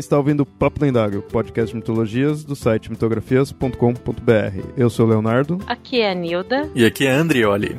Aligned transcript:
está 0.00 0.16
ouvindo 0.16 0.44
Papo 0.44 0.84
Lendário, 0.84 1.22
podcast 1.22 1.70
de 1.70 1.76
mitologias 1.76 2.42
do 2.42 2.56
site 2.56 2.90
mitografias.com.br. 2.90 4.62
Eu 4.76 4.90
sou 4.90 5.06
o 5.06 5.08
Leonardo. 5.08 5.58
Aqui 5.66 6.00
é 6.00 6.10
a 6.10 6.14
Nilda. 6.14 6.68
E 6.74 6.84
aqui 6.84 7.06
é 7.06 7.12
a 7.12 7.18
Andrioli. 7.18 7.78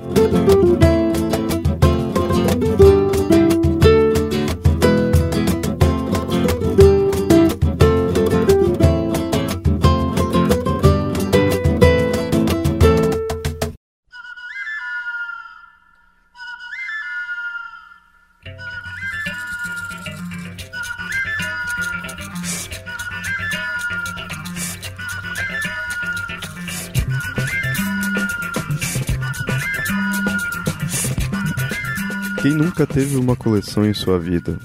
Nunca 32.81 32.93
teve 32.95 33.15
uma 33.15 33.35
coleção 33.35 33.85
em 33.85 33.93
sua 33.93 34.17
vida? 34.17 34.57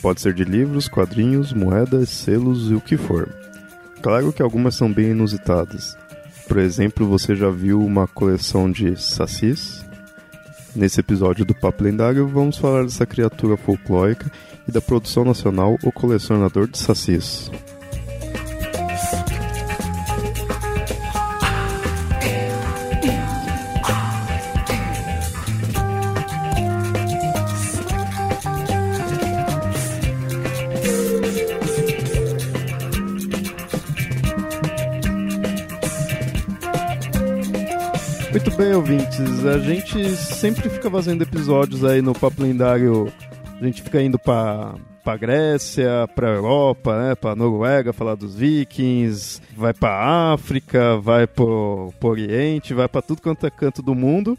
Pode 0.00 0.22
ser 0.22 0.32
de 0.32 0.42
livros, 0.42 0.88
quadrinhos, 0.88 1.52
moedas, 1.52 2.08
selos 2.08 2.70
e 2.70 2.74
o 2.74 2.80
que 2.80 2.96
for. 2.96 3.28
Claro 4.00 4.32
que 4.32 4.40
algumas 4.40 4.74
são 4.74 4.90
bem 4.90 5.10
inusitadas. 5.10 5.94
Por 6.46 6.58
exemplo, 6.58 7.06
você 7.06 7.36
já 7.36 7.50
viu 7.50 7.84
uma 7.84 8.06
coleção 8.06 8.70
de 8.70 8.96
sacis? 8.96 9.84
Nesse 10.74 11.00
episódio 11.00 11.44
do 11.44 11.54
Papo 11.54 11.84
Lendário, 11.84 12.26
vamos 12.26 12.56
falar 12.56 12.84
dessa 12.84 13.04
criatura 13.04 13.56
folclórica 13.58 14.32
e 14.66 14.72
da 14.72 14.80
produção 14.80 15.24
nacional 15.24 15.76
O 15.82 15.92
Colecionador 15.92 16.68
de 16.68 16.78
Sacis. 16.78 17.50
Bem, 38.58 38.74
ouvintes. 38.74 39.46
A 39.46 39.56
gente 39.60 40.16
sempre 40.16 40.68
fica 40.68 40.90
fazendo 40.90 41.22
episódios 41.22 41.84
aí 41.84 42.02
no 42.02 42.12
Papo 42.12 42.42
Lendário. 42.42 43.06
A 43.60 43.64
gente 43.64 43.80
fica 43.80 44.02
indo 44.02 44.18
pra, 44.18 44.74
pra 45.04 45.16
Grécia, 45.16 46.08
pra 46.12 46.30
Europa, 46.30 46.98
né? 46.98 47.14
Pra 47.14 47.36
Noruega, 47.36 47.92
falar 47.92 48.16
dos 48.16 48.34
vikings. 48.34 49.40
Vai 49.56 49.72
pra 49.72 50.32
África, 50.32 50.98
vai 50.98 51.24
pro, 51.24 51.94
pro 52.00 52.08
Oriente, 52.08 52.74
vai 52.74 52.88
pra 52.88 53.00
tudo 53.00 53.22
quanto 53.22 53.46
é 53.46 53.50
canto 53.50 53.80
do 53.80 53.94
mundo. 53.94 54.36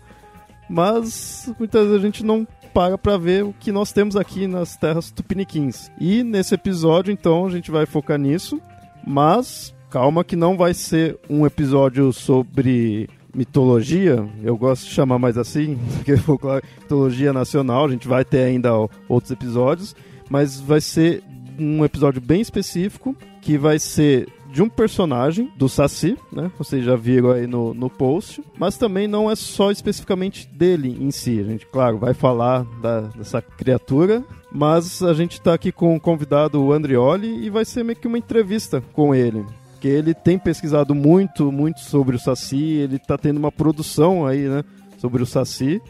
Mas 0.70 1.50
muitas 1.58 1.88
vezes 1.88 1.98
a 1.98 2.06
gente 2.06 2.26
não 2.26 2.46
para 2.74 2.98
pra 2.98 3.18
ver 3.18 3.46
o 3.46 3.54
que 3.58 3.72
nós 3.72 3.94
temos 3.94 4.18
aqui 4.18 4.48
nas 4.48 4.76
terras 4.76 5.12
tupiniquins. 5.12 5.90
E 5.98 6.24
nesse 6.24 6.54
episódio, 6.54 7.10
então, 7.10 7.46
a 7.46 7.50
gente 7.50 7.72
vai 7.72 7.86
focar 7.86 8.20
nisso. 8.20 8.60
Mas 9.08 9.74
calma 9.90 10.26
que 10.26 10.36
não 10.36 10.58
vai 10.58 10.74
ser 10.74 11.18
um 11.30 11.46
episódio 11.46 12.12
sobre 12.12 13.10
mitologia, 13.34 14.28
eu 14.44 14.58
gosto 14.58 14.86
de 14.86 14.92
chamar 14.92 15.20
mais 15.20 15.38
assim, 15.38 15.78
porque 15.96 16.18
folclore, 16.18 16.64
mitologia 16.82 17.32
nacional, 17.32 17.86
a 17.86 17.90
gente 17.90 18.08
vai 18.08 18.26
ter 18.26 18.44
ainda 18.44 18.72
outros 19.08 19.32
episódios, 19.32 19.96
mas 20.30 20.60
vai 20.60 20.82
ser 20.82 21.24
um 21.60 21.84
episódio 21.84 22.22
bem 22.22 22.42
específico, 22.42 23.16
que 23.42 23.58
vai 23.58 23.80
ser 23.80 24.28
de 24.52 24.64
um 24.64 24.70
personagem, 24.70 25.52
do 25.56 25.70
Saci, 25.70 26.18
né? 26.32 26.52
Vocês 26.58 26.84
já 26.84 26.96
viram 26.96 27.32
aí 27.32 27.46
no, 27.46 27.74
no 27.74 27.90
post. 27.90 28.44
Mas 28.58 28.78
também 28.78 29.08
não 29.08 29.30
é 29.30 29.36
só 29.36 29.72
especificamente 29.72 30.48
dele 30.48 30.98
em 31.00 31.12
si. 31.12 31.40
A 31.40 31.44
gente, 31.44 31.68
claro, 31.68 32.00
vai 32.00 32.14
falar 32.14 32.66
da, 32.82 33.02
dessa 33.02 33.42
criatura. 33.42 34.24
Mas 34.52 35.04
a 35.04 35.14
gente 35.14 35.40
tá 35.40 35.54
aqui 35.54 35.72
com 35.72 35.96
o 35.96 36.00
convidado 36.00 36.62
o 36.64 36.74
Andrioli 36.74 37.46
e 37.46 37.50
vai 37.50 37.64
ser 37.64 37.84
meio 37.84 38.00
que 38.00 38.08
uma 38.08 38.18
entrevista 38.18 38.82
com 38.94 39.14
ele 39.14 39.46
porque 39.80 39.88
ele 39.88 40.14
tem 40.14 40.38
pesquisado 40.38 40.94
muito, 40.94 41.54
muito 41.54 41.80
sobre 41.80 42.18
o 42.18 42.20
Saci, 42.20 42.74
ele 42.74 42.98
está 42.98 43.18
tendo 43.18 43.38
uma 43.38 43.50
produção 43.50 44.28
aí, 44.28 44.42
né, 44.42 44.62
sobre 44.98 45.24
o 45.24 45.26
Saci. 45.26 45.82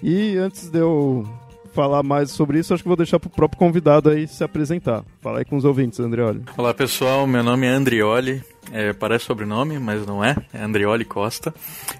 E 0.00 0.36
antes 0.36 0.70
de 0.70 0.78
eu 0.78 1.26
falar 1.72 2.04
mais 2.04 2.30
sobre 2.30 2.60
isso, 2.60 2.72
acho 2.72 2.84
que 2.84 2.88
vou 2.88 2.96
deixar 2.96 3.18
para 3.18 3.26
o 3.26 3.30
próprio 3.32 3.58
convidado 3.58 4.08
aí 4.08 4.28
se 4.28 4.44
apresentar. 4.44 5.02
Fala 5.20 5.40
aí 5.40 5.44
com 5.44 5.56
os 5.56 5.64
ouvintes, 5.64 5.98
Andrioli. 5.98 6.44
Olá 6.56 6.72
pessoal, 6.72 7.26
meu 7.26 7.42
nome 7.42 7.66
é 7.66 7.70
Andrioli, 7.70 8.40
é, 8.70 8.92
parece 8.92 9.24
sobrenome, 9.24 9.80
mas 9.80 10.06
não 10.06 10.24
é, 10.24 10.36
é 10.52 10.62
Andrioli 10.62 11.04
Costa. 11.04 11.52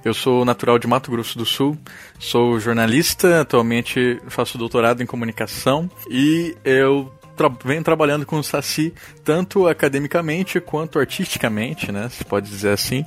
Eu 0.05 0.15
sou 0.15 0.45
natural 0.45 0.79
de 0.79 0.87
Mato 0.87 1.11
Grosso 1.11 1.37
do 1.37 1.45
Sul, 1.45 1.77
sou 2.17 2.61
jornalista, 2.61 3.41
atualmente 3.41 4.21
faço 4.29 4.57
doutorado 4.57 5.03
em 5.03 5.07
comunicação 5.07 5.91
e 6.09 6.55
eu 6.65 7.13
tra 7.37 7.51
vem 7.65 7.83
trabalhando 7.83 8.25
com 8.25 8.39
o 8.39 8.45
Saci 8.45 8.93
tanto 9.25 9.67
academicamente 9.67 10.61
quanto 10.61 10.99
artisticamente, 10.99 11.91
né? 11.91 12.09
Se 12.09 12.25
pode 12.25 12.49
dizer 12.49 12.71
assim. 12.71 13.05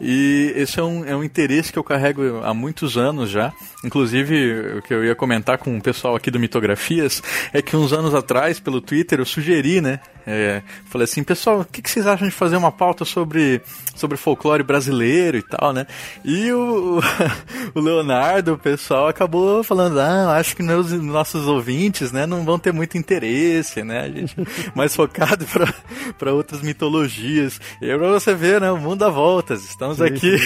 E 0.00 0.52
esse 0.56 0.78
é 0.78 0.82
um, 0.82 1.04
é 1.04 1.16
um 1.16 1.24
interesse 1.24 1.72
que 1.72 1.78
eu 1.78 1.84
carrego 1.84 2.40
há 2.42 2.52
muitos 2.52 2.96
anos 2.96 3.30
já. 3.30 3.52
Inclusive, 3.84 4.78
o 4.78 4.82
que 4.82 4.92
eu 4.92 5.04
ia 5.04 5.14
comentar 5.14 5.58
com 5.58 5.76
o 5.76 5.82
pessoal 5.82 6.16
aqui 6.16 6.30
do 6.30 6.40
Mitografias 6.40 7.22
é 7.52 7.62
que 7.62 7.76
uns 7.76 7.92
anos 7.92 8.14
atrás, 8.14 8.60
pelo 8.60 8.80
Twitter, 8.80 9.20
eu 9.20 9.26
sugeri, 9.26 9.80
né? 9.80 10.00
É, 10.32 10.62
falei 10.84 11.04
assim, 11.06 11.24
pessoal, 11.24 11.60
o 11.60 11.64
que, 11.64 11.82
que, 11.82 11.90
vocês 11.90 12.06
acham 12.06 12.28
de 12.28 12.32
fazer 12.32 12.56
uma 12.56 12.70
pauta 12.70 13.04
sobre, 13.04 13.60
sobre 13.96 14.16
folclore 14.16 14.62
brasileiro 14.62 15.36
e 15.36 15.42
tal, 15.42 15.72
né? 15.72 15.88
E 16.24 16.52
o, 16.52 17.00
o 17.74 17.80
Leonardo, 17.80 18.52
o 18.52 18.58
pessoal, 18.58 19.08
acabou 19.08 19.64
falando, 19.64 19.98
ah, 19.98 20.36
acho 20.36 20.54
que 20.54 20.62
meus, 20.62 20.92
nossos 20.92 21.48
ouvintes, 21.48 22.12
né, 22.12 22.26
não 22.26 22.44
vão 22.44 22.60
ter 22.60 22.72
muito 22.72 22.96
interesse, 22.96 23.82
né? 23.82 24.02
A 24.02 24.08
gente 24.08 24.36
mais 24.72 24.94
focado 24.94 25.44
para 26.16 26.32
outras 26.32 26.62
mitologias. 26.62 27.60
E 27.82 27.90
aí 27.90 27.98
pra 27.98 28.08
você 28.08 28.32
ver, 28.32 28.60
né, 28.60 28.70
o 28.70 28.76
mundo 28.76 29.00
dá 29.00 29.08
voltas. 29.08 29.64
Estamos 29.64 30.00
aqui 30.00 30.36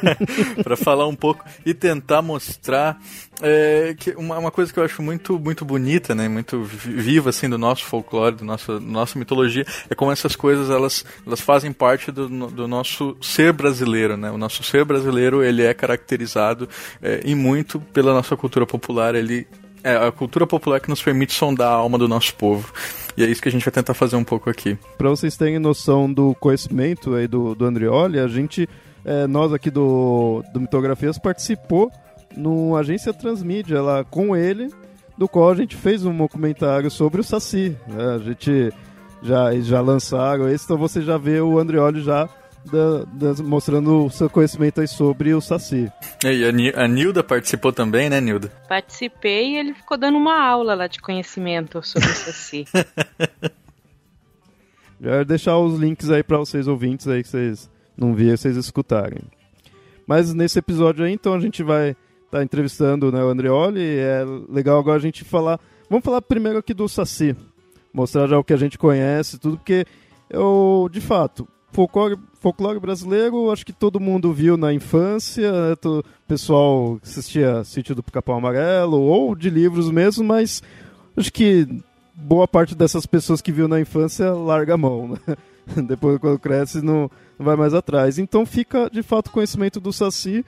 para 0.64 0.78
falar 0.78 1.06
um 1.06 1.14
pouco 1.14 1.44
e 1.66 1.74
tentar 1.74 2.22
mostrar 2.22 2.98
é, 3.42 3.94
que 3.98 4.12
uma, 4.12 4.38
uma, 4.38 4.50
coisa 4.50 4.72
que 4.72 4.78
eu 4.78 4.84
acho 4.84 5.02
muito, 5.02 5.38
muito 5.38 5.64
bonita, 5.64 6.14
né, 6.14 6.28
muito 6.28 6.62
viva 6.62 7.30
assim 7.30 7.48
do 7.48 7.58
nosso 7.58 7.84
folclore, 7.84 8.36
do 8.36 8.44
nosso, 8.44 8.80
nossa 8.80 9.18
mitologia, 9.18 9.66
é 9.90 9.94
como 9.94 10.10
essas 10.10 10.34
coisas 10.34 10.70
elas, 10.70 11.04
elas 11.26 11.40
fazem 11.40 11.72
parte 11.72 12.10
do, 12.10 12.28
do 12.28 12.66
nosso 12.66 13.16
ser 13.20 13.52
brasileiro, 13.52 14.16
né? 14.16 14.30
O 14.30 14.38
nosso 14.38 14.62
ser 14.62 14.84
brasileiro 14.84 15.42
ele 15.42 15.62
é 15.62 15.74
caracterizado 15.74 16.68
é, 17.02 17.20
e 17.24 17.34
muito 17.34 17.78
pela 17.78 18.12
nossa 18.14 18.36
cultura 18.36 18.66
popular. 18.66 19.14
Ele 19.14 19.46
é 19.84 19.96
a 19.96 20.10
cultura 20.10 20.46
popular 20.46 20.80
que 20.80 20.88
nos 20.88 21.02
permite 21.02 21.32
sondar 21.32 21.68
a 21.68 21.74
alma 21.74 21.98
do 21.98 22.08
nosso 22.08 22.34
povo. 22.34 22.72
E 23.16 23.22
é 23.22 23.26
isso 23.26 23.40
que 23.40 23.48
a 23.48 23.52
gente 23.52 23.64
vai 23.64 23.72
tentar 23.72 23.94
fazer 23.94 24.16
um 24.16 24.24
pouco 24.24 24.50
aqui. 24.50 24.76
Para 24.98 25.08
vocês 25.08 25.36
terem 25.36 25.58
noção 25.58 26.12
do 26.12 26.34
conhecimento 26.34 27.14
aí 27.14 27.26
do, 27.26 27.54
do 27.54 27.64
Andrioli, 27.64 28.18
a 28.18 28.28
gente, 28.28 28.68
é, 29.04 29.26
nós 29.26 29.52
aqui 29.52 29.70
do, 29.70 30.42
do 30.52 30.60
Mitografias 30.60 31.18
participou 31.18 31.92
no 32.36 32.76
Agência 32.76 33.12
Transmídia, 33.12 33.80
lá 33.80 34.04
com 34.04 34.36
ele, 34.36 34.70
do 35.16 35.28
qual 35.28 35.50
a 35.50 35.54
gente 35.54 35.74
fez 35.74 36.04
um 36.04 36.16
documentário 36.16 36.90
sobre 36.90 37.20
o 37.20 37.24
Saci. 37.24 37.76
Né? 37.88 38.14
A 38.14 38.18
gente 38.18 38.72
já, 39.22 39.58
já 39.60 39.80
lançaram 39.80 40.48
esse, 40.48 40.64
então 40.64 40.76
você 40.76 41.02
já 41.02 41.16
vê 41.16 41.40
o 41.40 41.58
Andrioli 41.58 42.02
já 42.02 42.28
da, 42.64 43.04
da, 43.04 43.42
mostrando 43.42 44.06
o 44.06 44.10
seu 44.10 44.28
conhecimento 44.28 44.80
aí 44.80 44.88
sobre 44.88 45.32
o 45.32 45.40
Saci. 45.40 45.90
E 46.24 46.72
a, 46.74 46.84
a 46.84 46.88
Nilda 46.88 47.22
participou 47.22 47.72
também, 47.72 48.10
né, 48.10 48.20
Nilda? 48.20 48.48
Participei 48.68 49.52
e 49.52 49.56
ele 49.56 49.74
ficou 49.74 49.96
dando 49.96 50.18
uma 50.18 50.38
aula 50.40 50.74
lá 50.74 50.86
de 50.86 51.00
conhecimento 51.00 51.82
sobre 51.82 52.08
o 52.08 52.14
Saci. 52.14 52.64
Já 55.00 55.22
deixar 55.24 55.58
os 55.58 55.78
links 55.78 56.10
aí 56.10 56.22
para 56.22 56.38
vocês 56.38 56.66
ouvintes 56.66 57.06
aí 57.06 57.22
que 57.22 57.28
vocês 57.28 57.70
não 57.96 58.14
viram, 58.14 58.36
vocês 58.36 58.56
escutarem. 58.56 59.20
Mas 60.06 60.32
nesse 60.32 60.58
episódio 60.58 61.04
aí, 61.04 61.12
então 61.12 61.34
a 61.34 61.40
gente 61.40 61.62
vai 61.62 61.94
tá 62.30 62.42
entrevistando 62.42 63.10
né, 63.12 63.22
o 63.22 63.28
Andreoli. 63.28 63.98
É 63.98 64.24
legal 64.48 64.78
agora 64.78 64.96
a 64.96 65.02
gente 65.02 65.24
falar. 65.24 65.60
Vamos 65.88 66.04
falar 66.04 66.22
primeiro 66.22 66.58
aqui 66.58 66.74
do 66.74 66.88
Saci. 66.88 67.36
Mostrar 67.92 68.26
já 68.26 68.38
o 68.38 68.44
que 68.44 68.52
a 68.52 68.58
gente 68.58 68.76
conhece, 68.76 69.38
tudo, 69.38 69.56
porque 69.56 69.86
eu, 70.28 70.88
de 70.92 71.00
fato, 71.00 71.48
folclore, 71.72 72.18
folclore 72.40 72.78
brasileiro, 72.78 73.50
acho 73.50 73.64
que 73.64 73.72
todo 73.72 74.00
mundo 74.00 74.32
viu 74.32 74.56
na 74.56 74.72
infância, 74.72 75.50
né? 75.50 75.74
o 75.84 76.02
pessoal 76.28 76.98
assistia 77.02 77.64
Sítio 77.64 77.94
do 77.94 78.02
Capão 78.02 78.36
Amarelo, 78.36 79.00
ou 79.00 79.34
de 79.34 79.48
livros 79.48 79.90
mesmo, 79.90 80.24
mas 80.24 80.62
acho 81.16 81.32
que 81.32 81.66
boa 82.14 82.48
parte 82.48 82.74
dessas 82.74 83.06
pessoas 83.06 83.40
que 83.40 83.52
viu 83.52 83.68
na 83.68 83.80
infância 83.80 84.32
larga 84.32 84.74
a 84.74 84.78
mão, 84.78 85.08
né? 85.08 85.36
Depois, 85.86 86.18
quando 86.18 86.38
cresce, 86.38 86.80
não, 86.80 87.10
não 87.38 87.44
vai 87.44 87.56
mais 87.56 87.74
atrás. 87.74 88.18
Então 88.18 88.46
fica, 88.46 88.88
de 88.90 89.02
fato, 89.02 89.28
o 89.28 89.32
conhecimento 89.32 89.80
do 89.80 89.92
Saci 89.92 90.44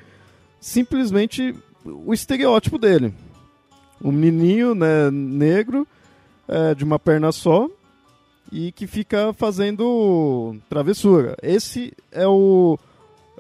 simplesmente 0.61 1.55
o 1.85 2.13
estereótipo 2.13 2.79
dele. 2.79 3.13
Um 4.03 4.13
menininho 4.13 4.75
né, 4.75 5.11
negro, 5.11 5.87
é, 6.47 6.75
de 6.75 6.85
uma 6.85 6.99
perna 6.99 7.33
só, 7.33 7.69
e 8.51 8.73
que 8.73 8.87
fica 8.87 9.33
fazendo 9.33 10.57
travessura. 10.69 11.37
Esse 11.43 11.93
é 12.13 12.27
o 12.27 12.79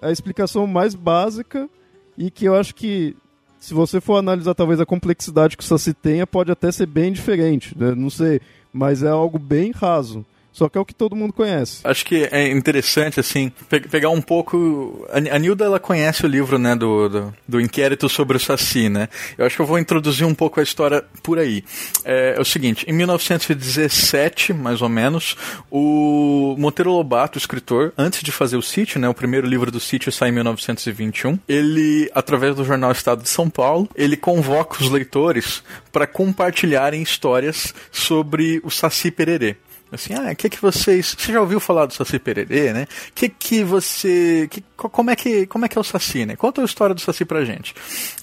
a 0.00 0.12
explicação 0.12 0.66
mais 0.66 0.94
básica 0.94 1.68
e 2.16 2.30
que 2.30 2.44
eu 2.44 2.54
acho 2.54 2.72
que 2.74 3.16
se 3.58 3.74
você 3.74 4.00
for 4.00 4.16
analisar 4.16 4.54
talvez 4.54 4.80
a 4.80 4.86
complexidade 4.86 5.56
que 5.56 5.62
o 5.64 5.66
Saci 5.66 5.92
tenha, 5.92 6.26
pode 6.26 6.52
até 6.52 6.70
ser 6.70 6.86
bem 6.86 7.12
diferente, 7.12 7.76
né? 7.76 7.94
não 7.94 8.08
sei, 8.08 8.40
mas 8.72 9.02
é 9.02 9.08
algo 9.08 9.38
bem 9.38 9.72
raso. 9.72 10.24
Só 10.58 10.68
que 10.68 10.76
é 10.76 10.80
o 10.80 10.84
que 10.84 10.92
todo 10.92 11.14
mundo 11.14 11.32
conhece. 11.32 11.82
Acho 11.84 12.04
que 12.04 12.28
é 12.32 12.50
interessante, 12.50 13.20
assim, 13.20 13.52
pe 13.68 13.78
pegar 13.78 14.10
um 14.10 14.20
pouco. 14.20 15.06
A 15.08 15.38
Nilda, 15.38 15.64
ela 15.64 15.78
conhece 15.78 16.26
o 16.26 16.28
livro, 16.28 16.58
né, 16.58 16.74
do, 16.74 17.08
do, 17.08 17.34
do, 17.46 17.60
inquérito 17.60 18.08
sobre 18.08 18.36
o 18.36 18.40
Saci, 18.40 18.88
né? 18.88 19.08
Eu 19.38 19.46
acho 19.46 19.54
que 19.54 19.62
eu 19.62 19.66
vou 19.66 19.78
introduzir 19.78 20.26
um 20.26 20.34
pouco 20.34 20.58
a 20.58 20.62
história 20.64 21.04
por 21.22 21.38
aí. 21.38 21.62
É, 22.04 22.34
é 22.36 22.40
o 22.40 22.44
seguinte: 22.44 22.84
em 22.88 22.92
1917, 22.92 24.52
mais 24.52 24.82
ou 24.82 24.88
menos, 24.88 25.36
o 25.70 26.56
Monteiro 26.58 26.90
Lobato, 26.90 27.38
escritor, 27.38 27.92
antes 27.96 28.20
de 28.20 28.32
fazer 28.32 28.56
o 28.56 28.62
sítio, 28.62 28.98
né, 28.98 29.08
o 29.08 29.14
primeiro 29.14 29.46
livro 29.46 29.70
do 29.70 29.78
sítio 29.78 30.10
sai 30.10 30.30
em 30.30 30.32
1921, 30.32 31.38
ele, 31.48 32.10
através 32.12 32.56
do 32.56 32.64
jornal 32.64 32.90
Estado 32.90 33.22
de 33.22 33.28
São 33.28 33.48
Paulo, 33.48 33.88
ele 33.94 34.16
convoca 34.16 34.82
os 34.82 34.90
leitores 34.90 35.62
para 35.92 36.04
compartilharem 36.04 37.00
histórias 37.00 37.72
sobre 37.92 38.60
o 38.64 38.70
Saci 38.72 39.12
Pererê. 39.12 39.56
Assim, 39.90 40.14
ah, 40.14 40.30
o 40.32 40.36
que 40.36 40.50
que 40.50 40.60
vocês. 40.60 41.16
Você 41.18 41.32
já 41.32 41.40
ouviu 41.40 41.58
falar 41.58 41.86
do 41.86 41.94
Saci 41.94 42.18
Pererê, 42.18 42.72
né? 42.72 42.86
Que 43.14 43.28
que 43.28 43.64
você. 43.64 44.46
Que, 44.50 44.62
como, 44.76 45.10
é 45.10 45.16
que, 45.16 45.46
como 45.46 45.64
é 45.64 45.68
que 45.68 45.78
é 45.78 45.80
o 45.80 45.84
Saci, 45.84 46.26
né? 46.26 46.36
Conta 46.36 46.60
a 46.60 46.64
história 46.64 46.94
do 46.94 47.00
Saci 47.00 47.24
pra 47.24 47.44
gente. 47.44 47.74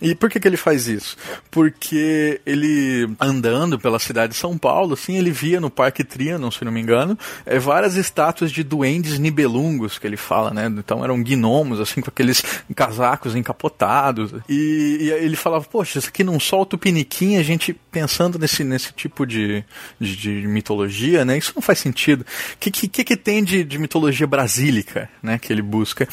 E 0.02 0.14
por 0.14 0.30
que 0.30 0.40
que 0.40 0.48
ele 0.48 0.58
faz 0.58 0.88
isso? 0.88 1.18
Porque 1.50 2.40
ele, 2.46 3.10
andando 3.20 3.80
pela 3.80 3.98
cidade 3.98 4.34
de 4.34 4.40
São 4.40 4.58
Paulo, 4.58 4.94
assim, 4.94 5.18
ele 5.18 5.32
via 5.32 5.60
no 5.60 5.72
Parque 5.72 6.04
Trianon, 6.04 6.52
se 6.52 6.64
não 6.64 6.72
me 6.72 6.80
engano, 6.80 7.18
é, 7.46 7.58
várias 7.58 7.96
estátuas 7.96 8.52
de 8.52 8.64
duendes 8.64 9.18
nibelungos, 9.18 9.98
que 9.98 10.06
ele 10.06 10.18
fala, 10.18 10.52
né? 10.52 10.68
Então 10.68 11.04
eram 11.04 11.22
gnomos, 11.24 11.80
assim, 11.80 12.00
com 12.00 12.10
aqueles 12.10 12.44
casacos 12.76 13.36
encapotados. 13.36 14.32
E, 14.48 14.98
e 15.02 15.10
ele 15.12 15.36
falava, 15.36 15.66
poxa, 15.66 15.98
isso 15.98 16.10
aqui 16.10 16.24
não 16.24 16.40
solta 16.40 16.76
o 16.76 16.80
piniquim, 16.80 17.38
a 17.38 17.44
gente 17.44 17.74
pensando 17.74 18.38
nesse, 18.38 18.64
nesse 18.64 18.94
tipo 18.94 19.26
de, 19.26 19.64
de, 20.00 20.16
de 20.16 20.48
mitologia, 20.48 21.26
né? 21.26 21.38
Isso 21.38 21.55
não 21.56 21.62
faz 21.62 21.80
sentido. 21.80 22.22
O 22.22 22.58
que, 22.60 22.70
que, 22.72 23.04
que 23.04 23.16
tem 23.16 23.44
de, 23.44 23.64
de 23.64 23.80
mitologia 23.80 24.28
brasílica, 24.28 25.10
né, 25.24 25.40
que 25.40 25.52
ele 25.52 25.62
busca? 25.62 26.08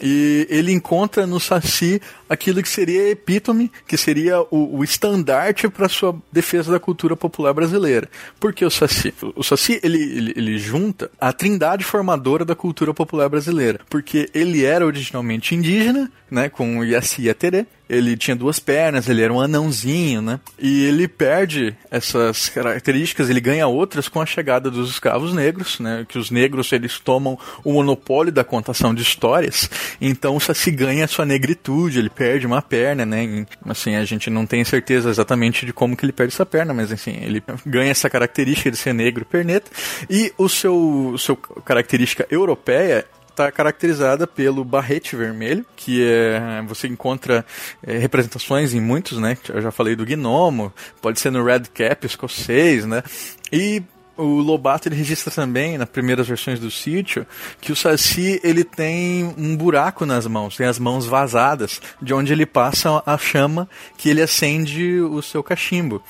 E 0.00 0.46
ele 0.50 0.72
encontra 0.72 1.26
no 1.26 1.40
Saci 1.40 2.00
aquilo 2.28 2.62
que 2.62 2.68
seria 2.68 3.10
epítome, 3.10 3.70
que 3.86 3.96
seria 3.96 4.40
o, 4.50 4.78
o 4.78 4.84
estandarte 4.84 5.68
para 5.68 5.88
sua 5.88 6.16
defesa 6.30 6.72
da 6.72 6.80
cultura 6.80 7.16
popular 7.16 7.52
brasileira. 7.52 8.08
Por 8.38 8.52
que 8.52 8.64
o 8.64 8.70
Saci? 8.70 9.14
O 9.34 9.42
Saci, 9.42 9.80
ele, 9.82 10.02
ele, 10.02 10.32
ele 10.36 10.58
junta 10.58 11.10
a 11.20 11.32
trindade 11.32 11.84
formadora 11.84 12.44
da 12.44 12.54
cultura 12.54 12.92
popular 12.92 13.28
brasileira, 13.28 13.80
porque 13.88 14.28
ele 14.34 14.64
era 14.64 14.84
originalmente 14.84 15.54
indígena, 15.54 16.10
né, 16.30 16.48
com 16.48 16.78
o 16.78 16.84
Yaci 16.84 17.28
Aterê, 17.28 17.66
ele 17.92 18.16
tinha 18.16 18.34
duas 18.34 18.58
pernas, 18.58 19.06
ele 19.06 19.20
era 19.20 19.32
um 19.32 19.40
anãozinho, 19.40 20.22
né? 20.22 20.40
E 20.58 20.84
ele 20.84 21.06
perde 21.06 21.76
essas 21.90 22.48
características, 22.48 23.28
ele 23.28 23.40
ganha 23.40 23.66
outras 23.66 24.08
com 24.08 24.20
a 24.20 24.24
chegada 24.24 24.70
dos 24.70 24.90
escravos 24.90 25.34
negros, 25.34 25.78
né? 25.78 26.06
Que 26.08 26.18
os 26.18 26.30
negros 26.30 26.72
eles 26.72 26.98
tomam 26.98 27.38
o 27.62 27.72
monopólio 27.74 28.32
da 28.32 28.42
contação 28.42 28.94
de 28.94 29.02
histórias. 29.02 29.68
Então 30.00 30.34
o 30.36 30.40
Saci 30.40 30.70
ganha 30.70 31.04
a 31.04 31.08
sua 31.08 31.26
negritude, 31.26 31.98
ele 31.98 32.08
perde 32.08 32.46
uma 32.46 32.62
perna, 32.62 33.04
né? 33.04 33.46
Assim, 33.66 33.94
a 33.94 34.04
gente 34.06 34.30
não 34.30 34.46
tem 34.46 34.64
certeza 34.64 35.10
exatamente 35.10 35.66
de 35.66 35.72
como 35.72 35.94
que 35.94 36.06
ele 36.06 36.12
perde 36.12 36.32
essa 36.32 36.46
perna, 36.46 36.72
mas 36.72 36.90
assim, 36.90 37.18
ele 37.20 37.42
ganha 37.66 37.90
essa 37.90 38.08
característica 38.08 38.70
de 38.70 38.76
ser 38.78 38.94
negro 38.94 39.26
perneta. 39.26 39.70
E 40.08 40.32
o 40.38 40.48
seu, 40.48 41.14
seu 41.18 41.36
característica 41.36 42.26
europeia 42.30 43.04
está 43.32 43.50
caracterizada 43.50 44.26
pelo 44.26 44.64
barrete 44.64 45.16
vermelho, 45.16 45.66
que 45.74 46.04
é 46.04 46.62
você 46.66 46.86
encontra 46.86 47.44
é, 47.82 47.98
representações 47.98 48.72
em 48.72 48.80
muitos, 48.80 49.18
né? 49.18 49.36
Eu 49.48 49.60
já 49.60 49.70
falei 49.70 49.96
do 49.96 50.06
gnomo, 50.06 50.72
pode 51.00 51.18
ser 51.18 51.30
no 51.30 51.44
red 51.44 51.62
cap 51.74 52.06
escocês, 52.06 52.86
né? 52.86 53.02
E 53.50 53.82
o 54.16 54.40
Lobato 54.40 54.88
ele 54.88 54.96
registra 54.96 55.32
também, 55.32 55.78
nas 55.78 55.88
primeiras 55.88 56.28
versões 56.28 56.60
do 56.60 56.70
sítio, 56.70 57.26
que 57.60 57.72
o 57.72 57.76
Saci 57.76 58.40
ele 58.44 58.62
tem 58.62 59.24
um 59.36 59.56
buraco 59.56 60.04
nas 60.04 60.26
mãos, 60.26 60.56
tem 60.56 60.66
as 60.66 60.78
mãos 60.78 61.06
vazadas, 61.06 61.80
de 62.00 62.12
onde 62.12 62.32
ele 62.32 62.46
passa 62.46 63.02
a 63.04 63.16
chama 63.16 63.68
que 63.96 64.08
ele 64.08 64.22
acende 64.22 65.00
o 65.00 65.22
seu 65.22 65.42
cachimbo. 65.42 66.02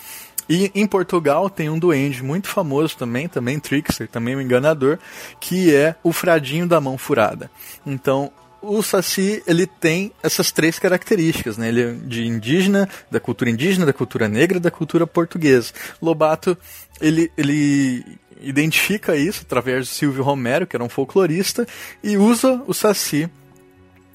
E 0.49 0.71
em 0.75 0.87
Portugal 0.87 1.49
tem 1.49 1.71
um 1.71 1.79
duende 1.79 2.23
muito 2.23 2.49
famoso 2.49 2.97
também, 2.97 3.29
também 3.29 3.59
trickster, 3.59 4.09
também 4.09 4.37
um 4.37 4.41
enganador, 4.41 4.99
que 5.41 5.75
é 5.75 5.95
o 6.03 6.13
fradinho 6.13 6.67
da 6.67 6.81
mão 6.81 6.99
furada. 6.99 7.51
Então, 7.87 8.33
o 8.61 8.83
Saci, 8.83 9.43
ele 9.47 9.67
tem 9.67 10.13
essas 10.23 10.53
três 10.53 10.79
características, 10.79 11.57
né? 11.57 11.69
Ele 11.69 11.83
é 11.83 11.93
de 11.93 12.27
indígena, 12.27 12.89
da 13.11 13.19
cultura 13.19 13.51
indígena, 13.51 13.85
da 13.85 13.93
cultura 13.93 14.29
negra 14.29 14.61
da 14.61 14.71
cultura 14.71 15.07
portuguesa. 15.07 15.73
Lobato, 16.01 16.57
ele, 17.01 17.31
ele 17.37 18.05
identifica 18.41 19.17
isso 19.17 19.43
através 19.45 19.87
de 19.87 19.93
Silvio 19.93 20.23
Romero, 20.23 20.67
que 20.67 20.77
era 20.77 20.85
um 20.85 20.89
folclorista, 20.89 21.67
e 22.03 22.17
usa 22.17 22.63
o 22.67 22.73
Saci 22.73 23.29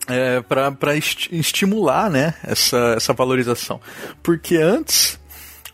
é, 0.07 0.41
para 0.41 0.95
est 0.95 1.29
estimular 1.31 2.09
né, 2.09 2.33
essa, 2.43 2.93
essa 2.95 3.13
valorização. 3.13 3.81
Porque 4.23 4.55
antes 4.55 5.19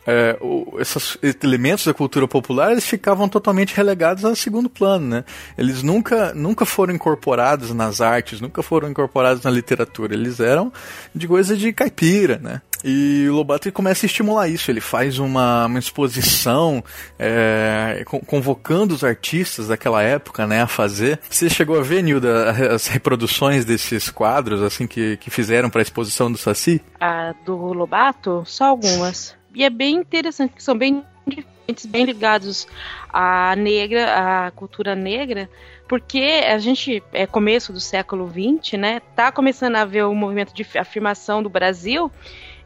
é, 0.06 0.36
o, 0.40 0.76
esses 0.78 1.18
elementos 1.42 1.86
da 1.86 1.94
cultura 1.94 2.28
popular 2.28 2.72
eles 2.72 2.84
ficavam 2.84 3.28
totalmente 3.28 3.74
relegados 3.74 4.24
a 4.24 4.34
segundo 4.34 4.68
plano, 4.68 5.06
né? 5.06 5.24
Eles 5.56 5.82
nunca, 5.82 6.32
nunca 6.34 6.64
foram 6.64 6.94
incorporados 6.94 7.72
nas 7.72 8.00
artes, 8.00 8.40
nunca 8.40 8.62
foram 8.62 8.90
incorporados 8.90 9.42
na 9.42 9.50
literatura. 9.50 10.14
Eles 10.14 10.40
eram 10.40 10.72
de 11.14 11.26
coisa 11.26 11.56
de 11.56 11.72
caipira, 11.72 12.38
né? 12.38 12.60
E 12.86 13.26
o 13.30 13.36
Lobato 13.36 13.72
começa 13.72 14.04
a 14.04 14.08
estimular 14.08 14.46
isso. 14.46 14.70
Ele 14.70 14.80
faz 14.80 15.18
uma, 15.18 15.64
uma 15.64 15.78
exposição 15.78 16.84
é, 17.18 18.04
convocando 18.26 18.94
os 18.94 19.02
artistas 19.02 19.68
daquela 19.68 20.02
época 20.02 20.46
né, 20.46 20.60
a 20.60 20.66
fazer. 20.66 21.18
Você 21.30 21.48
chegou 21.48 21.78
a 21.78 21.82
ver, 21.82 22.02
Nilda, 22.02 22.50
as 22.74 22.86
reproduções 22.86 23.64
desses 23.64 24.10
quadros 24.10 24.60
assim 24.60 24.86
que, 24.86 25.16
que 25.16 25.30
fizeram 25.30 25.70
para 25.70 25.80
a 25.80 25.82
exposição 25.82 26.30
do 26.30 26.36
Saci? 26.36 26.82
A 27.00 27.34
do 27.46 27.56
Lobato? 27.56 28.42
Só 28.44 28.64
algumas. 28.66 29.34
E 29.54 29.64
é 29.64 29.70
bem 29.70 29.96
interessante, 29.96 30.50
porque 30.50 30.62
são 30.62 30.76
bem 30.76 31.04
diferentes, 31.26 31.86
bem 31.86 32.04
ligados 32.04 32.66
à 33.08 33.54
negra, 33.56 34.46
à 34.46 34.50
cultura 34.50 34.94
negra, 34.94 35.48
porque 35.88 36.42
a 36.46 36.58
gente, 36.58 37.02
é 37.12 37.26
começo 37.26 37.72
do 37.72 37.80
século 37.80 38.28
XX, 38.28 38.78
né? 38.78 39.00
Tá 39.14 39.30
começando 39.30 39.76
a 39.76 39.82
haver 39.82 40.04
o 40.04 40.14
movimento 40.14 40.52
de 40.54 40.66
afirmação 40.78 41.42
do 41.42 41.48
Brasil 41.48 42.10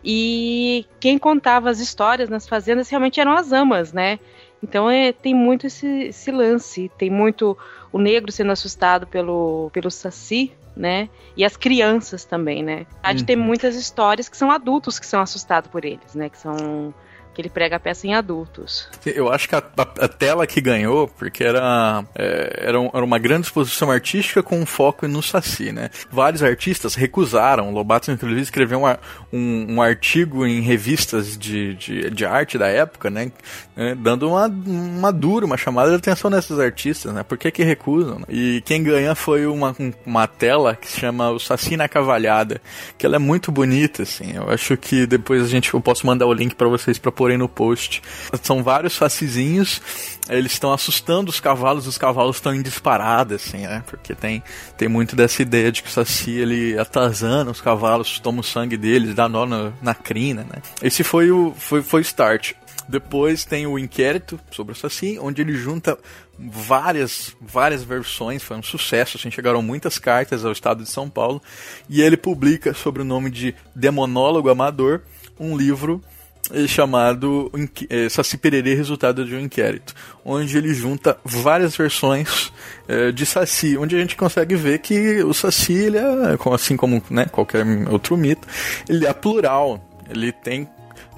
e 0.05 0.87
quem 1.01 1.19
contava 1.19 1.69
as 1.71 1.81
histórias 1.81 2.29
nas 2.29 2.49
fazendas 2.49 2.89
realmente 2.89 3.21
eram 3.21 3.33
as 3.33 3.53
amas, 3.53 3.93
né? 3.93 4.19
Então 4.63 4.91
é, 4.91 5.13
tem 5.13 5.35
muito 5.35 5.67
esse, 5.67 5.87
esse 5.87 6.31
lance, 6.31 6.91
tem 6.99 7.11
muito 7.11 7.57
o 7.93 7.99
negro 7.99 8.31
sendo 8.33 8.53
assustado 8.53 9.07
pelo, 9.07 9.71
pelo 9.73 9.91
saci, 9.91 10.53
né? 10.79 11.09
E 11.37 11.45
as 11.45 11.57
crianças 11.57 12.25
também, 12.25 12.63
né? 12.63 12.87
Há 13.03 13.13
de 13.13 13.25
ter 13.25 13.37
uhum. 13.37 13.45
muitas 13.45 13.75
histórias 13.75 14.29
que 14.29 14.37
são 14.37 14.51
adultos 14.51 14.99
que 14.99 15.07
são 15.07 15.21
assustados 15.21 15.71
por 15.71 15.85
eles, 15.85 16.15
né? 16.15 16.29
Que 16.29 16.39
são 16.39 16.95
que 17.39 17.43
ele 17.43 17.49
prega 17.49 17.77
a 17.77 17.79
peça 17.79 18.05
em 18.05 18.15
adultos. 18.15 18.89
Eu 19.07 19.31
acho 19.31 19.49
que 19.49 19.55
a, 19.55 19.59
a, 19.59 19.83
a 19.83 20.09
tela 20.09 20.45
que 20.45 20.61
ganhou, 20.61 21.07
porque 21.07 21.45
era, 21.45 22.05
é, 22.13 22.65
era, 22.67 22.81
um, 22.81 22.91
era, 22.93 23.05
uma 23.05 23.17
grande 23.17 23.47
exposição 23.47 23.93
artística 23.93 24.43
com 24.43 24.59
um 24.59 24.67
foco 24.67 25.07
no 25.07 25.23
Saci, 25.23 25.71
né? 25.71 25.89
Vários 26.11 26.43
artistas 26.43 26.97
recusaram. 26.97 27.71
Lobato, 27.71 28.11
inclusive, 28.11 28.41
escreveu 28.41 28.83
um, 28.83 28.97
um, 29.33 29.75
um 29.75 29.83
artigo 29.83 30.45
em 30.45 30.61
revistas 30.63 31.39
de, 31.39 31.77
de, 31.77 32.11
de, 32.11 32.27
arte 32.27 32.59
da 32.59 32.67
época, 32.67 33.09
né? 33.09 33.31
É, 33.77 33.95
dando 33.95 34.29
uma, 34.31 34.49
uma 34.49 35.13
dura, 35.13 35.47
uma 35.47 35.57
chamada 35.57 35.91
de 35.91 35.97
atenção 35.97 36.29
nesses 36.29 36.59
artistas, 36.59 37.15
né? 37.15 37.23
Por 37.23 37.39
que 37.39 37.53
que 37.53 37.63
recusam? 37.63 38.19
Né? 38.19 38.25
E 38.29 38.63
quem 38.63 38.83
ganha 38.83 39.15
foi 39.15 39.47
uma, 39.47 39.77
uma 40.05 40.27
tela 40.27 40.75
que 40.75 40.89
se 40.89 40.99
chama 40.99 41.31
O 41.31 41.39
Saci 41.39 41.77
na 41.77 41.89
Cavalhada, 41.89 42.61
que 42.99 43.07
ela 43.07 43.15
é 43.15 43.21
muito 43.21 43.53
bonita, 43.53 44.03
assim. 44.03 44.35
Eu 44.35 44.51
acho 44.51 44.77
que 44.77 45.07
depois 45.07 45.45
a 45.45 45.47
gente, 45.47 45.73
eu 45.73 45.81
posso 45.81 46.05
mandar 46.05 46.27
o 46.27 46.33
link 46.33 46.57
para 46.57 46.67
vocês 46.67 46.99
para 46.99 47.13
no 47.37 47.49
post. 47.49 48.03
São 48.43 48.63
vários 48.63 48.97
facizinhos, 48.97 49.81
eles 50.29 50.53
estão 50.53 50.73
assustando 50.73 51.31
os 51.31 51.41
cavalos, 51.41 51.87
os 51.87 51.99
cavalos 51.99 52.37
estão 52.37 52.55
em 52.55 52.63
disparada, 52.63 53.37
assim, 53.37 53.67
né? 53.67 53.83
Porque 53.87 54.15
tem, 54.15 54.43
tem 54.77 54.89
muito 54.89 55.17
dessa 55.17 55.43
ideia 55.43 55.73
de 55.73 55.83
que 55.83 55.89
o 55.89 55.93
Saci, 55.93 56.33
ele 56.33 56.79
atazana 56.79 57.51
os 57.51 57.61
cavalos, 57.61 58.19
toma 58.19 58.41
o 58.41 58.45
sangue 58.45 58.77
deles, 58.77 59.15
dá 59.15 59.29
nó 59.29 59.47
na, 59.47 59.73
na 59.81 59.95
crina, 59.95 60.43
né? 60.45 60.63
Esse 60.83 61.03
foi 61.03 61.31
o 61.31 61.53
foi, 61.57 61.83
foi 61.83 62.03
start. 62.03 62.53
Depois 62.89 63.45
tem 63.45 63.67
o 63.67 63.79
inquérito 63.79 64.41
sobre 64.51 64.73
o 64.73 64.77
Saci, 64.77 65.19
onde 65.21 65.43
ele 65.43 65.55
junta 65.55 65.99
várias 66.39 67.37
várias 67.41 67.83
versões, 67.83 68.43
foi 68.43 68.57
um 68.57 68.63
sucesso, 68.63 69.19
assim, 69.19 69.31
chegaram 69.31 69.61
muitas 69.61 69.99
cartas 69.99 70.45
ao 70.45 70.53
estado 70.53 70.83
de 70.83 70.89
São 70.89 71.11
Paulo, 71.11 71.43
e 71.89 72.01
ele 72.01 72.17
publica 72.17 72.73
sob 72.73 73.01
o 73.01 73.05
nome 73.05 73.31
de 73.31 73.55
Demonólogo 73.75 74.49
Amador 74.49 75.03
um 75.39 75.57
livro 75.57 76.03
chamado 76.67 77.51
é, 77.89 78.09
Saci 78.09 78.37
Pererê 78.37 78.75
Resultado 78.75 79.25
de 79.25 79.35
um 79.35 79.41
Inquérito, 79.41 79.95
onde 80.25 80.57
ele 80.57 80.73
junta 80.75 81.19
várias 81.25 81.77
versões 81.77 82.53
é, 82.87 83.13
de 83.13 83.27
Saci, 83.27 83.77
onde 83.77 83.97
a 83.97 83.99
gente 83.99 84.17
consegue 84.17 84.57
ver 84.57 84.79
que 84.79 85.23
o 85.23 85.33
Saci, 85.35 85.75
ele 85.75 85.99
é, 85.99 86.03
assim 86.53 86.77
como 86.77 87.03
né, 87.11 87.27
qualquer 87.27 87.65
outro 87.89 88.17
mito, 88.17 88.47
ele 88.89 89.07
é 89.07 89.13
plural, 89.13 89.83
ele 90.09 90.33
tem 90.33 90.69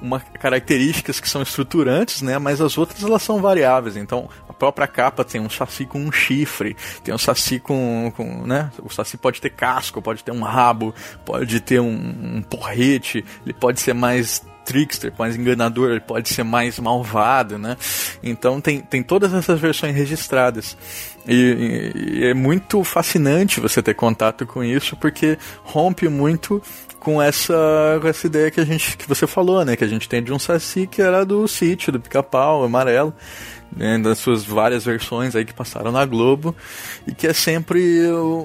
uma 0.00 0.18
características 0.18 1.20
que 1.20 1.28
são 1.28 1.42
estruturantes, 1.42 2.22
né? 2.22 2.38
Mas 2.38 2.60
as 2.60 2.78
outras 2.78 3.02
elas 3.02 3.22
são 3.22 3.40
variáveis. 3.40 3.96
Então, 3.96 4.28
a 4.48 4.52
própria 4.52 4.86
capa 4.86 5.24
tem 5.24 5.40
um 5.40 5.50
saci 5.50 5.84
com 5.84 6.00
um 6.00 6.10
chifre, 6.10 6.76
tem 7.04 7.14
um 7.14 7.18
saci 7.18 7.60
com, 7.60 8.12
com 8.16 8.46
né? 8.46 8.70
O 8.82 8.88
saci 8.88 9.16
pode 9.16 9.40
ter 9.40 9.50
casco, 9.50 10.00
pode 10.00 10.24
ter 10.24 10.32
um 10.32 10.42
rabo, 10.42 10.94
pode 11.24 11.60
ter 11.60 11.80
um, 11.80 12.36
um 12.36 12.42
porrete, 12.42 13.24
ele 13.44 13.52
pode 13.52 13.80
ser 13.80 13.94
mais 13.94 14.42
trickster, 14.70 15.12
mais 15.18 15.36
enganador, 15.36 15.90
ele 15.90 16.00
pode 16.00 16.28
ser 16.28 16.44
mais 16.44 16.78
malvado, 16.78 17.58
né? 17.58 17.76
Então 18.22 18.60
tem, 18.60 18.80
tem 18.80 19.02
todas 19.02 19.34
essas 19.34 19.58
versões 19.58 19.96
registradas. 19.96 20.76
E, 21.26 21.92
e, 21.94 22.24
é 22.24 22.34
muito 22.34 22.84
fascinante 22.84 23.58
você 23.60 23.82
ter 23.82 23.94
contato 23.94 24.46
com 24.46 24.62
isso, 24.62 24.96
porque 24.96 25.36
rompe 25.64 26.08
muito 26.08 26.62
com 27.00 27.20
essa, 27.20 27.98
com 28.00 28.06
essa 28.06 28.26
ideia 28.26 28.50
que 28.50 28.60
a 28.60 28.64
gente 28.64 28.96
que 28.96 29.08
você 29.08 29.26
falou, 29.26 29.64
né? 29.64 29.74
Que 29.74 29.84
a 29.84 29.88
gente 29.88 30.08
tem 30.08 30.22
de 30.22 30.32
um 30.32 30.38
Saci 30.38 30.86
que 30.86 31.02
era 31.02 31.24
do 31.24 31.48
sítio, 31.48 31.92
do 31.92 31.98
pica-pau, 31.98 32.62
amarelo 32.62 33.12
né, 33.74 33.98
das 33.98 34.18
suas 34.18 34.44
várias 34.44 34.84
versões 34.84 35.34
aí 35.36 35.44
que 35.44 35.54
passaram 35.54 35.92
na 35.92 36.04
Globo 36.04 36.54
e 37.06 37.14
que 37.14 37.26
é 37.26 37.32
sempre, 37.32 38.04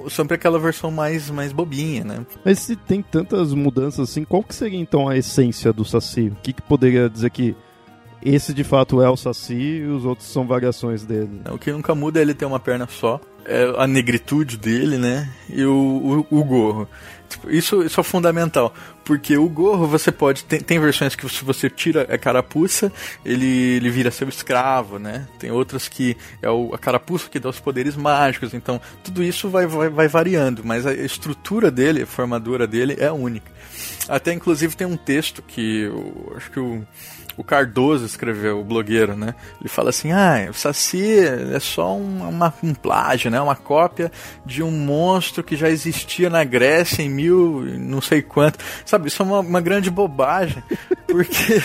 sempre 0.10 0.36
aquela 0.36 0.60
versão 0.60 0.92
mais, 0.92 1.30
mais 1.30 1.52
bobinha, 1.52 2.04
né? 2.04 2.26
Mas 2.44 2.60
se 2.60 2.76
tem 2.76 3.02
tantas 3.02 3.54
mudanças 3.54 4.10
assim, 4.10 4.24
qual 4.24 4.44
que 4.44 4.54
seria 4.54 4.80
então 4.80 5.08
a 5.08 5.18
essência 5.18 5.74
do 5.74 5.84
Saci? 5.84 6.28
O 6.28 6.38
que, 6.42 6.54
que 6.54 6.62
poderia 6.62 7.10
dizer 7.10 7.30
que 7.30 7.56
esse 8.22 8.54
de 8.54 8.64
fato 8.64 9.02
é 9.02 9.10
o 9.10 9.18
Saci 9.18 9.54
e 9.54 9.86
os 9.86 10.06
outros 10.06 10.28
são 10.28 10.48
variações 10.48 11.06
dele? 11.06 11.42
O 11.52 11.58
que 11.58 11.72
nunca 11.72 11.94
muda 11.94 12.20
é 12.20 12.22
ele 12.22 12.34
ter 12.34 12.46
uma 12.46 12.60
perna 12.60 12.88
só, 12.90 13.20
é 13.46 13.74
a 13.78 13.86
negritude 13.86 14.58
dele, 14.58 14.98
né? 14.98 15.30
E 15.50 15.64
o, 15.64 16.26
o, 16.32 16.40
o 16.40 16.44
gorro. 16.44 16.90
Tipo, 17.30 17.50
isso, 17.50 17.84
isso 17.84 18.00
é 18.00 18.04
fundamental, 18.04 18.74
porque 19.04 19.38
o 19.38 19.50
gorro 19.50 19.88
você 19.88 20.12
pode. 20.12 20.44
Tem, 20.44 20.60
tem 20.60 20.80
versões 20.80 21.16
que 21.16 21.28
se 21.28 21.44
você 21.44 21.70
tira 21.70 22.04
a 22.04 22.18
carapuça, 22.18 22.92
ele, 23.24 23.76
ele 23.76 23.90
vira 23.90 24.12
seu 24.12 24.30
escravo, 24.30 25.00
né? 25.00 25.28
Tem 25.40 25.52
outras 25.52 25.88
que 25.88 26.16
é 26.42 26.50
o, 26.50 26.74
a 26.74 26.78
carapuça 26.78 27.30
que 27.30 27.40
dá 27.40 27.50
os 27.50 27.60
poderes 27.60 27.96
mágicos, 27.96 28.54
então 28.54 28.80
tudo 29.04 29.24
isso 29.24 29.50
vai, 29.50 29.66
vai, 29.66 29.90
vai 29.90 30.08
variando, 30.08 30.64
mas 30.64 30.86
a 30.86 30.94
estrutura 30.94 31.72
dele, 31.72 32.04
a 32.04 32.08
formadura 32.08 32.68
dele 32.68 32.96
é 33.00 33.12
única. 33.12 33.52
Até 34.08 34.32
inclusive 34.34 34.76
tem 34.76 34.86
um 34.86 34.98
texto 34.98 35.42
que 35.42 35.82
eu, 35.82 36.34
acho 36.38 36.52
que 36.52 36.60
o 36.60 36.86
o 37.38 37.44
Cardoso 37.44 38.06
escreveu, 38.06 38.60
o 38.60 38.64
blogueiro, 38.64 39.16
né? 39.16 39.36
Ele 39.60 39.70
fala 39.70 39.90
assim: 39.90 40.12
ah, 40.12 40.48
o 40.50 40.54
Saci 40.54 41.20
é 41.20 41.60
só 41.60 41.96
um, 41.96 42.30
uma, 42.30 42.54
um 42.64 42.74
plágio, 42.74 43.30
né? 43.30 43.40
Uma 43.40 43.56
cópia 43.56 44.12
de 44.46 44.64
um 44.64 44.72
monstro 44.72 45.44
que 45.44 45.56
já 45.56 45.70
existia 45.70 46.30
na 46.30 46.44
Grécia 46.44 47.02
em 47.02 47.10
mil, 47.10 47.64
não 47.80 48.02
sei 48.02 48.22
quanto. 48.22 48.60
Sabe, 48.86 49.08
isso 49.08 49.22
é 49.22 49.26
uma, 49.26 49.40
uma 49.40 49.62
grande 49.62 49.90
bobagem, 49.90 50.64
porque 51.08 51.62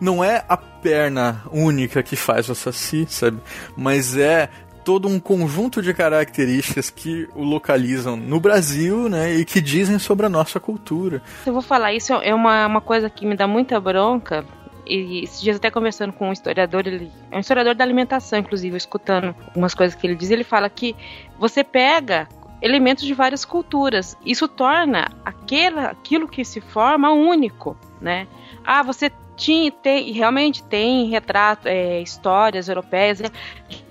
não 0.00 0.22
é 0.22 0.44
a 0.48 0.56
perna 0.56 1.42
única 1.52 2.02
que 2.02 2.16
faz 2.16 2.48
o 2.48 2.54
Saci, 2.54 3.06
sabe? 3.08 3.38
Mas 3.76 4.16
é 4.16 4.48
todo 4.86 5.08
um 5.08 5.18
conjunto 5.18 5.82
de 5.82 5.92
características 5.92 6.90
que 6.90 7.28
o 7.34 7.42
localizam 7.42 8.16
no 8.16 8.38
Brasil, 8.38 9.08
né, 9.08 9.34
e 9.34 9.44
que 9.44 9.60
dizem 9.60 9.98
sobre 9.98 10.26
a 10.26 10.28
nossa 10.28 10.60
cultura. 10.60 11.20
Eu 11.44 11.52
vou 11.52 11.60
falar 11.60 11.92
isso 11.92 12.12
é 12.14 12.32
uma, 12.32 12.68
uma 12.68 12.80
coisa 12.80 13.10
que 13.10 13.26
me 13.26 13.36
dá 13.36 13.48
muita 13.48 13.80
bronca, 13.80 14.44
e 14.86 15.24
esses 15.24 15.40
dias 15.40 15.56
até 15.56 15.70
conversando 15.70 16.12
com 16.12 16.28
um 16.28 16.32
historiador, 16.32 16.86
ele 16.86 17.10
é 17.30 17.36
um 17.36 17.40
historiador 17.40 17.74
da 17.74 17.84
alimentação, 17.84 18.38
inclusive, 18.38 18.76
escutando 18.76 19.34
algumas 19.46 19.74
coisas 19.74 19.94
que 19.94 20.06
ele 20.06 20.14
diz, 20.14 20.30
ele 20.30 20.44
fala 20.44 20.68
que 20.70 20.94
você 21.38 21.64
pega 21.64 22.28
elementos 22.62 23.04
de 23.04 23.12
várias 23.12 23.44
culturas, 23.44 24.16
isso 24.24 24.48
torna 24.48 25.08
aquela, 25.24 25.86
aquilo 25.86 26.28
que 26.28 26.44
se 26.44 26.60
forma 26.60 27.10
único, 27.10 27.76
né? 28.00 28.26
Ah, 28.64 28.82
você 28.82 29.10
tinha, 29.36 29.70
tem, 29.70 30.12
realmente 30.12 30.62
tem 30.62 31.08
retrato, 31.08 31.68
é, 31.68 32.00
histórias 32.00 32.68
europeias 32.68 33.20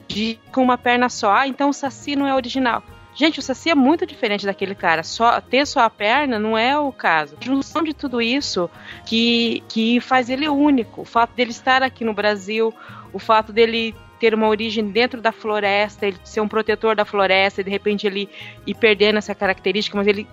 de, 0.07 0.39
com 0.51 0.63
uma 0.63 0.77
perna 0.77 1.09
só, 1.09 1.31
ah, 1.33 1.47
então 1.47 1.69
o 1.69 1.73
Saci 1.73 2.15
não 2.15 2.25
é 2.27 2.33
original. 2.33 2.83
Gente, 3.15 3.39
o 3.39 3.41
Saci 3.41 3.69
é 3.69 3.75
muito 3.75 4.05
diferente 4.05 4.45
daquele 4.45 4.75
cara. 4.75 5.01
Só 5.01 5.39
ter 5.39 5.65
só 5.65 5.79
a 5.79 5.89
perna 5.89 6.37
não 6.37 6.57
é 6.57 6.77
o 6.77 6.91
caso. 6.91 7.37
A 7.39 7.43
junção 7.43 7.81
de 7.81 7.93
tudo 7.93 8.21
isso 8.21 8.69
que, 9.05 9.63
que 9.69 10.01
faz 10.01 10.29
ele 10.29 10.49
único. 10.49 11.01
O 11.01 11.05
fato 11.05 11.33
dele 11.33 11.51
estar 11.51 11.81
aqui 11.81 12.03
no 12.03 12.13
Brasil, 12.13 12.73
o 13.13 13.17
fato 13.19 13.53
dele 13.53 13.95
ter 14.19 14.33
uma 14.33 14.47
origem 14.47 14.89
dentro 14.89 15.21
da 15.21 15.31
floresta, 15.31 16.05
ele 16.05 16.17
ser 16.23 16.41
um 16.41 16.47
protetor 16.47 16.95
da 16.95 17.05
floresta, 17.05 17.61
e 17.61 17.63
de 17.63 17.69
repente 17.69 18.05
ele 18.05 18.29
ir 18.65 18.75
perdendo 18.75 19.17
essa 19.17 19.35
característica, 19.35 19.97
mas 19.97 20.07
ele 20.07 20.27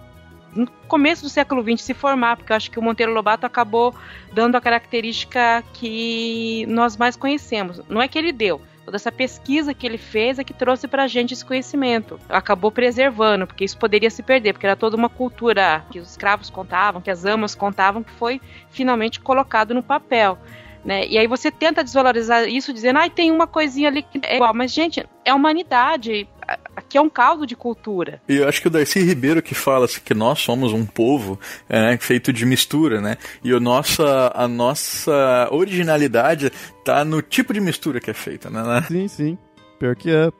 no 0.54 0.66
começo 0.86 1.22
do 1.22 1.28
século 1.28 1.62
XX 1.62 1.82
se 1.82 1.94
formar, 1.94 2.36
porque 2.36 2.52
eu 2.52 2.56
acho 2.56 2.70
que 2.70 2.78
o 2.78 2.82
Monteiro 2.82 3.12
Lobato 3.12 3.46
acabou 3.46 3.94
dando 4.32 4.56
a 4.56 4.60
característica 4.60 5.64
que 5.72 6.66
nós 6.68 6.96
mais 6.96 7.16
conhecemos. 7.16 7.80
Não 7.88 8.02
é 8.02 8.08
que 8.08 8.18
ele 8.18 8.32
deu, 8.32 8.60
toda 8.84 8.96
essa 8.96 9.12
pesquisa 9.12 9.74
que 9.74 9.86
ele 9.86 9.98
fez 9.98 10.38
é 10.38 10.44
que 10.44 10.52
trouxe 10.52 10.88
pra 10.88 11.06
gente 11.06 11.34
esse 11.34 11.44
conhecimento. 11.44 12.18
Acabou 12.28 12.70
preservando, 12.70 13.46
porque 13.46 13.64
isso 13.64 13.78
poderia 13.78 14.10
se 14.10 14.22
perder, 14.22 14.52
porque 14.52 14.66
era 14.66 14.76
toda 14.76 14.96
uma 14.96 15.08
cultura 15.08 15.84
que 15.90 15.98
os 15.98 16.10
escravos 16.10 16.50
contavam, 16.50 17.00
que 17.00 17.10
as 17.10 17.24
amas 17.24 17.54
contavam, 17.54 18.02
que 18.02 18.12
foi 18.12 18.40
finalmente 18.70 19.20
colocado 19.20 19.74
no 19.74 19.82
papel. 19.82 20.38
Né? 20.84 21.06
E 21.06 21.16
aí 21.16 21.26
você 21.26 21.50
tenta 21.50 21.84
desvalorizar 21.84 22.48
isso 22.48 22.72
dizendo, 22.72 22.98
ah, 22.98 23.08
tem 23.08 23.30
uma 23.30 23.46
coisinha 23.46 23.88
ali 23.88 24.02
que 24.02 24.20
é 24.24 24.36
igual. 24.36 24.52
Mas, 24.52 24.72
gente, 24.72 25.06
é 25.24 25.30
a 25.30 25.34
humanidade. 25.34 26.28
Aqui 26.74 26.98
é 26.98 27.00
um 27.00 27.08
caldo 27.08 27.46
de 27.46 27.54
cultura. 27.54 28.20
E 28.28 28.36
eu 28.36 28.48
acho 28.48 28.60
que 28.60 28.66
o 28.66 28.70
Darcy 28.70 29.00
Ribeiro 29.00 29.40
que 29.40 29.54
fala 29.54 29.84
assim, 29.84 30.00
que 30.04 30.12
nós 30.12 30.40
somos 30.40 30.72
um 30.72 30.84
povo 30.84 31.38
é, 31.68 31.96
feito 31.98 32.32
de 32.32 32.44
mistura, 32.44 33.00
né? 33.00 33.16
E 33.44 33.52
a 33.52 33.60
nossa, 33.60 34.32
a 34.34 34.48
nossa 34.48 35.48
originalidade 35.52 36.50
tá 36.84 37.04
no 37.04 37.22
tipo 37.22 37.54
de 37.54 37.60
mistura 37.60 38.00
que 38.00 38.10
é 38.10 38.14
feita, 38.14 38.50
né? 38.50 38.62
Sim, 38.88 39.06
sim. 39.08 39.38
Pior 39.78 39.94
que 39.94 40.10
é. 40.10 40.30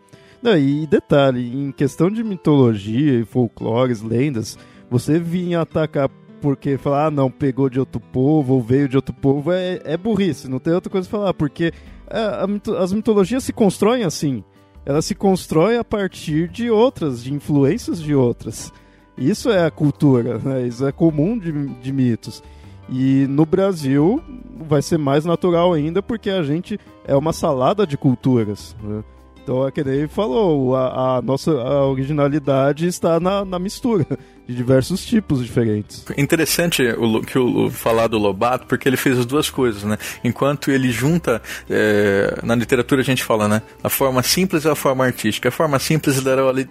Não, 0.42 0.58
e 0.58 0.86
detalhe, 0.88 1.40
em 1.40 1.70
questão 1.70 2.10
de 2.10 2.24
mitologia 2.24 3.20
e 3.20 3.24
folclores, 3.24 4.02
lendas, 4.02 4.58
você 4.90 5.18
vinha 5.18 5.60
atacar 5.60 6.08
porque 6.42 6.76
falar, 6.76 7.06
ah, 7.06 7.10
não, 7.10 7.30
pegou 7.30 7.70
de 7.70 7.78
outro 7.78 8.00
povo 8.00 8.54
ou 8.54 8.60
veio 8.60 8.88
de 8.88 8.96
outro 8.96 9.14
povo 9.14 9.52
é, 9.52 9.80
é 9.84 9.96
burrice, 9.96 10.50
não 10.50 10.58
tem 10.58 10.74
outra 10.74 10.90
coisa 10.90 11.08
pra 11.08 11.18
falar, 11.18 11.34
porque 11.34 11.72
a, 12.10 12.44
a, 12.44 12.82
as 12.82 12.92
mitologias 12.92 13.44
se 13.44 13.52
constroem 13.52 14.02
assim. 14.02 14.42
Elas 14.84 15.06
se 15.06 15.14
constroem 15.14 15.78
a 15.78 15.84
partir 15.84 16.48
de 16.48 16.68
outras, 16.68 17.22
de 17.22 17.32
influências 17.32 18.00
de 18.00 18.12
outras. 18.12 18.72
Isso 19.16 19.48
é 19.48 19.64
a 19.64 19.70
cultura, 19.70 20.38
né? 20.38 20.66
isso 20.66 20.84
é 20.84 20.90
comum 20.90 21.38
de, 21.38 21.52
de 21.52 21.92
mitos. 21.92 22.42
E 22.88 23.24
no 23.28 23.46
Brasil 23.46 24.20
vai 24.66 24.82
ser 24.82 24.98
mais 24.98 25.24
natural 25.24 25.72
ainda 25.72 26.02
porque 26.02 26.28
a 26.28 26.42
gente 26.42 26.78
é 27.06 27.14
uma 27.14 27.32
salada 27.32 27.86
de 27.86 27.96
culturas. 27.96 28.74
Né? 28.82 29.04
Então 29.42 29.66
é 29.66 29.72
que 29.72 29.82
nem 29.82 30.06
falou, 30.06 30.76
a, 30.76 31.18
a 31.18 31.22
nossa 31.22 31.50
a 31.50 31.84
originalidade 31.86 32.86
está 32.86 33.18
na, 33.18 33.44
na 33.44 33.58
mistura 33.58 34.06
de 34.46 34.54
diversos 34.54 35.04
tipos 35.04 35.44
diferentes. 35.44 36.04
Interessante 36.16 36.82
o 36.96 37.20
que 37.22 37.38
o, 37.38 37.68
falar 37.70 38.06
do 38.06 38.18
Lobato, 38.18 38.66
porque 38.66 38.88
ele 38.88 38.96
fez 38.96 39.18
as 39.18 39.26
duas 39.26 39.50
coisas, 39.50 39.82
né? 39.82 39.98
Enquanto 40.22 40.70
ele 40.70 40.92
junta, 40.92 41.42
é, 41.68 42.38
na 42.42 42.54
literatura 42.54 43.00
a 43.00 43.04
gente 43.04 43.24
fala, 43.24 43.48
né? 43.48 43.62
A 43.82 43.88
forma 43.88 44.22
simples 44.22 44.64
e 44.64 44.68
a 44.68 44.74
forma 44.76 45.04
artística. 45.04 45.48
A 45.48 45.52
forma 45.52 45.78
simples 45.78 46.22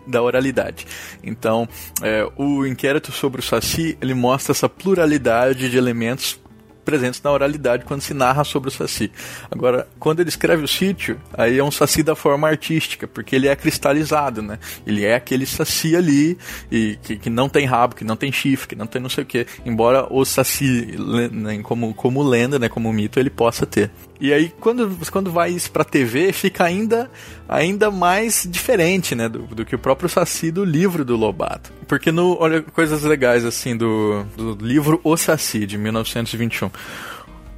da 0.07 0.21
oralidade. 0.21 0.87
Então, 1.23 1.67
é, 2.01 2.25
o 2.37 2.65
inquérito 2.65 3.11
sobre 3.11 3.41
o 3.41 3.43
Saci, 3.43 3.97
ele 4.01 4.13
mostra 4.13 4.53
essa 4.53 4.69
pluralidade 4.69 5.69
de 5.69 5.77
elementos 5.77 6.39
presentes 6.83 7.21
na 7.21 7.31
oralidade 7.31 7.85
quando 7.85 8.01
se 8.01 8.13
narra 8.13 8.43
sobre 8.43 8.69
o 8.69 8.71
Saci. 8.71 9.11
Agora, 9.49 9.87
quando 9.99 10.19
ele 10.19 10.29
escreve 10.29 10.63
o 10.63 10.67
sítio, 10.67 11.19
aí 11.33 11.57
é 11.57 11.63
um 11.63 11.71
Saci 11.71 12.03
da 12.03 12.15
forma 12.15 12.47
artística, 12.47 13.07
porque 13.07 13.35
ele 13.35 13.47
é 13.47 13.55
cristalizado, 13.55 14.41
né? 14.41 14.59
Ele 14.85 15.05
é 15.05 15.15
aquele 15.15 15.45
Saci 15.45 15.95
ali, 15.95 16.37
e 16.71 16.97
que, 17.01 17.17
que 17.17 17.29
não 17.29 17.47
tem 17.49 17.65
rabo, 17.65 17.95
que 17.95 18.03
não 18.03 18.15
tem 18.15 18.31
chifre, 18.31 18.69
que 18.69 18.75
não 18.75 18.87
tem 18.87 19.01
não 19.01 19.09
sei 19.09 19.23
o 19.23 19.27
que. 19.27 19.45
Embora 19.65 20.07
o 20.11 20.23
Saci, 20.25 20.95
né, 21.31 21.59
como, 21.63 21.93
como 21.93 22.23
lenda, 22.23 22.57
né, 22.59 22.69
como 22.69 22.91
mito, 22.91 23.19
ele 23.19 23.29
possa 23.29 23.65
ter. 23.65 23.91
E 24.21 24.31
aí, 24.31 24.53
quando, 24.59 24.95
quando 25.09 25.31
vai 25.31 25.49
isso 25.49 25.71
pra 25.71 25.83
TV, 25.83 26.31
fica 26.31 26.63
ainda, 26.63 27.09
ainda 27.49 27.89
mais 27.89 28.47
diferente, 28.47 29.15
né? 29.15 29.27
Do, 29.27 29.39
do 29.39 29.65
que 29.65 29.73
o 29.73 29.79
próprio 29.79 30.07
Saci 30.07 30.51
do 30.51 30.63
livro 30.63 31.03
do 31.03 31.17
Lobato. 31.17 31.73
Porque 31.87 32.11
no, 32.11 32.37
olha 32.39 32.61
coisas 32.61 33.01
legais, 33.01 33.43
assim, 33.43 33.75
do, 33.75 34.23
do 34.37 34.63
livro 34.63 35.01
O 35.03 35.17
Saci, 35.17 35.65
de 35.65 35.75
1921. 35.75 36.69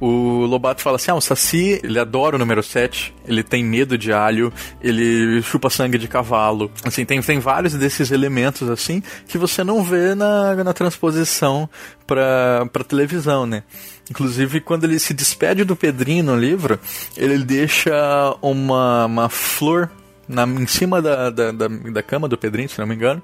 O 0.00 0.44
Lobato 0.44 0.82
fala 0.82 0.96
assim: 0.96 1.10
ah, 1.10 1.14
o 1.14 1.20
Saci, 1.20 1.80
ele 1.82 1.98
adora 1.98 2.36
o 2.36 2.38
número 2.38 2.62
7, 2.62 3.14
ele 3.26 3.42
tem 3.42 3.64
medo 3.64 3.96
de 3.96 4.12
alho, 4.12 4.52
ele 4.82 5.40
chupa 5.42 5.70
sangue 5.70 5.96
de 5.96 6.08
cavalo. 6.08 6.70
Assim, 6.84 7.04
tem, 7.04 7.22
tem 7.22 7.38
vários 7.38 7.74
desses 7.74 8.10
elementos, 8.10 8.68
assim, 8.68 9.02
que 9.26 9.38
você 9.38 9.64
não 9.64 9.82
vê 9.82 10.14
na, 10.14 10.56
na 10.62 10.72
transposição 10.72 11.68
pra, 12.06 12.66
pra 12.72 12.84
televisão, 12.84 13.46
né? 13.46 13.62
Inclusive, 14.10 14.60
quando 14.60 14.84
ele 14.84 14.98
se 14.98 15.14
despede 15.14 15.64
do 15.64 15.74
Pedrinho 15.74 16.24
no 16.24 16.36
livro, 16.36 16.78
ele 17.16 17.42
deixa 17.42 18.36
uma, 18.42 19.06
uma 19.06 19.28
flor 19.30 19.90
na, 20.28 20.44
em 20.44 20.66
cima 20.66 21.00
da, 21.00 21.30
da, 21.30 21.50
da, 21.50 21.68
da 21.68 22.02
cama 22.02 22.28
do 22.28 22.36
Pedrinho, 22.36 22.68
se 22.68 22.78
não 22.78 22.86
me 22.86 22.94
engano, 22.94 23.22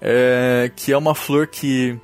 é, 0.00 0.70
que 0.74 0.92
é 0.92 0.96
uma 0.96 1.14
flor 1.14 1.46
que 1.46 1.98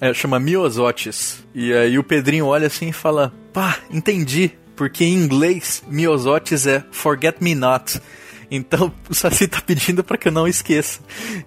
é, 0.00 0.12
chama 0.12 0.38
Miosotis. 0.38 1.44
E 1.54 1.72
aí 1.72 1.98
o 1.98 2.04
Pedrinho 2.04 2.46
olha 2.46 2.66
assim 2.66 2.88
e 2.88 2.92
fala: 2.92 3.32
pá, 3.52 3.78
entendi, 3.90 4.52
porque 4.74 5.04
em 5.04 5.14
inglês 5.14 5.82
Miosotis 5.88 6.66
é 6.66 6.84
Forget 6.90 7.36
Me 7.40 7.54
Not. 7.54 8.00
Então 8.50 8.92
o 9.08 9.14
Saci 9.14 9.48
tá 9.48 9.60
pedindo 9.60 10.04
para 10.04 10.16
que 10.16 10.28
eu 10.28 10.32
não 10.32 10.46
esqueça. 10.46 11.00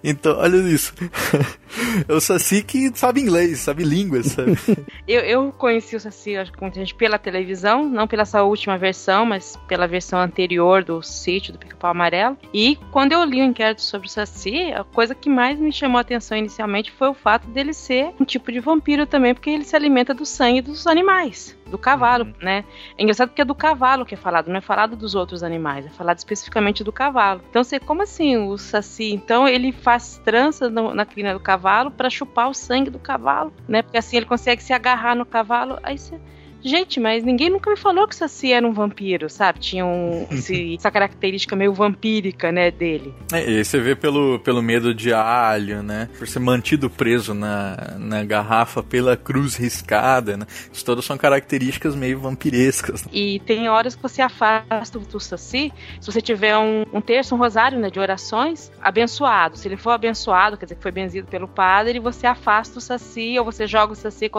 Então, 0.03 0.37
olha 0.37 0.57
isso. 0.57 0.93
É 2.07 2.13
o 2.13 2.19
Saci 2.19 2.63
que 2.63 2.91
sabe 2.95 3.21
inglês, 3.21 3.59
sabe 3.59 3.83
línguas, 3.83 4.27
sabe? 4.27 4.57
eu, 5.07 5.21
eu 5.21 5.51
conheci 5.51 5.95
o 5.95 5.99
Saci, 5.99 6.35
acho 6.35 6.51
que 6.51 6.61
muita 6.61 6.79
gente, 6.79 6.95
pela 6.95 7.17
televisão, 7.17 7.87
não 7.87 8.07
pela 8.07 8.25
sua 8.25 8.43
última 8.43 8.77
versão, 8.77 9.25
mas 9.25 9.57
pela 9.67 9.87
versão 9.87 10.19
anterior 10.19 10.83
do 10.83 11.01
sítio 11.01 11.53
do 11.53 11.59
Pica-Pau 11.59 11.91
Amarelo. 11.91 12.37
E 12.53 12.77
quando 12.91 13.11
eu 13.11 13.23
li 13.23 13.41
o 13.41 13.45
inquérito 13.45 13.81
sobre 13.81 14.07
o 14.07 14.11
Saci, 14.11 14.71
a 14.73 14.83
coisa 14.83 15.13
que 15.13 15.29
mais 15.29 15.59
me 15.59 15.71
chamou 15.71 15.97
a 15.97 16.01
atenção 16.01 16.37
inicialmente 16.37 16.91
foi 16.91 17.09
o 17.09 17.13
fato 17.13 17.47
dele 17.49 17.73
ser 17.73 18.13
um 18.19 18.25
tipo 18.25 18.51
de 18.51 18.59
vampiro 18.59 19.05
também, 19.05 19.33
porque 19.33 19.49
ele 19.49 19.63
se 19.63 19.75
alimenta 19.75 20.13
do 20.13 20.25
sangue 20.25 20.61
dos 20.61 20.87
animais 20.87 21.57
do 21.69 21.77
cavalo, 21.77 22.25
uhum. 22.25 22.33
né? 22.41 22.65
É 22.97 23.03
engraçado 23.03 23.29
porque 23.29 23.43
é 23.43 23.45
do 23.45 23.53
cavalo 23.53 24.03
que 24.03 24.15
é 24.15 24.17
falado, 24.17 24.47
não 24.47 24.57
é 24.57 24.61
falado 24.61 24.95
dos 24.95 25.13
outros 25.13 25.43
animais, 25.43 25.85
é 25.85 25.89
falado 25.89 26.17
especificamente 26.17 26.83
do 26.83 26.91
cavalo. 26.91 27.41
Então, 27.47 27.63
você, 27.63 27.79
como 27.79 28.01
assim 28.01 28.37
o 28.37 28.57
saci? 28.57 29.13
Então, 29.13 29.47
ele 29.47 29.71
faz 29.71 30.19
trança 30.25 30.67
no, 30.67 30.95
na 30.95 31.05
crina 31.05 31.31
do 31.31 31.39
cavalo 31.39 31.58
para 31.91 32.09
chupar 32.09 32.49
o 32.49 32.53
sangue 32.53 32.89
do 32.89 32.99
cavalo, 32.99 33.53
né? 33.67 33.81
Porque 33.81 33.97
assim 33.97 34.17
ele 34.17 34.25
consegue 34.25 34.63
se 34.63 34.73
agarrar 34.73 35.15
no 35.15 35.25
cavalo, 35.25 35.77
aí 35.83 35.97
você 35.97 36.19
Gente, 36.63 36.99
mas 36.99 37.23
ninguém 37.23 37.49
nunca 37.49 37.69
me 37.69 37.77
falou 37.77 38.07
que 38.07 38.13
o 38.13 38.17
Saci 38.17 38.51
era 38.51 38.67
um 38.67 38.73
vampiro, 38.73 39.29
sabe? 39.29 39.59
Tinha 39.59 39.85
um, 39.85 40.27
esse, 40.31 40.75
essa 40.75 40.91
característica 40.91 41.55
meio 41.55 41.73
vampírica, 41.73 42.51
né, 42.51 42.69
dele. 42.69 43.13
É, 43.31 43.49
e 43.49 43.63
você 43.63 43.79
vê 43.79 43.95
pelo, 43.95 44.39
pelo 44.39 44.61
medo 44.61 44.93
de 44.93 45.13
alho, 45.13 45.81
né? 45.81 46.09
Por 46.17 46.27
ser 46.27 46.39
mantido 46.39 46.89
preso 46.89 47.33
na, 47.33 47.95
na 47.97 48.23
garrafa 48.23 48.83
pela 48.83 49.15
cruz 49.15 49.55
riscada, 49.55 50.37
né? 50.37 50.45
Isso 50.71 50.83
todas 50.83 51.05
são 51.05 51.17
características 51.17 51.95
meio 51.95 52.19
vampirescas. 52.19 53.05
E 53.11 53.39
tem 53.45 53.69
horas 53.69 53.95
que 53.95 54.01
você 54.01 54.21
afasta 54.21 54.99
do 54.99 55.19
Saci, 55.19 55.71
se 55.99 56.11
você 56.11 56.21
tiver 56.21 56.57
um, 56.57 56.85
um 56.93 57.01
terço, 57.01 57.35
um 57.35 57.37
rosário, 57.37 57.79
né, 57.79 57.89
de 57.89 57.99
orações, 57.99 58.71
abençoado. 58.81 59.57
Se 59.57 59.67
ele 59.67 59.77
for 59.77 59.91
abençoado, 59.91 60.57
quer 60.57 60.65
dizer 60.65 60.75
que 60.75 60.81
foi 60.81 60.91
benzido 60.91 61.27
pelo 61.27 61.47
padre, 61.47 61.99
você 61.99 62.27
afasta 62.27 62.79
o 62.79 62.81
Saci, 62.81 63.37
ou 63.39 63.45
você 63.45 63.65
joga 63.65 63.93
o 63.93 63.95
Saci, 63.95 64.29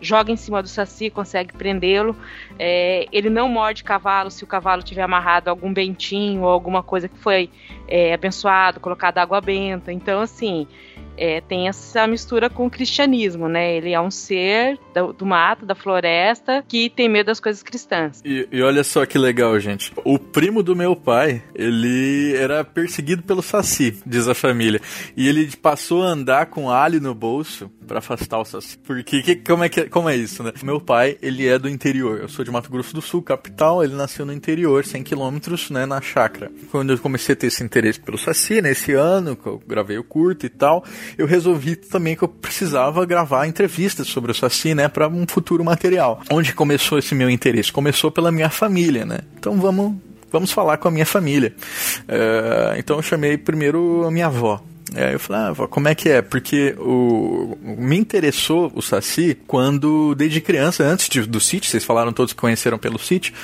joga 0.00 0.30
em 0.30 0.36
cima 0.36 0.62
do 0.62 0.68
Saci, 0.68 1.10
consegue 1.10 1.55
prendê-lo. 1.56 2.16
É, 2.58 3.06
ele 3.10 3.28
não 3.28 3.48
morde 3.48 3.82
cavalo 3.82 4.30
se 4.30 4.44
o 4.44 4.46
cavalo 4.46 4.82
tiver 4.82 5.02
amarrado 5.02 5.48
algum 5.48 5.72
bentinho 5.72 6.42
ou 6.42 6.48
alguma 6.48 6.82
coisa 6.82 7.08
que 7.08 7.18
foi 7.18 7.50
é, 7.88 8.14
abençoado, 8.14 8.80
colocado 8.80 9.18
água 9.18 9.40
benta. 9.40 9.92
Então, 9.92 10.20
assim, 10.20 10.66
é, 11.16 11.40
tem 11.40 11.68
essa 11.68 12.06
mistura 12.06 12.48
com 12.48 12.66
o 12.66 12.70
cristianismo, 12.70 13.48
né? 13.48 13.76
Ele 13.76 13.92
é 13.92 14.00
um 14.00 14.10
ser 14.10 14.78
do, 14.94 15.12
do, 15.12 15.26
mato, 15.26 15.66
da 15.66 15.74
floresta, 15.74 16.64
que 16.66 16.90
tem 16.90 17.08
medo 17.08 17.26
das 17.26 17.40
coisas 17.40 17.62
cristãs. 17.62 18.20
E, 18.24 18.48
e, 18.50 18.62
olha 18.62 18.84
só 18.84 19.04
que 19.06 19.18
legal, 19.18 19.58
gente. 19.58 19.92
O 20.04 20.18
primo 20.18 20.62
do 20.62 20.76
meu 20.76 20.94
pai, 20.94 21.42
ele 21.54 22.34
era 22.36 22.64
perseguido 22.64 23.22
pelo 23.22 23.42
Saci, 23.42 24.00
diz 24.06 24.28
a 24.28 24.34
família. 24.34 24.80
E 25.16 25.28
ele 25.28 25.48
passou 25.56 26.02
a 26.02 26.06
andar 26.06 26.46
com 26.46 26.70
alho 26.70 27.00
no 27.00 27.14
bolso 27.14 27.70
para 27.86 27.98
afastar 27.98 28.38
o 28.38 28.44
Saci. 28.44 28.78
Porque 28.78 29.22
que, 29.22 29.36
como, 29.36 29.64
é 29.64 29.68
que, 29.68 29.88
como 29.88 30.08
é 30.08 30.16
isso, 30.16 30.42
né? 30.42 30.52
Meu 30.62 30.80
pai, 30.80 31.16
ele 31.22 31.46
é 31.46 31.58
do 31.58 31.68
interior. 31.68 32.20
Eu 32.20 32.28
sou 32.28 32.44
de 32.44 32.50
Mato 32.50 32.70
Grosso 32.70 32.94
do 32.94 33.02
Sul, 33.02 33.22
capital. 33.22 33.82
Ele 33.82 33.94
nasceu 33.94 34.26
no 34.26 34.32
interior, 34.32 34.84
100 34.84 35.02
quilômetros, 35.02 35.70
né, 35.70 35.86
na 35.86 36.00
chácara. 36.00 36.50
Quando 36.70 36.92
eu 36.92 36.98
comecei 36.98 37.32
a 37.34 37.36
ter 37.36 37.46
esse 37.46 37.62
interesse 37.62 38.00
pelo 38.00 38.18
Saci, 38.18 38.60
nesse 38.60 38.92
né, 38.92 38.98
ano, 38.98 39.36
que 39.36 39.46
eu 39.46 39.62
gravei 39.66 39.98
o 39.98 40.04
curto 40.04 40.46
e 40.46 40.48
tal, 40.48 40.84
eu 41.16 41.26
resolvi 41.26 41.76
também 41.76 42.16
que 42.16 42.22
eu 42.22 42.28
precisava 42.28 43.04
gravar 43.04 43.46
entrevistas 43.46 44.06
sobre 44.08 44.30
o 44.32 44.34
Saci, 44.34 44.74
né, 44.74 44.88
para 44.88 45.08
um 45.08 45.26
futuro 45.28 45.64
material. 45.64 46.20
Onde 46.30 46.52
começou 46.52 46.98
esse 46.98 47.14
meu 47.14 47.30
interesse? 47.30 47.72
Começou 47.72 48.10
pela 48.10 48.32
minha 48.32 48.50
família, 48.50 49.04
né? 49.04 49.20
Então 49.38 49.56
vamos 49.60 49.94
vamos 50.30 50.52
falar 50.52 50.76
com 50.76 50.88
a 50.88 50.90
minha 50.90 51.06
família. 51.06 51.54
Uh, 52.02 52.78
então 52.78 52.96
eu 52.96 53.02
chamei 53.02 53.38
primeiro 53.38 54.04
a 54.06 54.10
minha 54.10 54.26
avó. 54.26 54.62
Aí 54.94 55.14
eu 55.14 55.20
falei, 55.20 55.42
ah, 55.42 55.66
como 55.68 55.88
é 55.88 55.94
que 55.94 56.08
é? 56.08 56.22
Porque 56.22 56.76
o, 56.78 57.58
me 57.60 57.98
interessou 57.98 58.70
o 58.74 58.80
Saci 58.80 59.36
quando, 59.46 60.14
desde 60.14 60.40
criança, 60.40 60.84
antes 60.84 61.08
de, 61.08 61.22
do 61.22 61.40
sítio, 61.40 61.70
vocês 61.70 61.84
falaram 61.84 62.12
todos 62.12 62.32
que 62.32 62.40
conheceram 62.40 62.78
pelo 62.78 62.98
sítio, 62.98 63.34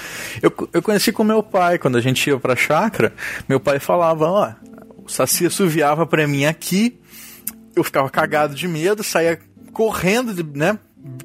eu, 0.40 0.52
eu 0.72 0.80
conheci 0.80 1.10
com 1.10 1.24
meu 1.24 1.42
pai, 1.42 1.78
quando 1.78 1.98
a 1.98 2.00
gente 2.00 2.28
ia 2.28 2.38
pra 2.38 2.54
chácara, 2.54 3.12
meu 3.48 3.58
pai 3.58 3.80
falava, 3.80 4.30
ó, 4.30 4.52
o 5.04 5.08
Saci 5.08 5.44
assoviava 5.44 6.06
pra 6.06 6.28
mim 6.28 6.44
aqui, 6.44 6.96
eu 7.74 7.84
ficava 7.84 8.08
cagado 8.10 8.54
de 8.54 8.68
medo, 8.68 9.02
saía 9.02 9.38
correndo, 9.72 10.32
né? 10.54 10.78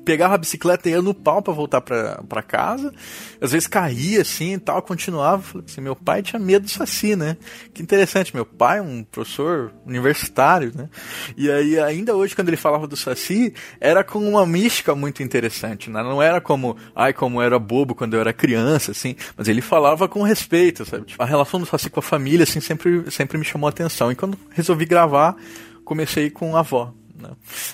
Pegava 0.03 0.33
a 0.33 0.37
bicicleta 0.39 0.89
e 0.89 0.93
ia 0.93 1.01
no 1.03 1.13
pau 1.13 1.39
para 1.39 1.53
voltar 1.53 1.81
para 1.81 2.41
casa. 2.41 2.91
Às 3.39 3.51
vezes 3.51 3.67
caía 3.67 4.21
assim 4.21 4.53
e 4.53 4.57
tal, 4.57 4.81
continuava. 4.81 5.43
Falei 5.43 5.65
assim, 5.69 5.81
meu 5.81 5.95
pai 5.95 6.23
tinha 6.23 6.39
medo 6.39 6.63
do 6.63 6.71
saci, 6.71 7.15
né? 7.15 7.37
Que 7.75 7.83
interessante, 7.83 8.33
meu 8.33 8.43
pai, 8.43 8.81
um 8.81 9.03
professor 9.03 9.71
universitário, 9.85 10.71
né? 10.73 10.89
E 11.35 11.51
aí, 11.51 11.79
ainda 11.79 12.15
hoje, 12.15 12.35
quando 12.35 12.47
ele 12.47 12.57
falava 12.57 12.87
do 12.87 12.97
saci, 12.97 13.53
era 13.79 14.03
com 14.03 14.17
uma 14.27 14.47
mística 14.47 14.95
muito 14.95 15.21
interessante, 15.21 15.91
né? 15.91 16.01
Não 16.01 16.23
era 16.23 16.41
como, 16.41 16.75
ai, 16.95 17.13
como 17.13 17.39
era 17.39 17.59
bobo 17.59 17.93
quando 17.93 18.15
eu 18.15 18.19
era 18.19 18.33
criança, 18.33 18.89
assim, 18.91 19.15
mas 19.37 19.47
ele 19.47 19.61
falava 19.61 20.07
com 20.07 20.23
respeito, 20.23 20.85
sabe? 20.85 21.05
Tipo, 21.05 21.21
a 21.21 21.25
relação 21.25 21.59
do 21.59 21.67
saci 21.67 21.87
com 21.87 21.99
a 21.99 22.03
família, 22.03 22.45
assim, 22.45 22.59
sempre, 22.59 23.11
sempre 23.11 23.37
me 23.37 23.45
chamou 23.45 23.67
a 23.67 23.69
atenção. 23.69 24.11
E 24.11 24.15
quando 24.15 24.39
resolvi 24.49 24.85
gravar, 24.85 25.35
comecei 25.87 26.29
com 26.29 26.55
a 26.55 26.59
avó. 26.59 26.93
Né? 27.17 27.29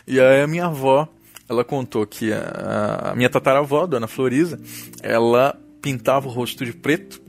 E 0.07 0.19
aí 0.19 0.43
a 0.43 0.47
minha 0.47 0.67
avó, 0.67 1.07
ela 1.49 1.63
contou 1.63 2.05
que 2.05 2.31
a, 2.31 3.11
a 3.11 3.15
minha 3.15 3.29
tataravó, 3.29 3.87
dona 3.87 4.07
Florisa, 4.07 4.61
ela 5.01 5.59
pintava 5.81 6.27
o 6.27 6.31
rosto 6.31 6.63
de 6.63 6.71
preto 6.71 7.19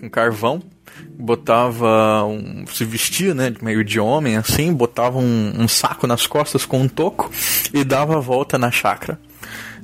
com 0.00 0.10
carvão, 0.10 0.60
botava 1.16 2.24
um, 2.24 2.66
se 2.66 2.84
vestia, 2.84 3.32
né, 3.32 3.54
meio 3.62 3.84
de 3.84 4.00
homem 4.00 4.36
assim, 4.36 4.74
botava 4.74 5.18
um, 5.18 5.52
um, 5.62 5.68
saco 5.68 6.08
nas 6.08 6.26
costas 6.26 6.66
com 6.66 6.80
um 6.80 6.88
toco 6.88 7.30
e 7.72 7.84
dava 7.84 8.16
a 8.16 8.20
volta 8.20 8.58
na 8.58 8.70
chácara, 8.70 9.18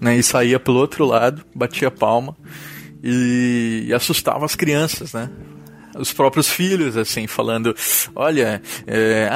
né, 0.01 0.17
e 0.17 0.23
saía 0.23 0.59
pelo 0.59 0.79
outro 0.79 1.07
lado, 1.07 1.45
batia 1.55 1.91
palma 1.91 2.37
e, 3.03 3.85
e 3.87 3.95
assustava 3.95 4.45
as 4.45 4.57
crianças, 4.57 5.13
né, 5.13 5.31
os 5.99 6.13
próprios 6.13 6.49
filhos, 6.49 6.97
assim, 6.97 7.27
falando: 7.27 7.75
olha, 8.15 8.63
é, 8.87 9.29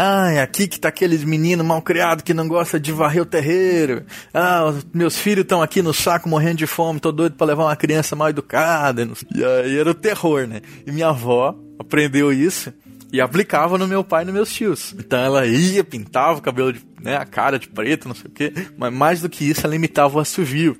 aqui 0.42 0.66
que 0.66 0.78
tá 0.78 0.88
aqueles 0.88 1.24
meninos 1.24 1.66
mal 1.66 1.82
criados 1.82 2.24
que 2.24 2.34
não 2.34 2.48
gosta 2.48 2.78
de 2.78 2.92
varrer 2.92 3.22
o 3.22 3.26
terreiro. 3.26 4.04
Ah, 4.32 4.72
meus 4.92 5.18
filhos 5.18 5.42
estão 5.42 5.62
aqui 5.62 5.82
no 5.82 5.92
saco 5.92 6.28
morrendo 6.28 6.58
de 6.58 6.66
fome, 6.66 7.00
tô 7.00 7.12
doido 7.12 7.36
para 7.36 7.46
levar 7.46 7.64
uma 7.64 7.76
criança 7.76 8.16
mal 8.16 8.28
educada. 8.28 9.08
E 9.34 9.44
aí 9.44 9.78
era 9.78 9.90
o 9.90 9.94
terror, 9.94 10.46
né? 10.46 10.60
E 10.86 10.92
minha 10.92 11.08
avó 11.08 11.54
aprendeu 11.78 12.32
isso 12.32 12.72
e 13.12 13.20
aplicava 13.20 13.76
no 13.76 13.86
meu 13.86 14.02
pai 14.02 14.22
e 14.22 14.24
nos 14.24 14.34
meus 14.34 14.52
tios. 14.52 14.94
Então 14.98 15.18
ela 15.18 15.46
ia, 15.46 15.84
pintava 15.84 16.38
o 16.38 16.42
cabelo, 16.42 16.72
de, 16.72 16.80
né, 17.02 17.16
a 17.16 17.26
cara 17.26 17.58
de 17.58 17.68
preto, 17.68 18.08
não 18.08 18.14
sei 18.14 18.26
o 18.26 18.30
quê, 18.30 18.52
mas 18.76 18.92
mais 18.92 19.20
do 19.20 19.28
que 19.28 19.48
isso, 19.48 19.66
ela 19.66 19.76
imitava 19.76 20.16
o 20.16 20.20
assovio. 20.20 20.76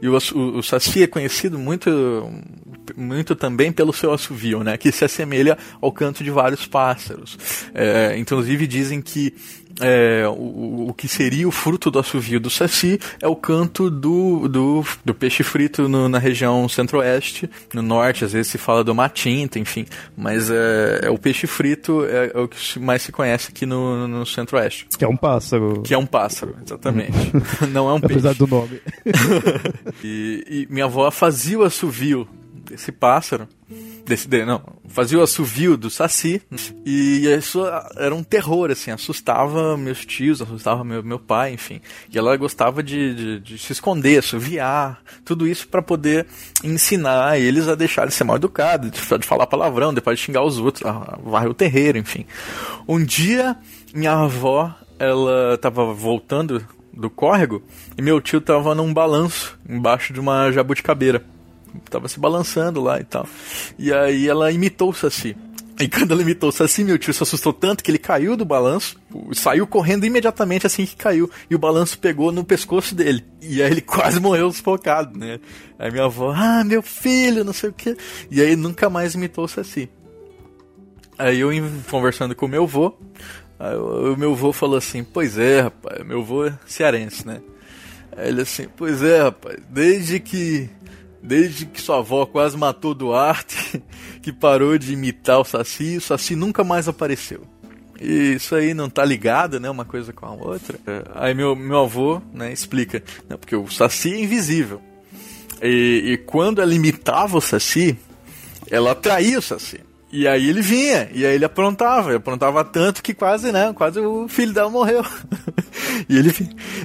E 0.00 0.08
o, 0.08 0.16
o, 0.34 0.58
o 0.58 0.62
Saci 0.62 1.02
é 1.02 1.06
conhecido 1.06 1.58
muito, 1.58 1.90
muito 2.96 3.34
também 3.34 3.72
pelo 3.72 3.92
seu 3.92 4.12
assovio, 4.12 4.62
né? 4.62 4.76
Que 4.76 4.92
se 4.92 5.04
assemelha 5.04 5.56
ao 5.80 5.92
canto 5.92 6.22
de 6.22 6.30
vários 6.30 6.66
pássaros. 6.66 7.38
É, 7.74 8.16
inclusive 8.18 8.66
dizem 8.66 9.00
que 9.00 9.34
é, 9.80 10.26
o, 10.28 10.88
o 10.88 10.94
que 10.94 11.08
seria 11.08 11.46
o 11.46 11.50
fruto 11.50 11.90
do 11.90 11.98
assovio 11.98 12.40
do 12.40 12.48
saci 12.48 12.98
é 13.20 13.28
o 13.28 13.36
canto 13.36 13.90
do, 13.90 14.48
do, 14.48 14.84
do 15.04 15.14
peixe 15.14 15.42
frito 15.42 15.88
no, 15.88 16.08
na 16.08 16.18
região 16.18 16.68
centro-oeste, 16.68 17.50
no 17.74 17.82
norte, 17.82 18.24
às 18.24 18.32
vezes 18.32 18.50
se 18.50 18.58
fala 18.58 18.82
do 18.82 18.94
matinta, 18.94 19.58
enfim, 19.58 19.86
mas 20.16 20.50
é, 20.50 21.00
é 21.04 21.10
o 21.10 21.18
peixe 21.18 21.46
frito 21.46 22.04
é, 22.04 22.30
é, 22.34 22.38
o 22.38 22.48
que 22.48 22.78
mais 22.78 23.02
se 23.02 23.12
conhece 23.12 23.50
aqui 23.50 23.66
no, 23.66 24.08
no 24.08 24.26
centro-oeste. 24.26 24.86
Que 24.96 25.04
é 25.04 25.08
um 25.08 25.16
pássaro. 25.16 25.82
Que 25.82 25.94
é 25.94 25.98
um 25.98 26.06
pássaro, 26.06 26.56
exatamente. 26.64 27.16
Não 27.70 27.88
é 27.88 27.92
um 27.92 28.00
peixe. 28.00 28.14
Apesar 28.14 28.34
do 28.34 28.46
nome. 28.46 28.80
e, 30.02 30.66
e 30.68 30.72
minha 30.72 30.86
avó 30.86 31.10
fazia 31.10 31.58
o 31.58 31.64
assovio 31.64 32.26
desse 32.70 32.92
pássaro. 32.92 33.48
Desse, 34.04 34.28
não, 34.44 34.62
fazia 34.88 35.18
o 35.18 35.22
assovio 35.22 35.76
do 35.76 35.90
Saci. 35.90 36.40
E 36.84 37.26
isso 37.26 37.64
era 37.96 38.14
um 38.14 38.22
terror, 38.22 38.70
assim, 38.70 38.90
assustava 38.90 39.76
meus 39.76 40.04
tios, 40.04 40.40
assustava 40.40 40.84
meu, 40.84 41.02
meu 41.02 41.18
pai, 41.18 41.52
enfim. 41.52 41.80
E 42.12 42.16
ela 42.16 42.36
gostava 42.36 42.82
de, 42.82 43.14
de, 43.14 43.40
de 43.40 43.58
se 43.58 43.72
esconder, 43.72 44.18
assoviar, 44.18 45.02
tudo 45.24 45.46
isso 45.46 45.66
para 45.68 45.82
poder 45.82 46.26
ensinar 46.62 47.38
eles 47.38 47.66
a 47.68 47.74
deixarem 47.74 48.08
de 48.08 48.14
ser 48.14 48.24
mal 48.24 48.36
educados, 48.36 48.90
de, 48.90 49.18
de 49.18 49.26
falar 49.26 49.46
palavrão, 49.46 49.92
depois 49.92 50.18
de 50.18 50.24
xingar 50.24 50.44
os 50.44 50.58
outros, 50.58 50.84
varrer 51.24 51.50
o 51.50 51.54
terreiro, 51.54 51.98
enfim. 51.98 52.26
Um 52.86 53.02
dia, 53.04 53.56
minha 53.92 54.12
avó, 54.12 54.74
ela 54.98 55.58
tava 55.58 55.92
voltando 55.92 56.64
do 56.92 57.10
córrego 57.10 57.62
e 57.96 58.02
meu 58.02 58.20
tio 58.20 58.40
tava 58.40 58.74
num 58.74 58.92
balanço 58.92 59.58
embaixo 59.68 60.12
de 60.12 60.20
uma 60.20 60.50
jabuticabeira. 60.50 61.22
Tava 61.90 62.08
se 62.08 62.18
balançando 62.18 62.82
lá 62.82 63.00
e 63.00 63.04
tal. 63.04 63.26
E 63.78 63.92
aí 63.92 64.28
ela 64.28 64.50
imitou 64.50 64.90
o 64.90 64.94
Saci. 64.94 65.36
E 65.78 65.88
quando 65.88 66.12
ela 66.12 66.22
imitou 66.22 66.48
o 66.48 66.52
Saci, 66.52 66.82
meu 66.82 66.98
tio 66.98 67.12
se 67.12 67.22
assustou 67.22 67.52
tanto 67.52 67.84
que 67.84 67.90
ele 67.90 67.98
caiu 67.98 68.34
do 68.34 68.46
balanço, 68.46 68.96
saiu 69.34 69.66
correndo 69.66 70.06
imediatamente 70.06 70.66
assim 70.66 70.86
que 70.86 70.96
caiu, 70.96 71.30
e 71.50 71.54
o 71.54 71.58
balanço 71.58 71.98
pegou 71.98 72.32
no 72.32 72.42
pescoço 72.42 72.94
dele. 72.94 73.22
E 73.42 73.62
aí 73.62 73.70
ele 73.70 73.82
quase 73.82 74.18
morreu 74.18 74.50
sufocado, 74.50 75.18
né? 75.18 75.38
Aí 75.78 75.90
minha 75.90 76.04
avó, 76.04 76.32
ah, 76.34 76.64
meu 76.64 76.80
filho, 76.82 77.44
não 77.44 77.52
sei 77.52 77.68
o 77.68 77.74
que. 77.74 77.94
E 78.30 78.40
aí 78.40 78.56
nunca 78.56 78.88
mais 78.88 79.14
imitou 79.14 79.44
o 79.44 79.48
Saci. 79.48 79.90
Aí 81.18 81.40
eu 81.40 81.50
conversando 81.90 82.34
com 82.34 82.46
o 82.46 82.48
meu 82.48 82.64
avô, 82.64 82.94
o 83.58 84.16
meu 84.16 84.32
avô 84.32 84.52
falou 84.52 84.76
assim: 84.76 85.02
Pois 85.02 85.38
é, 85.38 85.62
rapaz, 85.62 86.06
meu 86.06 86.20
avô 86.20 86.46
é 86.46 86.58
cearense, 86.66 87.26
né? 87.26 87.40
Aí 88.16 88.28
ele 88.28 88.42
assim: 88.42 88.66
Pois 88.76 89.02
é, 89.02 89.22
rapaz, 89.22 89.58
desde 89.70 90.20
que. 90.20 90.68
Desde 91.26 91.66
que 91.66 91.82
sua 91.82 91.98
avó 91.98 92.24
quase 92.24 92.56
matou 92.56 92.94
Duarte, 92.94 93.82
que 94.22 94.32
parou 94.32 94.78
de 94.78 94.92
imitar 94.92 95.40
o 95.40 95.44
Saci, 95.44 95.96
o 95.96 96.00
Saci 96.00 96.36
nunca 96.36 96.62
mais 96.62 96.86
apareceu. 96.86 97.42
E 98.00 98.34
isso 98.34 98.54
aí 98.54 98.72
não 98.72 98.88
tá 98.88 99.04
ligado, 99.04 99.58
né? 99.58 99.68
Uma 99.68 99.84
coisa 99.84 100.12
com 100.12 100.24
a 100.24 100.32
outra. 100.32 100.78
Aí 101.16 101.34
meu, 101.34 101.56
meu 101.56 101.80
avô, 101.80 102.22
né, 102.32 102.52
explica. 102.52 103.02
Não, 103.28 103.36
porque 103.36 103.56
o 103.56 103.68
Saci 103.68 104.12
é 104.12 104.20
invisível. 104.20 104.80
E, 105.60 106.12
e 106.12 106.16
quando 106.18 106.62
ela 106.62 106.72
imitava 106.72 107.38
o 107.38 107.40
Saci, 107.40 107.98
ela 108.70 108.92
atraía 108.92 109.40
o 109.40 109.42
Saci. 109.42 109.80
E 110.12 110.26
aí 110.26 110.48
ele 110.48 110.62
vinha, 110.62 111.08
e 111.12 111.26
aí 111.26 111.34
ele 111.34 111.44
aprontava, 111.44 112.10
ele 112.10 112.18
aprontava 112.18 112.64
tanto 112.64 113.02
que 113.02 113.12
quase, 113.12 113.50
né, 113.50 113.72
quase 113.74 113.98
o 113.98 114.28
filho 114.28 114.52
dela 114.52 114.70
morreu. 114.70 115.04
e 116.08 116.16
ele 116.16 116.32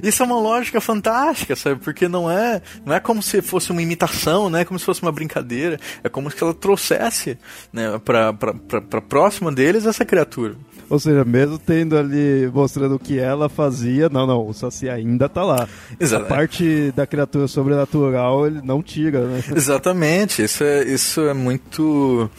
Isso 0.02 0.24
é 0.24 0.26
uma 0.26 0.40
lógica 0.40 0.82
fantástica, 0.82 1.56
sabe? 1.56 1.80
Porque 1.84 2.08
não 2.08 2.30
é, 2.30 2.62
não 2.84 2.96
é 2.96 3.00
como 3.00 3.22
se 3.22 3.42
fosse 3.42 3.72
uma 3.72 3.82
imitação, 3.82 4.50
não 4.50 4.58
é 4.58 4.66
como 4.66 4.80
se 4.80 4.86
fosse 4.86 5.04
uma 5.04 5.12
brincadeira, 5.12 5.80
é 6.04 6.10
como 6.10 6.32
se 6.32 6.42
ela 6.42 6.54
trouxesse, 6.54 7.38
né, 7.72 8.00
pra, 8.04 8.34
pra 8.34 9.02
próxima 9.02 9.52
deles 9.52 9.86
essa 9.86 10.04
criatura. 10.04 10.56
Ou 10.92 11.00
seja, 11.00 11.24
mesmo 11.24 11.58
tendo 11.58 11.98
ali 11.98 12.52
mostrando 12.54 12.96
o 12.96 13.00
que 13.00 13.18
ela 13.18 13.48
fazia, 13.48 14.10
não, 14.10 14.28
não, 14.28 14.46
o 14.46 14.54
Saci 14.54 14.90
ainda 14.90 15.30
tá 15.30 15.42
lá. 15.42 15.66
Exato. 15.98 16.26
A 16.26 16.28
parte 16.28 16.92
da 16.94 17.08
criatura 17.08 17.48
sobrenatural 17.48 18.46
ele 18.46 18.62
não 18.62 18.84
tira, 18.84 19.26
né? 19.26 19.42
Exatamente. 19.56 20.44
Isso 20.44 20.66
é, 20.66 20.84
isso 20.84 21.22
é 21.22 21.34
muito. 21.34 22.30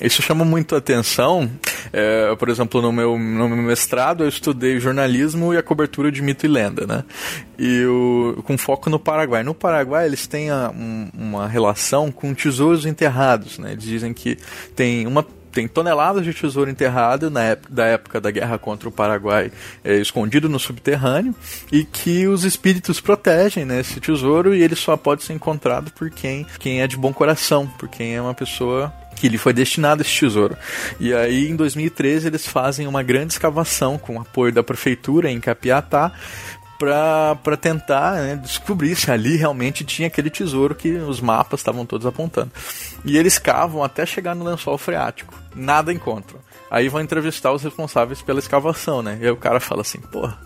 Isso 0.00 0.22
chama 0.26 0.44
muito 0.44 0.74
atenção. 0.74 1.48
É, 1.92 2.34
por 2.34 2.48
exemplo, 2.48 2.82
no 2.82 2.92
meu, 2.92 3.16
no 3.16 3.48
meu 3.48 3.62
mestrado 3.62 4.24
eu 4.24 4.28
estudei 4.28 4.80
jornalismo 4.80 5.54
e 5.54 5.56
a 5.56 5.62
cobertura 5.62 6.10
de 6.10 6.20
mito 6.20 6.44
e 6.44 6.48
lenda, 6.48 6.84
né? 6.84 7.04
E 7.56 7.84
o, 7.84 8.42
com 8.42 8.58
foco 8.58 8.90
no 8.90 8.98
Paraguai. 8.98 9.44
No 9.44 9.54
Paraguai 9.54 10.06
eles 10.06 10.26
têm 10.26 10.50
a, 10.50 10.70
um, 10.74 11.08
uma 11.16 11.46
relação 11.46 12.10
com 12.10 12.34
tesouros 12.34 12.84
enterrados, 12.84 13.58
né? 13.58 13.76
Dizem 13.76 14.12
que 14.12 14.36
tem 14.74 15.06
uma 15.06 15.24
tem 15.52 15.66
toneladas 15.66 16.22
de 16.22 16.34
tesouro 16.34 16.68
enterrado 16.68 17.30
na 17.30 17.42
época, 17.42 17.72
da 17.72 17.84
época 17.86 18.20
da 18.20 18.30
guerra 18.30 18.58
contra 18.58 18.90
o 18.90 18.92
Paraguai, 18.92 19.50
é, 19.82 19.96
escondido 19.96 20.50
no 20.50 20.58
subterrâneo, 20.58 21.34
e 21.72 21.82
que 21.82 22.26
os 22.26 22.44
espíritos 22.44 23.00
protegem 23.00 23.64
né, 23.64 23.80
esse 23.80 23.98
tesouro 23.98 24.54
e 24.54 24.62
ele 24.62 24.76
só 24.76 24.98
pode 24.98 25.24
ser 25.24 25.32
encontrado 25.32 25.90
por 25.92 26.10
quem, 26.10 26.46
quem 26.58 26.82
é 26.82 26.86
de 26.86 26.94
bom 26.98 27.10
coração, 27.10 27.66
por 27.66 27.88
quem 27.88 28.14
é 28.14 28.20
uma 28.20 28.34
pessoa 28.34 28.92
que 29.16 29.28
lhe 29.28 29.38
foi 29.38 29.52
destinado 29.52 30.02
esse 30.02 30.20
tesouro. 30.20 30.56
E 31.00 31.12
aí, 31.12 31.48
em 31.50 31.56
2013, 31.56 32.28
eles 32.28 32.46
fazem 32.46 32.86
uma 32.86 33.02
grande 33.02 33.32
escavação 33.32 33.98
com 33.98 34.16
o 34.16 34.20
apoio 34.20 34.52
da 34.52 34.62
prefeitura 34.62 35.30
em 35.30 35.40
Capiatá 35.40 36.12
para 36.78 37.56
tentar 37.56 38.12
né, 38.16 38.36
descobrir 38.36 38.94
se 38.94 39.10
ali 39.10 39.36
realmente 39.36 39.82
tinha 39.82 40.08
aquele 40.08 40.28
tesouro 40.28 40.74
que 40.74 40.92
os 40.92 41.20
mapas 41.20 41.60
estavam 41.60 41.86
todos 41.86 42.06
apontando. 42.06 42.52
E 43.04 43.16
eles 43.16 43.38
cavam 43.38 43.82
até 43.82 44.04
chegar 44.04 44.34
no 44.34 44.44
lençol 44.44 44.76
freático. 44.76 45.34
Nada 45.54 45.92
encontram. 45.92 46.38
Aí 46.70 46.88
vão 46.88 47.00
entrevistar 47.00 47.52
os 47.52 47.62
responsáveis 47.62 48.20
pela 48.20 48.38
escavação, 48.38 49.02
né? 49.02 49.18
E 49.20 49.24
aí 49.24 49.30
o 49.30 49.36
cara 49.36 49.60
fala 49.60 49.80
assim, 49.80 50.00
porra, 50.00 50.38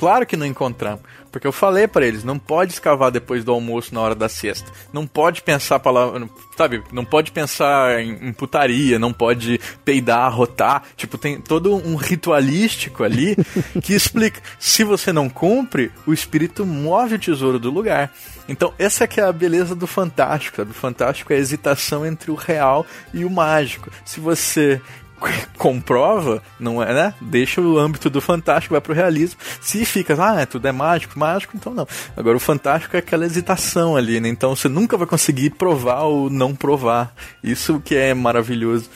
claro 0.00 0.24
que 0.24 0.34
não 0.34 0.46
encontramos. 0.46 1.02
Porque 1.30 1.46
eu 1.46 1.52
falei 1.52 1.86
para 1.86 2.06
eles, 2.06 2.24
não 2.24 2.38
pode 2.38 2.72
escavar 2.72 3.10
depois 3.10 3.44
do 3.44 3.52
almoço 3.52 3.94
na 3.94 4.00
hora 4.00 4.14
da 4.14 4.28
siesta. 4.28 4.72
Não 4.92 5.06
pode 5.06 5.42
pensar 5.42 5.78
palavra, 5.78 6.26
sabe? 6.56 6.82
Não 6.90 7.04
pode 7.04 7.30
pensar 7.30 8.00
em, 8.00 8.28
em 8.28 8.32
putaria, 8.32 8.98
não 8.98 9.12
pode 9.12 9.60
peidar, 9.84 10.24
arrotar. 10.24 10.82
Tipo, 10.96 11.18
tem 11.18 11.38
todo 11.38 11.76
um 11.76 11.94
ritualístico 11.94 13.04
ali 13.04 13.36
que 13.80 13.92
explica. 13.92 14.40
Se 14.58 14.82
você 14.82 15.12
não 15.12 15.28
cumpre, 15.28 15.92
o 16.06 16.12
espírito 16.12 16.64
move 16.64 17.16
o 17.16 17.18
tesouro 17.18 17.58
do 17.58 17.70
lugar. 17.70 18.12
Então, 18.48 18.72
essa 18.78 19.06
que 19.06 19.20
é 19.20 19.24
a 19.24 19.32
beleza 19.32 19.76
do 19.76 19.86
fantástico, 19.86 20.56
sabe? 20.56 20.70
O 20.70 20.74
fantástico 20.74 21.32
é 21.32 21.36
a 21.36 21.40
hesitação 21.40 22.04
entre 22.04 22.30
o 22.30 22.34
real 22.34 22.84
e 23.14 23.24
o 23.24 23.30
mágico. 23.30 23.90
Se 24.04 24.18
você 24.18 24.80
comprova, 25.58 26.42
não 26.58 26.82
é, 26.82 26.92
né? 26.92 27.14
Deixa 27.20 27.60
o 27.60 27.78
âmbito 27.78 28.08
do 28.08 28.20
fantástico, 28.20 28.74
vai 28.74 28.80
pro 28.80 28.94
realismo. 28.94 29.40
Se 29.60 29.84
fica, 29.84 30.16
ah, 30.18 30.40
é, 30.40 30.46
tudo 30.46 30.66
é 30.66 30.72
mágico, 30.72 31.18
mágico, 31.18 31.56
então 31.56 31.74
não. 31.74 31.86
Agora 32.16 32.36
o 32.36 32.40
fantástico 32.40 32.96
é 32.96 32.98
aquela 32.98 33.26
hesitação 33.26 33.96
ali, 33.96 34.20
né? 34.20 34.28
Então 34.28 34.54
você 34.54 34.68
nunca 34.68 34.96
vai 34.96 35.06
conseguir 35.06 35.50
provar 35.50 36.02
ou 36.02 36.30
não 36.30 36.54
provar. 36.54 37.14
Isso 37.42 37.80
que 37.80 37.94
é 37.94 38.14
maravilhoso. 38.14 38.88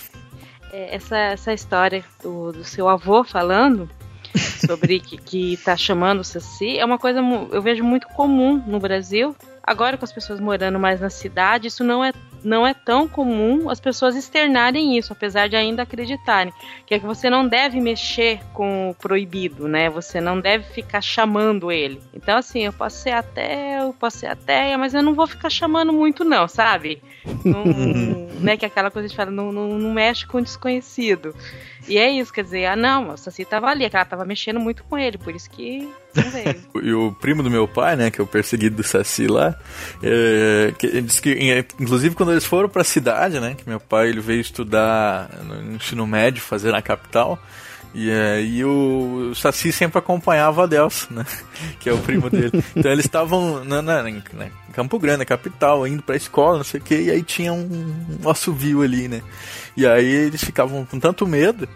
É, 0.72 0.96
essa, 0.96 1.16
essa 1.16 1.52
história 1.52 2.04
do, 2.22 2.52
do 2.52 2.64
seu 2.64 2.88
avô 2.88 3.22
falando 3.22 3.88
sobre 4.66 5.00
que, 5.00 5.16
que 5.16 5.56
tá 5.58 5.76
chamando 5.76 6.24
Saci 6.24 6.78
é 6.78 6.84
uma 6.84 6.98
coisa 6.98 7.20
eu 7.52 7.62
vejo 7.62 7.84
muito 7.84 8.06
comum 8.08 8.62
no 8.66 8.80
Brasil. 8.80 9.36
Agora 9.62 9.96
com 9.96 10.04
as 10.04 10.12
pessoas 10.12 10.40
morando 10.40 10.78
mais 10.78 11.00
na 11.00 11.10
cidade, 11.10 11.68
isso 11.68 11.84
não 11.84 12.04
é 12.04 12.12
não 12.44 12.66
é 12.66 12.74
tão 12.74 13.08
comum 13.08 13.70
as 13.70 13.80
pessoas 13.80 14.14
externarem 14.14 14.96
isso, 14.96 15.12
apesar 15.12 15.48
de 15.48 15.56
ainda 15.56 15.82
acreditarem. 15.82 16.52
Que 16.86 16.94
é 16.94 16.98
que 16.98 17.06
você 17.06 17.30
não 17.30 17.48
deve 17.48 17.80
mexer 17.80 18.40
com 18.52 18.90
o 18.90 18.94
proibido, 18.94 19.66
né? 19.66 19.88
Você 19.88 20.20
não 20.20 20.38
deve 20.38 20.64
ficar 20.64 21.00
chamando 21.00 21.72
ele. 21.72 22.00
Então, 22.12 22.36
assim, 22.36 22.60
eu 22.60 22.72
posso 22.72 22.98
ser 22.98 23.12
até, 23.12 23.80
eu 23.80 23.92
posso 23.94 24.18
ser 24.18 24.26
ateia, 24.26 24.76
mas 24.76 24.94
eu 24.94 25.02
não 25.02 25.14
vou 25.14 25.26
ficar 25.26 25.50
chamando 25.50 25.92
muito, 25.92 26.24
não, 26.24 26.46
sabe? 26.46 27.02
Não, 27.44 27.64
né, 28.40 28.56
que 28.56 28.64
é 28.64 28.68
aquela 28.68 28.90
coisa 28.90 29.08
de 29.08 29.16
falar, 29.16 29.30
não, 29.30 29.50
não, 29.50 29.78
não 29.78 29.92
mexe 29.92 30.26
com 30.26 30.38
o 30.38 30.42
desconhecido. 30.42 31.34
E 31.86 31.98
é 31.98 32.10
isso, 32.10 32.32
quer 32.32 32.44
dizer, 32.44 32.66
ah 32.66 32.76
não, 32.76 33.10
o 33.10 33.16
Saci 33.16 33.44
tava 33.44 33.68
ali, 33.68 33.88
que 33.88 33.96
ela 33.96 34.04
tava 34.04 34.24
mexendo 34.24 34.58
muito 34.58 34.84
com 34.84 34.96
ele, 34.96 35.18
por 35.18 35.34
isso 35.34 35.50
que 35.50 35.88
não 36.14 36.30
veio. 36.30 36.56
e 36.82 36.92
o 36.92 37.12
primo 37.12 37.42
do 37.42 37.50
meu 37.50 37.68
pai, 37.68 37.96
né, 37.96 38.10
que 38.10 38.20
é 38.20 38.24
o 38.24 38.26
perseguido 38.26 38.76
do 38.76 38.82
Saci 38.82 39.26
lá, 39.26 39.54
é, 40.02 40.72
que, 40.78 41.00
disse 41.02 41.20
que, 41.20 41.66
inclusive 41.78 42.14
quando 42.14 42.32
eles 42.32 42.44
foram 42.44 42.68
pra 42.68 42.84
cidade, 42.84 43.38
né, 43.40 43.54
que 43.54 43.68
meu 43.68 43.80
pai 43.80 44.08
ele 44.08 44.20
veio 44.20 44.40
estudar 44.40 45.28
no 45.42 45.74
ensino 45.74 46.06
médio, 46.06 46.42
fazer 46.42 46.72
na 46.72 46.80
capital, 46.80 47.38
e 47.94 48.10
aí 48.10 48.64
o 48.64 49.32
Saci 49.36 49.70
sempre 49.70 49.98
acompanhava 49.98 50.62
a 50.62 50.64
Adelson, 50.64 51.14
né? 51.14 51.26
Que 51.78 51.88
é 51.88 51.92
o 51.92 51.98
primo 51.98 52.28
dele. 52.28 52.50
Então 52.74 52.90
eles 52.90 53.04
estavam 53.04 53.64
na, 53.64 53.80
na, 53.80 54.10
em 54.10 54.22
Campo 54.72 54.98
Grande, 54.98 55.18
na 55.18 55.24
capital, 55.24 55.86
indo 55.86 56.02
pra 56.02 56.16
escola, 56.16 56.56
não 56.56 56.64
sei 56.64 56.80
o 56.80 56.82
que, 56.82 56.96
e 56.96 57.10
aí 57.10 57.22
tinha 57.22 57.52
um, 57.52 57.94
um 58.22 58.28
assovio 58.28 58.82
ali, 58.82 59.06
né? 59.06 59.22
E 59.76 59.86
aí 59.86 60.04
eles 60.04 60.42
ficavam 60.42 60.84
com 60.84 60.98
tanto 60.98 61.26
medo 61.26 61.68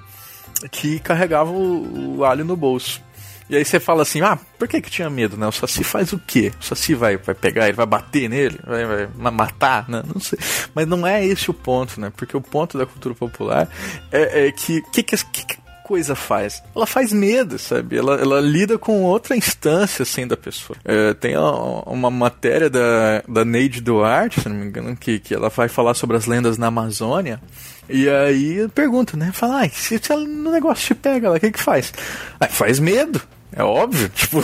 que 0.72 0.98
carregavam 0.98 1.54
o, 1.54 2.16
o 2.18 2.24
alho 2.24 2.44
no 2.44 2.56
bolso. 2.56 3.00
E 3.48 3.56
aí 3.56 3.64
você 3.64 3.80
fala 3.80 4.02
assim, 4.02 4.20
ah, 4.20 4.38
por 4.58 4.68
que 4.68 4.80
que 4.80 4.90
tinha 4.90 5.08
medo, 5.08 5.36
né? 5.36 5.46
O 5.46 5.52
Saci 5.52 5.82
faz 5.82 6.12
o 6.12 6.18
quê? 6.18 6.52
O 6.60 6.64
Saci 6.64 6.94
vai, 6.94 7.16
vai 7.16 7.34
pegar, 7.34 7.66
ele 7.66 7.76
vai 7.76 7.86
bater 7.86 8.28
nele, 8.28 8.58
vai, 8.66 9.06
vai 9.06 9.32
matar, 9.32 9.88
né? 9.88 10.02
Não 10.12 10.20
sei. 10.20 10.38
Mas 10.74 10.86
não 10.86 11.06
é 11.06 11.24
esse 11.24 11.50
o 11.50 11.54
ponto, 11.54 11.98
né? 11.98 12.12
Porque 12.14 12.36
o 12.36 12.42
ponto 12.42 12.76
da 12.76 12.84
cultura 12.84 13.14
popular 13.14 13.68
é, 14.12 14.48
é 14.48 14.52
que, 14.52 14.82
que, 14.92 15.02
que, 15.02 15.16
que 15.16 15.67
coisa 15.88 16.14
faz? 16.14 16.62
Ela 16.76 16.86
faz 16.86 17.14
medo, 17.14 17.58
sabe? 17.58 17.96
Ela, 17.96 18.16
ela 18.16 18.40
lida 18.40 18.76
com 18.76 19.04
outra 19.04 19.34
instância, 19.34 20.02
assim, 20.02 20.26
da 20.26 20.36
pessoa. 20.36 20.78
É, 20.84 21.14
tem 21.14 21.34
uma 21.34 22.10
matéria 22.10 22.68
da, 22.68 23.22
da 23.26 23.42
Neide 23.42 23.80
Duarte, 23.80 24.42
se 24.42 24.48
não 24.50 24.56
me 24.56 24.66
engano, 24.66 24.94
que, 24.94 25.18
que 25.18 25.34
ela 25.34 25.48
vai 25.48 25.66
falar 25.66 25.94
sobre 25.94 26.18
as 26.18 26.26
lendas 26.26 26.58
na 26.58 26.66
Amazônia. 26.66 27.40
E 27.88 28.06
aí 28.06 28.68
pergunta, 28.74 29.16
né? 29.16 29.30
Fala, 29.32 29.64
ah, 29.64 29.68
se, 29.70 29.98
o 30.12 30.50
negócio 30.50 30.88
te 30.88 30.94
pega 30.94 31.32
o 31.32 31.40
que 31.40 31.50
que 31.50 31.62
faz? 31.62 31.90
Ah, 32.38 32.48
faz 32.48 32.78
medo. 32.78 33.22
É 33.50 33.62
óbvio, 33.62 34.08
tipo, 34.14 34.42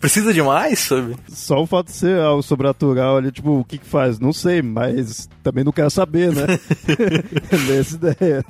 precisa 0.00 0.32
de 0.32 0.42
mais, 0.42 0.78
sabe? 0.78 1.16
Só 1.28 1.62
o 1.62 1.66
fato 1.66 1.86
de 1.86 1.92
ser 1.92 2.18
algo 2.20 2.42
sobrenatural 2.42 3.18
ali, 3.18 3.30
tipo, 3.30 3.60
o 3.60 3.64
que 3.64 3.78
que 3.78 3.86
faz? 3.86 4.18
Não 4.18 4.32
sei, 4.32 4.62
mas 4.62 5.28
também 5.42 5.62
não 5.62 5.72
quero 5.72 5.90
saber, 5.90 6.32
né? 6.32 6.46
Nessa 7.68 7.96
ideia. 7.96 8.44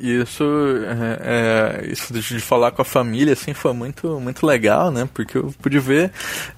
Isso, 0.00 0.44
é, 0.84 1.82
é, 1.84 1.92
isso 1.92 2.12
de 2.12 2.40
falar 2.40 2.72
com 2.72 2.82
a 2.82 2.84
família, 2.84 3.32
assim, 3.32 3.54
foi 3.54 3.72
muito, 3.72 4.18
muito 4.20 4.44
legal, 4.44 4.90
né? 4.90 5.08
Porque 5.14 5.38
eu 5.38 5.54
pude 5.62 5.78
ver 5.78 6.10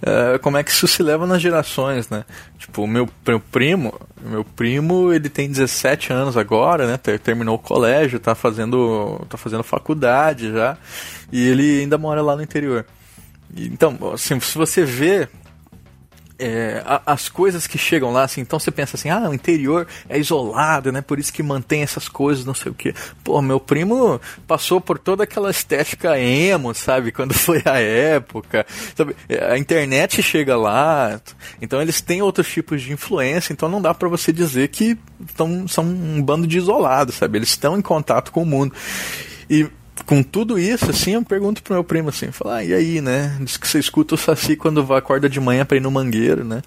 é, 0.02 0.38
como 0.38 0.56
é 0.56 0.64
que 0.64 0.70
isso 0.70 0.88
se 0.88 1.02
leva 1.02 1.26
nas 1.26 1.42
gerações, 1.42 2.08
né? 2.08 2.24
Tipo, 2.58 2.82
o 2.82 2.87
meu, 2.87 3.08
meu 3.26 3.40
primo, 3.40 3.94
meu 4.22 4.44
primo, 4.44 5.12
ele 5.12 5.28
tem 5.28 5.48
17 5.48 6.12
anos 6.12 6.37
agora, 6.37 6.87
né? 6.87 6.96
Terminou 7.18 7.56
o 7.56 7.58
colégio, 7.58 8.18
tá 8.18 8.34
fazendo, 8.34 9.24
tá 9.28 9.37
fazendo 9.37 9.62
faculdade 9.62 10.50
já. 10.50 10.76
E 11.30 11.46
ele 11.46 11.80
ainda 11.80 11.98
mora 11.98 12.22
lá 12.22 12.34
no 12.38 12.42
interior. 12.42 12.87
Então, 13.57 13.98
assim, 14.12 14.38
se 14.40 14.57
você 14.57 14.85
vê 14.85 15.29
é, 16.38 16.83
as 17.05 17.29
coisas 17.29 17.66
que 17.66 17.77
chegam 17.77 18.12
lá, 18.12 18.22
assim, 18.22 18.40
então 18.40 18.61
você 18.61 18.70
pensa 18.70 18.96
assim, 18.96 19.11
ah, 19.11 19.29
o 19.29 19.35
interior 19.35 19.88
é 20.09 20.18
isolado, 20.18 20.92
né? 20.92 21.01
Por 21.01 21.18
isso 21.18 21.33
que 21.33 21.42
mantém 21.42 21.83
essas 21.83 22.09
coisas, 22.09 22.44
não 22.44 22.55
sei 22.55 22.70
o 22.70 22.74
que. 22.74 22.94
Pô, 23.24 23.42
meu 23.42 23.59
primo 23.59 24.20
passou 24.46 24.81
por 24.81 24.98
toda 24.98 25.24
aquela 25.24 25.51
estética 25.51 26.18
emo, 26.18 26.72
sabe? 26.74 27.11
Quando 27.12 27.35
foi 27.35 27.61
a 27.64 27.81
época. 27.81 28.64
Sabe? 28.94 29.16
A 29.51 29.59
internet 29.59 30.22
chega 30.22 30.57
lá, 30.57 31.20
então 31.61 31.83
eles 31.83 32.01
têm 32.01 32.22
outros 32.22 32.48
tipos 32.48 32.83
de 32.83 32.92
influência, 32.92 33.53
então 33.53 33.68
não 33.68 33.83
dá 33.83 33.92
para 33.92 34.09
você 34.09 34.33
dizer 34.33 34.68
que 34.68 34.96
tão, 35.37 35.66
são 35.66 35.85
um 35.85 36.22
bando 36.22 36.46
de 36.46 36.59
isolados, 36.59 37.16
sabe? 37.16 37.38
Eles 37.38 37.48
estão 37.48 37.77
em 37.77 37.83
contato 37.83 38.31
com 38.31 38.42
o 38.42 38.46
mundo. 38.46 38.72
E 39.51 39.66
com 40.09 40.23
tudo 40.23 40.59
isso, 40.59 40.90
assim, 40.90 41.12
eu 41.12 41.23
pergunto 41.23 41.62
pro 41.62 41.75
meu 41.75 41.85
primo 41.85 42.09
assim, 42.09 42.33
falar, 42.33 42.57
ah, 42.57 42.64
e 42.64 42.73
aí, 42.73 42.99
né? 43.03 43.37
Diz 43.42 43.59
que 43.59 43.68
você 43.68 43.79
escuta 43.79 44.14
o 44.14 44.18
Saci 44.18 44.57
quando 44.57 44.81
acorda 44.94 45.29
de 45.29 45.38
manhã 45.38 45.66
para 45.66 45.77
ir 45.77 45.81
no 45.81 45.90
mangueiro, 45.90 46.42
né? 46.44 46.62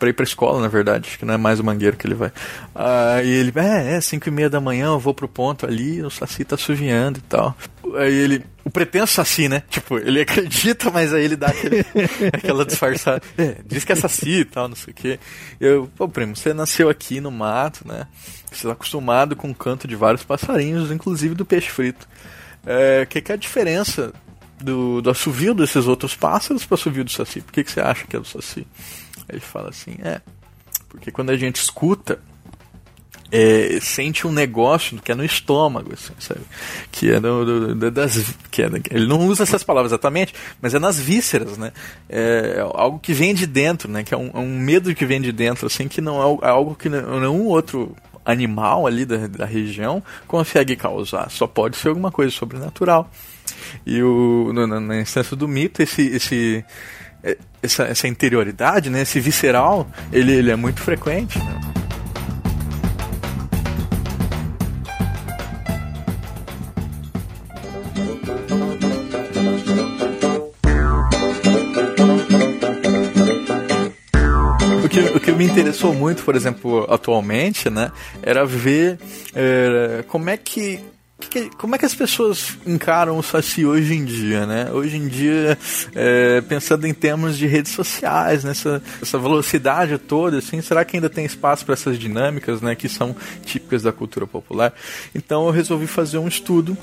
Pra 0.00 0.08
ir 0.08 0.12
pra 0.12 0.24
escola, 0.24 0.60
na 0.60 0.66
verdade, 0.66 1.08
acho 1.08 1.16
que 1.16 1.24
não 1.24 1.34
é 1.34 1.36
mais 1.36 1.60
o 1.60 1.64
mangueiro 1.64 1.96
que 1.96 2.08
ele 2.08 2.16
vai. 2.16 2.32
Aí 2.74 3.30
ele, 3.30 3.52
é, 3.54 3.94
é, 3.94 4.00
cinco 4.00 4.28
e 4.28 4.32
meia 4.32 4.50
da 4.50 4.60
manhã, 4.60 4.86
eu 4.86 4.98
vou 4.98 5.14
pro 5.14 5.28
ponto 5.28 5.64
ali, 5.64 6.02
o 6.02 6.10
Saci 6.10 6.44
tá 6.44 6.56
suviando 6.56 7.20
e 7.20 7.22
tal. 7.22 7.56
Aí 7.94 8.12
ele, 8.12 8.44
o 8.64 8.70
pretenso 8.70 9.14
Saci, 9.14 9.48
né? 9.48 9.62
Tipo, 9.70 9.98
ele 9.98 10.18
acredita, 10.22 10.90
mas 10.90 11.14
aí 11.14 11.24
ele 11.24 11.36
dá 11.36 11.46
aquele, 11.46 11.86
aquela 12.34 12.66
disfarçada. 12.66 13.22
É, 13.38 13.58
diz 13.64 13.84
que 13.84 13.92
é 13.92 13.94
Saci 13.94 14.40
e 14.40 14.44
tal, 14.44 14.66
não 14.66 14.74
sei 14.74 14.92
o 14.92 14.96
quê. 14.96 15.20
Eu, 15.60 15.88
pô, 15.94 16.08
primo, 16.08 16.34
você 16.34 16.52
nasceu 16.52 16.90
aqui 16.90 17.20
no 17.20 17.30
mato, 17.30 17.86
né? 17.86 18.08
Você 18.50 18.66
tá 18.66 18.72
acostumado 18.72 19.36
com 19.36 19.48
o 19.48 19.54
canto 19.54 19.86
de 19.86 19.94
vários 19.94 20.24
passarinhos, 20.24 20.90
inclusive 20.90 21.36
do 21.36 21.44
peixe 21.44 21.70
frito 21.70 22.08
é, 22.66 23.06
que, 23.06 23.20
que 23.20 23.32
é 23.32 23.34
a 23.34 23.38
diferença 23.38 24.12
do, 24.60 25.02
do 25.02 25.10
assovio 25.10 25.54
desses 25.54 25.86
outros 25.86 26.14
pássaros 26.14 26.64
para 26.64 26.74
o 26.74 26.78
assovio 26.78 27.04
do 27.04 27.10
saci? 27.10 27.40
Por 27.40 27.52
que, 27.52 27.64
que 27.64 27.72
você 27.72 27.80
acha 27.80 28.06
que 28.06 28.16
é 28.16 28.20
do 28.20 28.26
saci? 28.26 28.66
Ele 29.28 29.40
fala 29.40 29.70
assim, 29.70 29.96
é, 30.02 30.20
porque 30.88 31.10
quando 31.10 31.30
a 31.30 31.36
gente 31.36 31.56
escuta, 31.56 32.20
é, 33.32 33.78
sente 33.80 34.26
um 34.26 34.32
negócio 34.32 35.00
que 35.00 35.10
é 35.10 35.14
no 35.14 35.24
estômago, 35.24 35.94
assim, 35.94 36.12
sabe? 36.18 36.42
Que 36.92 37.12
é 37.12 37.18
no, 37.18 37.74
do, 37.74 37.90
das, 37.90 38.34
que 38.50 38.62
é, 38.62 38.70
ele 38.90 39.06
não 39.06 39.26
usa 39.26 39.42
essas 39.42 39.64
palavras 39.64 39.90
exatamente, 39.90 40.34
mas 40.60 40.74
é 40.74 40.78
nas 40.78 41.00
vísceras, 41.00 41.56
né? 41.56 41.72
É 42.10 42.60
algo 42.74 42.98
que 42.98 43.14
vem 43.14 43.34
de 43.34 43.46
dentro, 43.46 43.90
né? 43.90 44.04
Que 44.04 44.12
é 44.12 44.18
um, 44.18 44.30
é 44.34 44.38
um 44.38 44.58
medo 44.58 44.94
que 44.94 45.06
vem 45.06 45.20
de 45.20 45.32
dentro, 45.32 45.66
assim, 45.66 45.88
que 45.88 46.02
não 46.02 46.20
é, 46.20 46.46
é 46.46 46.50
algo 46.50 46.74
que 46.74 46.90
nenhum 46.90 47.46
outro 47.46 47.96
animal 48.24 48.86
ali 48.86 49.04
da, 49.04 49.26
da 49.26 49.44
região 49.44 50.02
consegue 50.26 50.76
causar. 50.76 51.30
Só 51.30 51.46
pode 51.46 51.76
ser 51.76 51.88
alguma 51.88 52.10
coisa 52.10 52.30
sobrenatural. 52.32 53.10
E 53.86 54.02
o, 54.02 54.52
no, 54.52 54.66
na 54.80 55.00
instância 55.00 55.36
do 55.36 55.48
mito, 55.48 55.82
esse, 55.82 56.02
esse, 56.02 56.64
é, 57.22 57.36
essa, 57.62 57.84
essa 57.84 58.08
interioridade, 58.08 58.90
né, 58.90 59.02
esse 59.02 59.20
visceral, 59.20 59.88
ele, 60.12 60.32
ele 60.32 60.50
é 60.50 60.56
muito 60.56 60.80
frequente. 60.80 61.38
Né? 61.38 61.71
Me 75.36 75.44
interessou 75.44 75.94
muito, 75.94 76.22
por 76.22 76.36
exemplo, 76.36 76.86
atualmente, 76.88 77.70
né, 77.70 77.90
era 78.22 78.44
ver 78.44 78.98
é, 79.34 80.04
como 80.08 80.30
é 80.30 80.36
que 80.36 80.80
como 81.56 81.74
é 81.74 81.78
que 81.78 81.86
as 81.86 81.94
pessoas 81.94 82.58
encaram 82.66 83.16
o 83.16 83.22
Saci 83.22 83.64
hoje 83.64 83.94
em 83.94 84.04
dia, 84.04 84.44
né? 84.44 84.70
Hoje 84.72 84.96
em 84.96 85.06
dia, 85.06 85.56
é, 85.94 86.40
pensando 86.40 86.86
em 86.86 86.92
termos 86.92 87.38
de 87.38 87.46
redes 87.46 87.72
sociais, 87.72 88.42
nessa 88.44 88.82
essa 89.00 89.18
velocidade 89.18 89.96
toda, 89.98 90.38
assim, 90.38 90.60
será 90.60 90.84
que 90.84 90.96
ainda 90.96 91.08
tem 91.08 91.24
espaço 91.24 91.64
para 91.64 91.74
essas 91.74 91.98
dinâmicas, 91.98 92.60
né, 92.60 92.74
que 92.74 92.88
são 92.88 93.14
típicas 93.44 93.82
da 93.82 93.92
cultura 93.92 94.26
popular? 94.26 94.74
Então 95.14 95.46
eu 95.46 95.52
resolvi 95.52 95.86
fazer 95.86 96.18
um 96.18 96.28
estudo 96.28 96.76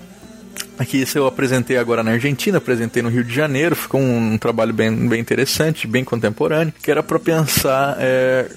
Aqui 0.80 1.02
isso 1.02 1.18
eu 1.18 1.28
apresentei 1.28 1.78
agora 1.78 2.02
na 2.02 2.12
Argentina, 2.12 2.58
apresentei 2.58 3.04
no 3.04 3.10
Rio 3.10 3.22
de 3.22 3.36
Janeiro, 3.36 3.76
ficou 3.76 4.00
um, 4.00 4.34
um 4.34 4.38
trabalho 4.38 4.74
bem, 4.74 5.10
bem 5.10 5.20
interessante, 5.20 5.86
bem 5.86 6.06
contemporâneo, 6.06 6.74
que 6.82 6.90
era 6.90 7.04
para 7.04 7.20
pensar 7.20 7.98
é, 8.00 8.50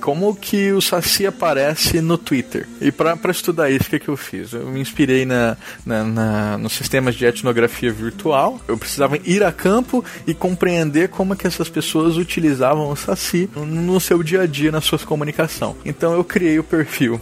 como 0.00 0.34
que 0.34 0.72
o 0.72 0.80
Saci 0.80 1.26
aparece 1.26 2.00
no 2.00 2.16
Twitter. 2.16 2.66
E 2.80 2.90
para 2.90 3.30
estudar 3.30 3.70
isso, 3.70 3.88
o 3.88 3.90
que, 3.90 3.98
que 3.98 4.08
eu 4.08 4.16
fiz? 4.16 4.54
Eu 4.54 4.66
me 4.70 4.80
inspirei 4.80 5.26
na, 5.26 5.54
na, 5.84 6.02
na, 6.02 6.58
nos 6.58 6.72
sistemas 6.72 7.14
de 7.14 7.26
etnografia 7.26 7.92
virtual. 7.92 8.58
Eu 8.66 8.78
precisava 8.78 9.18
ir 9.22 9.44
a 9.44 9.52
campo 9.52 10.02
e 10.26 10.32
compreender 10.32 11.08
como 11.08 11.36
que 11.36 11.46
essas 11.46 11.68
pessoas 11.68 12.16
utilizavam 12.16 12.88
o 12.90 12.96
Saci 12.96 13.50
no 13.54 14.00
seu 14.00 14.22
dia 14.22 14.40
a 14.40 14.46
dia, 14.46 14.72
na 14.72 14.80
sua 14.80 14.98
comunicação. 14.98 15.76
Então 15.84 16.14
eu 16.14 16.24
criei 16.24 16.58
o 16.58 16.64
perfil 16.64 17.20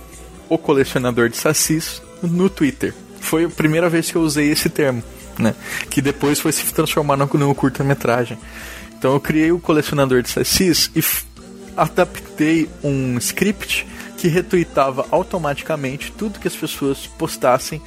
O 0.49 0.57
Colecionador 0.57 1.29
de 1.29 1.37
Sacis 1.37 2.01
no 2.23 2.49
Twitter 2.49 2.95
foi 3.25 3.45
a 3.45 3.49
primeira 3.49 3.89
vez 3.89 4.11
que 4.11 4.17
eu 4.17 4.23
usei 4.23 4.51
esse 4.51 4.69
termo, 4.69 5.03
né? 5.39 5.55
Que 5.91 6.01
depois 6.01 6.39
foi 6.39 6.53
se 6.53 6.73
transformar 6.73 7.17
no 7.17 7.55
curta-metragem. 7.55 8.39
Então 8.97 9.13
eu 9.13 9.21
criei 9.21 9.51
o 9.51 9.59
colecionador 9.59 10.23
de 10.23 10.29
sacis 10.29 10.91
e 10.95 11.03
adaptei 11.77 12.69
um 12.83 13.19
script 13.19 13.87
que 14.17 14.29
retweetava 14.29 15.07
automaticamente 15.11 16.13
tudo 16.13 16.39
que 16.39 16.49
as 16.49 16.57
pessoas 16.57 17.07
postassem 17.07 17.83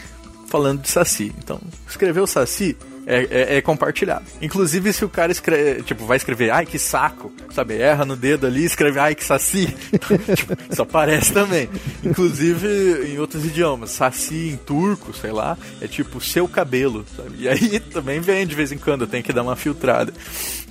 falando 0.47 0.81
de 0.81 0.89
saci. 0.89 1.33
Então, 1.37 1.59
escreveu 1.87 2.27
saci, 2.27 2.75
é, 3.07 3.27
é, 3.31 3.57
é, 3.57 3.61
compartilhado. 3.61 4.25
Inclusive, 4.41 4.91
se 4.91 5.05
o 5.05 5.09
cara 5.09 5.31
escreve, 5.31 5.81
tipo, 5.83 6.05
vai 6.05 6.17
escrever, 6.17 6.51
ai 6.51 6.65
que 6.65 6.77
saco, 6.77 7.31
sabe? 7.51 7.77
Erra 7.77 8.03
no 8.03 8.17
dedo 8.17 8.45
ali, 8.45 8.65
escreve, 8.65 8.99
ai 8.99 9.15
que 9.15 9.23
saci, 9.23 9.67
tipo, 10.35 10.57
isso 10.69 10.81
aparece 10.81 11.31
também. 11.31 11.69
Inclusive 12.03 13.07
em 13.07 13.17
outros 13.17 13.45
idiomas, 13.45 13.91
saci 13.91 14.49
em 14.49 14.57
turco, 14.57 15.13
sei 15.15 15.31
lá, 15.31 15.57
é 15.79 15.87
tipo 15.87 16.19
seu 16.19 16.49
cabelo, 16.49 17.05
sabe? 17.15 17.37
E 17.39 17.47
aí 17.47 17.79
também 17.79 18.19
vem 18.19 18.45
de 18.45 18.55
vez 18.55 18.73
em 18.73 18.77
quando, 18.77 19.07
tem 19.07 19.23
que 19.23 19.31
dar 19.31 19.43
uma 19.43 19.55
filtrada. 19.55 20.13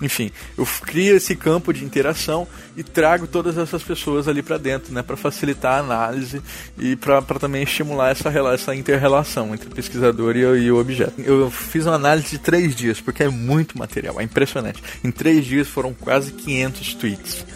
Enfim, 0.03 0.31
eu 0.59 0.67
crio 0.83 1.17
esse 1.17 1.35
campo 1.35 1.73
de 1.73 1.83
interação 1.83 2.47
e 2.77 2.83
trago 2.83 3.27
todas 3.27 3.57
essas 3.57 3.83
pessoas 3.83 4.29
ali 4.29 4.43
para 4.43 4.59
dentro, 4.59 4.93
né, 4.93 5.03
para 5.03 5.17
facilitar 5.17 5.75
a 5.75 5.79
análise 5.79 6.43
e 6.79 6.95
para 6.97 7.23
também 7.41 7.63
estimular 7.63 8.11
essa, 8.11 8.29
essa 8.53 8.75
inter-relação 8.75 9.55
entre 9.55 9.69
o 9.69 9.75
pesquisador 9.75 10.37
e, 10.37 10.41
e 10.41 10.71
o 10.71 10.79
objeto. 10.79 11.15
Eu 11.19 11.51
fiz 11.51 11.87
uma 11.87 11.95
análise 11.95 12.29
de 12.29 12.39
três 12.39 12.77
dias, 12.77 13.01
porque 13.01 13.23
é 13.23 13.29
muito 13.29 13.79
material, 13.79 14.21
é 14.21 14.25
impressionante. 14.25 14.83
Em 15.03 15.11
três 15.11 15.47
dias 15.47 15.67
foram 15.67 15.95
quase 15.95 16.33
500 16.33 16.95
tweets. 16.95 17.47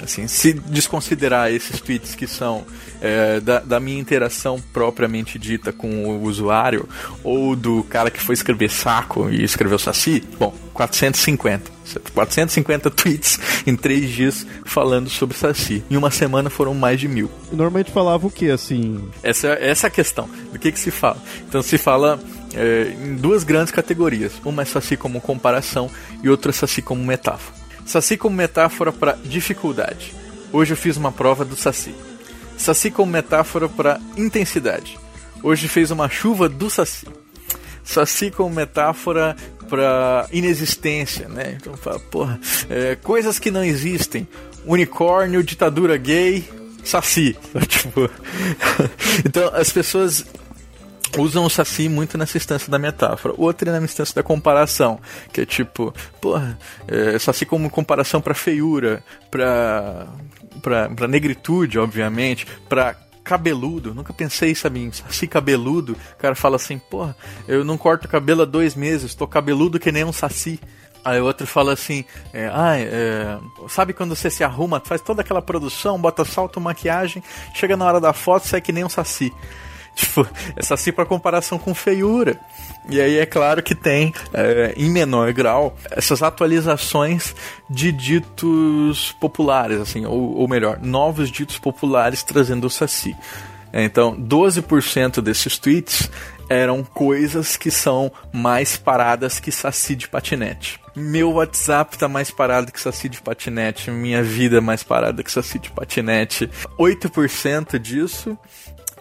Assim, 0.00 0.28
se 0.28 0.52
desconsiderar 0.52 1.50
esses 1.50 1.80
tweets 1.80 2.14
que 2.14 2.28
são 2.28 2.64
é, 3.00 3.40
da, 3.40 3.60
da, 3.60 3.80
minha 3.80 3.98
interação 3.98 4.62
propriamente 4.72 5.38
dita 5.38 5.72
com 5.72 6.06
o 6.06 6.22
usuário, 6.22 6.88
ou 7.22 7.54
do 7.54 7.82
cara 7.84 8.10
que 8.10 8.20
foi 8.20 8.34
escrever 8.34 8.70
saco 8.70 9.30
e 9.30 9.42
escreveu 9.42 9.78
saci, 9.78 10.22
bom, 10.38 10.54
450. 10.72 11.78
450 12.12 12.90
tweets 12.90 13.40
em 13.66 13.74
três 13.74 14.10
dias 14.10 14.46
falando 14.64 15.08
sobre 15.08 15.36
Saci. 15.36 15.82
Em 15.90 15.96
uma 15.96 16.10
semana 16.10 16.50
foram 16.50 16.74
mais 16.74 17.00
de 17.00 17.08
mil. 17.08 17.30
Normalmente 17.50 17.90
falava 17.90 18.26
o 18.26 18.30
que, 18.30 18.50
assim? 18.50 19.08
Essa, 19.22 19.48
essa 19.48 19.86
é 19.86 19.88
a 19.88 19.90
questão. 19.90 20.28
Do 20.52 20.58
que, 20.58 20.70
que 20.70 20.78
se 20.78 20.90
fala? 20.90 21.16
Então 21.48 21.62
se 21.62 21.78
fala 21.78 22.20
é, 22.54 22.94
em 23.02 23.16
duas 23.16 23.42
grandes 23.42 23.72
categorias. 23.72 24.32
Uma 24.44 24.62
é 24.62 24.64
Saci 24.64 24.96
como 24.96 25.20
comparação 25.20 25.90
e 26.22 26.28
outra 26.28 26.50
é 26.50 26.54
Saci 26.54 26.82
como 26.82 27.02
metáfora. 27.02 27.56
Saci 27.86 28.16
como 28.16 28.36
metáfora 28.36 28.92
para 28.92 29.18
dificuldade. 29.24 30.14
Hoje 30.52 30.72
eu 30.72 30.76
fiz 30.76 30.96
uma 30.96 31.10
prova 31.10 31.44
do 31.44 31.56
Saci. 31.56 31.94
Saci 32.58 32.90
como 32.90 33.10
metáfora 33.10 33.68
para 33.68 34.00
intensidade. 34.16 34.98
Hoje 35.42 35.68
fez 35.68 35.90
uma 35.90 36.08
chuva 36.08 36.48
do 36.48 36.68
Saci. 36.68 37.06
Saci 37.84 38.30
como 38.30 38.54
metáfora 38.54 39.36
para 39.68 40.26
inexistência, 40.32 41.28
né? 41.28 41.56
Então 41.60 41.76
fala, 41.76 42.00
porra, 42.00 42.38
é, 42.68 42.96
coisas 42.96 43.38
que 43.38 43.50
não 43.50 43.64
existem. 43.64 44.26
Unicórnio, 44.66 45.42
ditadura 45.42 45.96
gay, 45.96 46.46
Saci. 46.84 47.36
Tipo, 47.68 48.10
então 49.24 49.50
as 49.54 49.70
pessoas 49.70 50.26
usam 51.16 51.44
o 51.44 51.50
Saci 51.50 51.88
muito 51.88 52.18
nessa 52.18 52.36
instância 52.36 52.70
da 52.70 52.78
metáfora. 52.78 53.34
Outra 53.36 53.70
é 53.70 53.72
na 53.78 53.84
instância 53.84 54.14
da 54.14 54.22
comparação, 54.22 55.00
que 55.32 55.40
é 55.40 55.46
tipo, 55.46 55.94
porra, 56.20 56.58
é, 56.86 57.18
Saci 57.18 57.46
como 57.46 57.70
comparação 57.70 58.20
para 58.20 58.34
feiura, 58.34 59.02
pra, 59.30 60.06
pra, 60.62 60.88
pra 60.90 61.08
negritude, 61.08 61.78
obviamente, 61.78 62.46
pra 62.68 62.96
cabeludo, 63.28 63.94
nunca 63.94 64.10
pensei, 64.10 64.54
sabe, 64.54 64.80
em 64.80 64.90
saci 64.90 65.26
cabeludo. 65.26 65.92
O 65.92 66.16
cara 66.16 66.34
fala 66.34 66.56
assim, 66.56 66.78
porra, 66.78 67.14
eu 67.46 67.62
não 67.62 67.76
corto 67.76 68.08
cabelo 68.08 68.40
há 68.40 68.46
dois 68.46 68.74
meses, 68.74 69.14
tô 69.14 69.26
cabeludo 69.26 69.78
que 69.78 69.92
nem 69.92 70.02
um 70.02 70.12
saci. 70.12 70.58
Aí 71.04 71.20
o 71.20 71.24
outro 71.24 71.46
fala 71.46 71.74
assim, 71.74 72.04
é, 72.32 72.50
ah, 72.52 72.78
é, 72.78 73.38
sabe 73.68 73.92
quando 73.92 74.16
você 74.16 74.30
se 74.30 74.42
arruma, 74.42 74.82
faz 74.84 75.00
toda 75.00 75.20
aquela 75.20 75.42
produção, 75.42 76.00
bota 76.00 76.24
salto, 76.24 76.60
maquiagem, 76.60 77.22
chega 77.54 77.76
na 77.76 77.84
hora 77.84 78.00
da 78.00 78.14
foto, 78.14 78.46
sai 78.46 78.62
que 78.62 78.72
nem 78.72 78.84
um 78.84 78.88
saci. 78.88 79.32
Tipo, 79.98 80.24
é 80.54 80.62
saci 80.62 80.92
para 80.92 81.04
comparação 81.04 81.58
com 81.58 81.74
feiura. 81.74 82.38
E 82.88 83.00
aí 83.00 83.18
é 83.18 83.26
claro 83.26 83.60
que 83.64 83.74
tem, 83.74 84.14
é, 84.32 84.72
em 84.76 84.88
menor 84.88 85.32
grau, 85.32 85.76
essas 85.90 86.22
atualizações 86.22 87.34
de 87.68 87.90
ditos 87.90 89.10
populares, 89.20 89.80
assim, 89.80 90.06
ou, 90.06 90.36
ou 90.36 90.46
melhor, 90.46 90.78
novos 90.80 91.28
ditos 91.30 91.58
populares 91.58 92.22
trazendo 92.22 92.68
o 92.68 92.70
saci. 92.70 93.16
Então, 93.72 94.16
12% 94.16 95.20
desses 95.20 95.58
tweets 95.58 96.08
eram 96.48 96.84
coisas 96.84 97.56
que 97.56 97.70
são 97.70 98.10
mais 98.32 98.76
paradas 98.76 99.40
que 99.40 99.50
saci 99.50 99.96
de 99.96 100.08
patinete. 100.08 100.80
Meu 100.94 101.32
WhatsApp 101.32 101.98
tá 101.98 102.08
mais 102.08 102.30
parado 102.30 102.72
que 102.72 102.80
saci 102.80 103.08
de 103.08 103.20
patinete. 103.20 103.90
Minha 103.90 104.22
vida 104.22 104.58
é 104.58 104.60
mais 104.60 104.82
parada 104.82 105.22
que 105.22 105.30
saci 105.30 105.58
de 105.58 105.70
patinete. 105.70 106.48
8% 106.78 107.78
disso 107.78 108.38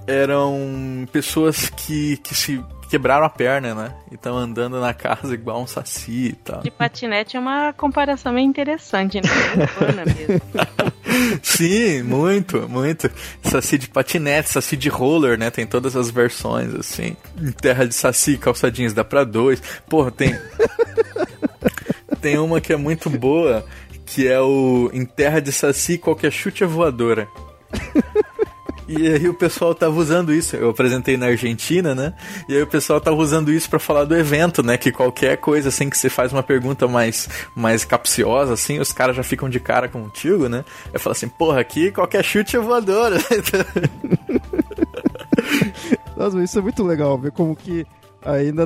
eram 0.08 1.06
pessoas 1.12 1.70
que, 1.70 2.18
que 2.18 2.34
se 2.34 2.64
quebraram 2.90 3.26
a 3.26 3.30
perna, 3.30 3.76
né? 3.76 3.94
E 4.10 4.16
estão 4.16 4.38
andando 4.38 4.80
na 4.80 4.94
casa 4.94 5.34
igual 5.34 5.62
um 5.62 5.68
saci 5.68 6.30
e 6.30 6.34
tal. 6.34 6.62
De 6.62 6.72
patinete 6.72 7.36
é 7.36 7.40
uma 7.40 7.74
comparação 7.74 8.32
meio 8.32 8.48
interessante, 8.48 9.20
né? 9.22 9.28
Sim, 11.44 12.04
muito, 12.04 12.68
muito. 12.70 13.12
Saci 13.44 13.78
de 13.78 13.90
patinete, 13.90 14.50
saci 14.50 14.78
de 14.78 14.90
roller, 14.90 15.38
né? 15.38 15.52
Tem 15.52 15.68
todas 15.68 15.96
as 15.96 16.10
versões, 16.10 16.74
assim. 16.74 17.18
Em 17.38 17.52
terra 17.52 17.86
de 17.86 17.94
saci, 17.94 18.38
calçadinhos 18.38 18.94
dá 18.94 19.04
pra 19.04 19.24
dois. 19.24 19.62
Porra, 19.90 20.12
tem. 20.12 20.40
tem 22.22 22.38
uma 22.38 22.62
que 22.62 22.72
é 22.72 22.78
muito 22.78 23.10
boa, 23.10 23.66
que 24.06 24.28
é 24.28 24.40
o 24.40 24.90
Em 24.94 25.06
terra 25.06 25.42
de 25.42 25.52
saci, 25.52 25.98
qualquer 25.98 26.32
chute 26.32 26.64
é 26.64 26.68
voadora. 26.68 27.28
E 28.88 29.08
aí 29.08 29.28
o 29.28 29.34
pessoal 29.34 29.76
tava 29.76 29.96
usando 29.96 30.34
isso. 30.34 30.56
Eu 30.56 30.70
apresentei 30.70 31.18
na 31.18 31.28
Argentina, 31.28 31.94
né? 31.94 32.14
E 32.48 32.56
aí 32.56 32.62
o 32.62 32.68
pessoal 32.68 33.02
tava 33.02 33.18
usando 33.18 33.52
isso 33.52 33.70
para 33.70 33.80
falar 33.80 34.06
do 34.06 34.16
evento, 34.16 34.64
né? 34.64 34.78
Que 34.78 34.92
qualquer 34.92 35.38
coisa 35.38 35.70
assim 35.70 35.90
que 35.90 35.98
você 35.98 36.10
faz 36.10 36.32
uma 36.32 36.42
pergunta 36.42 36.88
mais, 36.88 37.28
mais 37.54 37.84
capciosa, 37.84 38.54
assim, 38.54 38.80
os 38.80 38.94
caras 38.94 39.16
já 39.16 39.24
ficam 39.24 39.50
de 39.50 39.60
cara 39.60 39.90
contigo, 39.90 40.48
né? 40.48 40.64
Eu 40.94 41.00
falo 41.00 41.12
assim, 41.12 41.28
porra, 41.28 41.60
aqui 41.60 41.92
qualquer 41.92 42.24
chute 42.24 42.56
é 42.56 42.60
voadora. 42.60 43.18
Nossa, 46.16 46.42
isso 46.42 46.58
é 46.58 46.62
muito 46.62 46.84
legal, 46.84 47.18
ver 47.18 47.32
como 47.32 47.56
que 47.56 47.86
ainda 48.24 48.66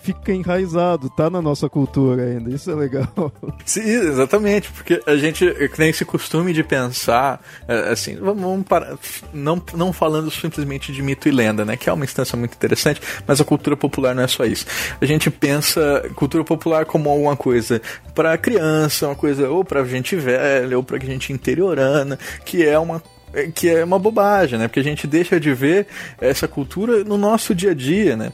fica 0.00 0.32
enraizado, 0.32 1.10
tá 1.10 1.28
na 1.28 1.42
nossa 1.42 1.68
cultura 1.68 2.22
ainda. 2.22 2.50
Isso 2.50 2.70
é 2.70 2.74
legal. 2.74 3.32
Sim, 3.64 3.82
exatamente, 3.82 4.70
porque 4.70 5.02
a 5.06 5.16
gente 5.16 5.46
tem 5.76 5.90
esse 5.90 6.04
costume 6.04 6.52
de 6.52 6.62
pensar, 6.62 7.40
é, 7.66 7.90
assim, 7.90 8.16
vamos 8.16 8.66
parar, 8.66 8.96
não, 9.32 9.62
não 9.74 9.92
falando 9.92 10.30
simplesmente 10.30 10.92
de 10.92 11.02
mito 11.02 11.28
e 11.28 11.32
lenda, 11.32 11.64
né, 11.64 11.76
que 11.76 11.88
é 11.88 11.92
uma 11.92 12.04
instância 12.04 12.36
muito 12.36 12.54
interessante, 12.54 13.00
mas 13.26 13.40
a 13.40 13.44
cultura 13.44 13.76
popular 13.76 14.14
não 14.14 14.22
é 14.22 14.28
só 14.28 14.44
isso. 14.44 14.66
A 15.00 15.04
gente 15.06 15.30
pensa 15.30 16.08
cultura 16.14 16.44
popular 16.44 16.84
como 16.84 17.08
alguma 17.08 17.36
coisa 17.36 17.80
para 18.14 18.36
criança, 18.38 19.08
uma 19.08 19.16
coisa 19.16 19.48
ou 19.48 19.64
para 19.64 19.84
gente 19.84 20.16
velha, 20.16 20.76
ou 20.76 20.82
para 20.82 20.98
gente 20.98 21.32
interiorana, 21.32 22.18
que 22.44 22.64
é 22.64 22.78
uma 22.78 22.96
é, 22.96 23.13
que 23.54 23.68
é 23.68 23.84
uma 23.84 23.98
bobagem, 23.98 24.58
né? 24.58 24.68
Porque 24.68 24.80
a 24.80 24.84
gente 24.84 25.06
deixa 25.06 25.38
de 25.38 25.52
ver 25.52 25.86
essa 26.20 26.46
cultura 26.46 27.04
no 27.04 27.16
nosso 27.16 27.54
dia 27.54 27.72
a 27.72 27.74
dia, 27.74 28.16
né? 28.16 28.32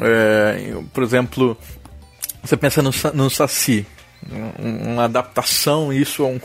É, 0.00 0.74
por 0.92 1.02
exemplo, 1.02 1.56
você 2.42 2.56
pensa 2.56 2.82
no, 2.82 2.90
no 3.14 3.30
Saci, 3.30 3.86
uma 4.58 5.04
adaptação 5.04 5.92
isso 5.92 6.24
a 6.24 6.26
um, 6.26 6.40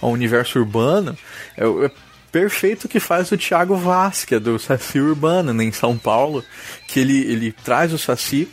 a 0.00 0.06
um 0.06 0.10
universo 0.10 0.58
urbano, 0.58 1.16
é, 1.56 1.64
é 1.64 1.90
perfeito 2.30 2.88
que 2.88 2.98
faz 2.98 3.30
o 3.30 3.38
Thiago 3.38 3.76
Vaz, 3.76 4.24
que 4.24 4.34
é 4.34 4.40
do 4.40 4.58
Saci 4.58 4.98
Urbano, 4.98 5.54
né, 5.54 5.62
em 5.62 5.72
São 5.72 5.96
Paulo, 5.96 6.44
que 6.88 6.98
ele, 6.98 7.20
ele 7.30 7.52
traz 7.52 7.92
o 7.92 7.98
Saci 7.98 8.48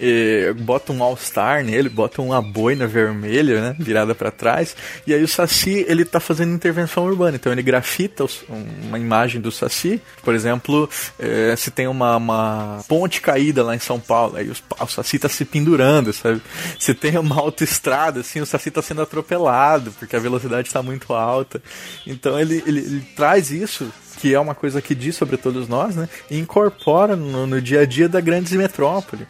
e 0.00 0.52
bota 0.58 0.92
um 0.92 1.02
All-Star 1.02 1.64
nele, 1.64 1.88
bota 1.88 2.22
uma 2.22 2.40
boina 2.40 2.86
vermelha, 2.86 3.60
né, 3.60 3.76
virada 3.78 4.14
para 4.14 4.30
trás, 4.30 4.76
e 5.06 5.14
aí 5.14 5.22
o 5.22 5.28
Saci, 5.28 5.84
ele 5.88 6.04
tá 6.04 6.20
fazendo 6.20 6.52
intervenção 6.52 7.04
urbana, 7.04 7.36
então 7.36 7.52
ele 7.52 7.62
grafita 7.62 8.26
uma 8.48 8.98
imagem 8.98 9.40
do 9.40 9.50
Saci, 9.50 10.00
por 10.22 10.34
exemplo, 10.34 10.88
é, 11.18 11.54
se 11.56 11.70
tem 11.70 11.86
uma, 11.86 12.16
uma, 12.16 12.84
ponte 12.88 13.20
caída 13.20 13.62
lá 13.62 13.74
em 13.74 13.80
São 13.80 13.98
Paulo, 13.98 14.36
aí 14.36 14.50
o 14.50 14.86
Saci 14.86 15.18
tá 15.18 15.28
se 15.28 15.44
pendurando, 15.44 16.12
sabe? 16.12 16.40
Se 16.78 16.94
tem 16.94 17.16
uma 17.18 17.36
autoestrada, 17.36 18.20
assim, 18.20 18.40
o 18.40 18.46
Saci 18.46 18.70
tá 18.70 18.82
sendo 18.82 19.02
atropelado, 19.02 19.90
porque 19.98 20.16
a 20.16 20.20
velocidade 20.20 20.68
está 20.68 20.82
muito 20.82 21.12
alta, 21.12 21.62
então 22.06 22.38
ele, 22.38 22.62
ele, 22.66 22.80
ele 22.80 23.00
traz 23.16 23.50
isso 23.50 23.90
que 24.18 24.34
é 24.34 24.40
uma 24.40 24.54
coisa 24.54 24.82
que 24.82 24.94
diz 24.94 25.16
sobre 25.16 25.36
todos 25.36 25.68
nós, 25.68 25.94
né? 25.94 26.08
E 26.28 26.38
incorpora 26.38 27.14
no, 27.14 27.46
no 27.46 27.62
dia 27.62 27.80
a 27.80 27.86
dia 27.86 28.08
da 28.08 28.20
grande 28.20 28.56
metrópole. 28.56 29.26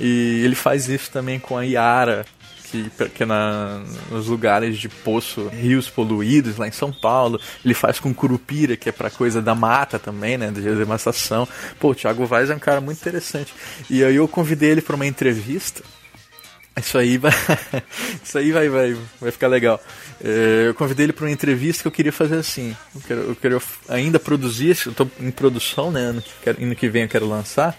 E 0.00 0.42
ele 0.44 0.54
faz 0.54 0.88
isso 0.88 1.10
também 1.10 1.38
com 1.38 1.56
a 1.56 1.64
Iara, 1.66 2.24
que, 2.72 2.90
que 3.10 3.22
é 3.22 3.26
na, 3.26 3.82
nos 4.10 4.26
lugares 4.28 4.78
de 4.78 4.88
poço, 4.88 5.48
rios 5.48 5.90
poluídos 5.90 6.56
lá 6.56 6.66
em 6.66 6.72
São 6.72 6.90
Paulo. 6.90 7.38
Ele 7.64 7.74
faz 7.74 8.00
com 8.00 8.14
Curupira, 8.14 8.76
que 8.76 8.88
é 8.88 8.92
pra 8.92 9.10
coisa 9.10 9.42
da 9.42 9.54
mata 9.54 9.98
também, 9.98 10.38
né? 10.38 10.50
De 10.50 10.62
devastação. 10.62 11.46
Pô, 11.78 11.90
o 11.90 11.94
Thiago 11.94 12.24
Vaz 12.24 12.48
é 12.48 12.54
um 12.54 12.58
cara 12.58 12.80
muito 12.80 13.00
interessante. 13.00 13.52
E 13.90 14.02
aí 14.02 14.16
eu 14.16 14.26
convidei 14.26 14.70
ele 14.70 14.80
para 14.80 14.96
uma 14.96 15.06
entrevista. 15.06 15.82
Isso 16.74 16.96
aí 16.96 17.18
vai. 17.18 17.32
Isso 18.24 18.38
aí 18.38 18.50
vai, 18.50 18.68
vai, 18.70 18.96
vai 19.20 19.30
ficar 19.30 19.48
legal. 19.48 19.78
É, 20.24 20.68
eu 20.68 20.74
convidei 20.74 21.04
ele 21.04 21.12
para 21.12 21.26
uma 21.26 21.30
entrevista 21.30 21.82
que 21.82 21.88
eu 21.88 21.92
queria 21.92 22.12
fazer 22.12 22.36
assim. 22.36 22.74
Eu 22.94 23.00
quero, 23.06 23.20
eu 23.20 23.36
quero 23.36 23.62
ainda 23.86 24.18
produzir, 24.18 24.78
eu 24.86 24.94
tô 24.94 25.06
em 25.20 25.30
produção, 25.30 25.90
né? 25.90 26.00
Ano 26.00 26.22
que, 26.22 26.50
ano 26.50 26.74
que 26.74 26.88
vem 26.88 27.02
eu 27.02 27.08
quero 27.08 27.28
lançar 27.28 27.76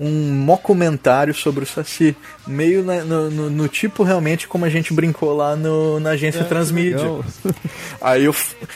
um 0.00 0.32
mockumentário 0.32 1.34
sobre 1.34 1.64
o 1.64 1.66
Saci. 1.66 2.16
Meio 2.46 2.84
na, 2.84 3.04
no, 3.04 3.30
no, 3.30 3.50
no, 3.50 3.68
tipo 3.68 4.02
realmente 4.02 4.48
como 4.48 4.64
a 4.64 4.68
gente 4.68 4.92
brincou 4.92 5.34
lá 5.36 5.56
no, 5.56 6.00
na 6.00 6.10
agência 6.10 6.40
é, 6.40 6.44
Transmídia. 6.44 7.06
aí 8.00 8.24
eu, 8.24 8.34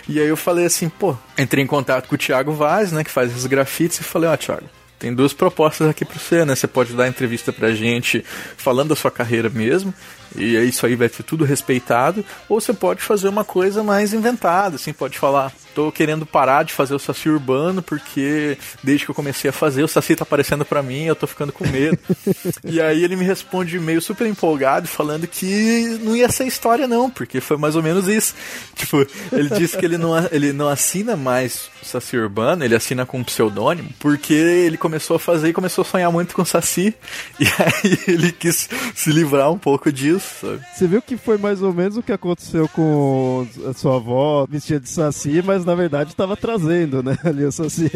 e 0.08 0.20
aí 0.20 0.28
eu 0.28 0.36
falei 0.36 0.64
assim, 0.64 0.88
pô, 0.88 1.16
entrei 1.38 1.64
em 1.64 1.66
contato 1.66 2.08
com 2.08 2.14
o 2.14 2.18
Thiago 2.18 2.52
Vaz, 2.52 2.92
né, 2.92 3.04
que 3.04 3.10
faz 3.10 3.34
os 3.34 3.46
grafites, 3.46 4.00
e 4.00 4.04
falei, 4.04 4.28
ó, 4.28 4.34
oh, 4.34 4.36
Thiago, 4.36 4.66
tem 5.02 5.12
duas 5.12 5.32
propostas 5.32 5.88
aqui 5.88 6.04
para 6.04 6.16
você, 6.16 6.44
né? 6.44 6.54
Você 6.54 6.68
pode 6.68 6.92
dar 6.92 7.08
entrevista 7.08 7.52
pra 7.52 7.72
gente 7.72 8.24
falando 8.56 8.90
da 8.90 8.96
sua 8.96 9.10
carreira 9.10 9.50
mesmo, 9.50 9.92
e 10.36 10.56
isso 10.58 10.86
aí 10.86 10.94
vai 10.94 11.08
ser 11.08 11.24
tudo 11.24 11.44
respeitado, 11.44 12.24
ou 12.48 12.60
você 12.60 12.72
pode 12.72 13.02
fazer 13.02 13.28
uma 13.28 13.44
coisa 13.44 13.82
mais 13.82 14.14
inventada, 14.14 14.76
assim, 14.76 14.92
pode 14.92 15.18
falar, 15.18 15.52
tô 15.74 15.90
querendo 15.90 16.26
parar 16.26 16.62
de 16.62 16.72
fazer 16.72 16.94
o 16.94 16.98
Saci 16.98 17.28
urbano, 17.28 17.82
porque 17.82 18.56
desde 18.82 19.04
que 19.04 19.10
eu 19.10 19.14
comecei 19.14 19.50
a 19.50 19.52
fazer, 19.52 19.82
o 19.82 19.88
Saci 19.88 20.16
tá 20.16 20.22
aparecendo 20.22 20.64
para 20.64 20.82
mim, 20.82 21.04
eu 21.04 21.16
tô 21.16 21.26
ficando 21.26 21.52
com 21.52 21.66
medo. 21.66 21.98
e 22.64 22.80
aí 22.80 23.02
ele 23.02 23.16
me 23.16 23.24
responde 23.24 23.78
meio 23.78 24.00
super 24.00 24.26
empolgado, 24.26 24.86
falando 24.86 25.26
que 25.26 25.98
não 26.02 26.16
ia 26.16 26.28
ser 26.30 26.46
história 26.46 26.86
não, 26.86 27.10
porque 27.10 27.40
foi 27.40 27.56
mais 27.56 27.76
ou 27.76 27.82
menos 27.82 28.08
isso. 28.08 28.34
Tipo, 28.74 29.06
ele 29.32 29.50
disse 29.50 29.76
que 29.76 29.84
ele 29.84 29.98
não, 29.98 30.12
ele 30.30 30.52
não 30.52 30.68
assina 30.68 31.16
mais 31.16 31.70
Saci 31.82 32.16
urbano, 32.16 32.64
ele 32.64 32.74
assina 32.74 33.04
com 33.04 33.18
um 33.18 33.24
pseudônimo, 33.24 33.90
porque 33.98 34.32
ele 34.32 34.76
começou 34.76 35.16
a 35.16 35.18
fazer 35.18 35.48
e 35.48 35.52
começou 35.52 35.82
a 35.82 35.84
sonhar 35.84 36.12
muito 36.12 36.34
com 36.34 36.42
o 36.42 36.46
Saci, 36.46 36.94
e 37.40 37.44
aí 37.44 37.98
ele 38.06 38.32
quis 38.32 38.68
se 38.94 39.10
livrar 39.10 39.50
um 39.50 39.58
pouco 39.58 39.90
disso, 39.92 40.28
sabe? 40.40 40.62
Você 40.74 40.86
viu 40.86 41.02
que 41.02 41.16
foi 41.16 41.36
mais 41.36 41.62
ou 41.62 41.72
menos 41.72 41.96
o 41.96 42.02
que 42.02 42.12
aconteceu 42.12 42.68
com 42.68 43.46
a 43.68 43.72
sua 43.72 43.96
avó 43.96 44.46
vestida 44.48 44.80
de 44.80 44.88
Saci, 44.88 45.42
mas 45.44 45.61
na 45.64 45.74
verdade 45.74 46.10
estava 46.10 46.36
trazendo, 46.36 47.02
né? 47.02 47.16
Ali 47.24 47.44
o 47.46 47.52
Saci. 47.52 47.90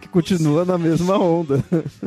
que 0.00 0.08
continua 0.08 0.64
na 0.64 0.78
mesma 0.78 1.18
onda. 1.18 1.62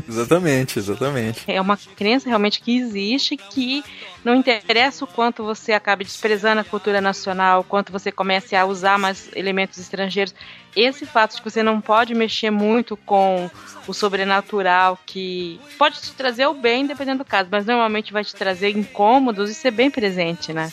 Exatamente, 0.07 0.79
exatamente. 0.79 1.43
É 1.47 1.59
uma 1.59 1.77
crença 1.77 2.27
realmente 2.27 2.61
que 2.61 2.77
existe 2.77 3.37
que 3.37 3.83
não 4.23 4.35
interessa 4.35 5.03
o 5.03 5.07
quanto 5.07 5.43
você 5.43 5.73
acabe 5.73 6.03
desprezando 6.05 6.61
a 6.61 6.63
cultura 6.63 7.01
nacional, 7.01 7.61
o 7.61 7.63
quanto 7.63 7.91
você 7.91 8.11
comece 8.11 8.55
a 8.55 8.65
usar 8.65 8.97
mais 8.97 9.29
elementos 9.35 9.77
estrangeiros. 9.77 10.33
Esse 10.75 11.05
fato 11.05 11.35
de 11.35 11.41
que 11.41 11.49
você 11.49 11.61
não 11.61 11.79
pode 11.79 12.15
mexer 12.15 12.49
muito 12.49 12.97
com 12.97 13.49
o 13.87 13.93
sobrenatural, 13.93 14.97
que 15.06 15.60
pode 15.77 16.01
te 16.01 16.12
trazer 16.13 16.47
o 16.47 16.54
bem, 16.54 16.87
dependendo 16.87 17.23
do 17.23 17.27
caso, 17.27 17.49
mas 17.51 17.65
normalmente 17.65 18.13
vai 18.13 18.23
te 18.23 18.33
trazer 18.33 18.69
incômodos, 18.69 19.49
isso 19.49 19.67
é 19.67 19.71
bem 19.71 19.91
presente, 19.91 20.54
né? 20.54 20.71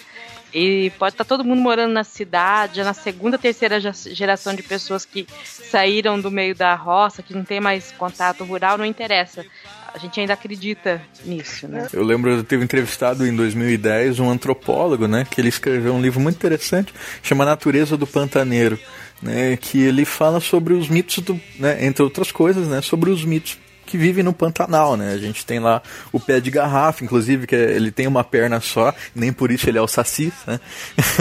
E 0.52 0.90
pode 0.98 1.14
estar 1.14 1.24
tá 1.24 1.28
todo 1.28 1.44
mundo 1.44 1.60
morando 1.60 1.92
na 1.92 2.04
cidade, 2.04 2.76
já 2.76 2.84
na 2.84 2.94
segunda, 2.94 3.38
terceira 3.38 3.80
geração 3.80 4.54
de 4.54 4.62
pessoas 4.62 5.04
que 5.04 5.26
saíram 5.44 6.20
do 6.20 6.30
meio 6.30 6.54
da 6.54 6.74
roça, 6.74 7.22
que 7.22 7.34
não 7.34 7.44
tem 7.44 7.60
mais 7.60 7.92
contato 7.92 8.44
rural, 8.44 8.76
não 8.76 8.84
interessa. 8.84 9.44
A 9.92 9.98
gente 9.98 10.20
ainda 10.20 10.34
acredita 10.34 11.02
nisso, 11.24 11.66
né? 11.66 11.88
Eu 11.92 12.04
lembro 12.04 12.36
de 12.36 12.44
ter 12.44 12.60
entrevistado 12.60 13.26
em 13.26 13.34
2010 13.34 14.20
um 14.20 14.30
antropólogo, 14.30 15.08
né? 15.08 15.26
Que 15.28 15.40
ele 15.40 15.48
escreveu 15.48 15.92
um 15.94 16.00
livro 16.00 16.20
muito 16.20 16.36
interessante, 16.36 16.94
chama 17.22 17.44
Natureza 17.44 17.96
do 17.96 18.06
Pantaneiro, 18.06 18.78
né? 19.20 19.56
Que 19.56 19.82
ele 19.82 20.04
fala 20.04 20.40
sobre 20.40 20.74
os 20.74 20.88
mitos, 20.88 21.18
do, 21.18 21.40
né, 21.58 21.84
entre 21.84 22.02
outras 22.02 22.30
coisas, 22.30 22.68
né? 22.68 22.80
Sobre 22.80 23.10
os 23.10 23.24
mitos 23.24 23.58
que 23.90 23.98
vive 23.98 24.22
no 24.22 24.32
Pantanal, 24.32 24.96
né? 24.96 25.12
A 25.12 25.18
gente 25.18 25.44
tem 25.44 25.58
lá 25.58 25.82
o 26.12 26.20
pé 26.20 26.38
de 26.38 26.48
garrafa, 26.48 27.02
inclusive, 27.02 27.44
que 27.44 27.56
é, 27.56 27.72
ele 27.72 27.90
tem 27.90 28.06
uma 28.06 28.22
perna 28.22 28.60
só, 28.60 28.94
nem 29.14 29.32
por 29.32 29.50
isso 29.50 29.68
ele 29.68 29.78
é 29.78 29.82
o 29.82 29.88
saci, 29.88 30.32
né? 30.46 30.60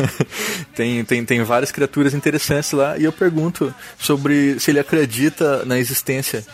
tem, 0.76 1.04
tem, 1.04 1.26
tem 1.26 1.42
várias 1.42 1.72
criaturas 1.72 2.14
interessantes 2.14 2.72
lá, 2.72 2.96
e 2.96 3.04
eu 3.04 3.12
pergunto 3.12 3.74
sobre 3.98 4.60
se 4.60 4.70
ele 4.70 4.80
acredita 4.80 5.66
na 5.66 5.80
existência 5.80 6.46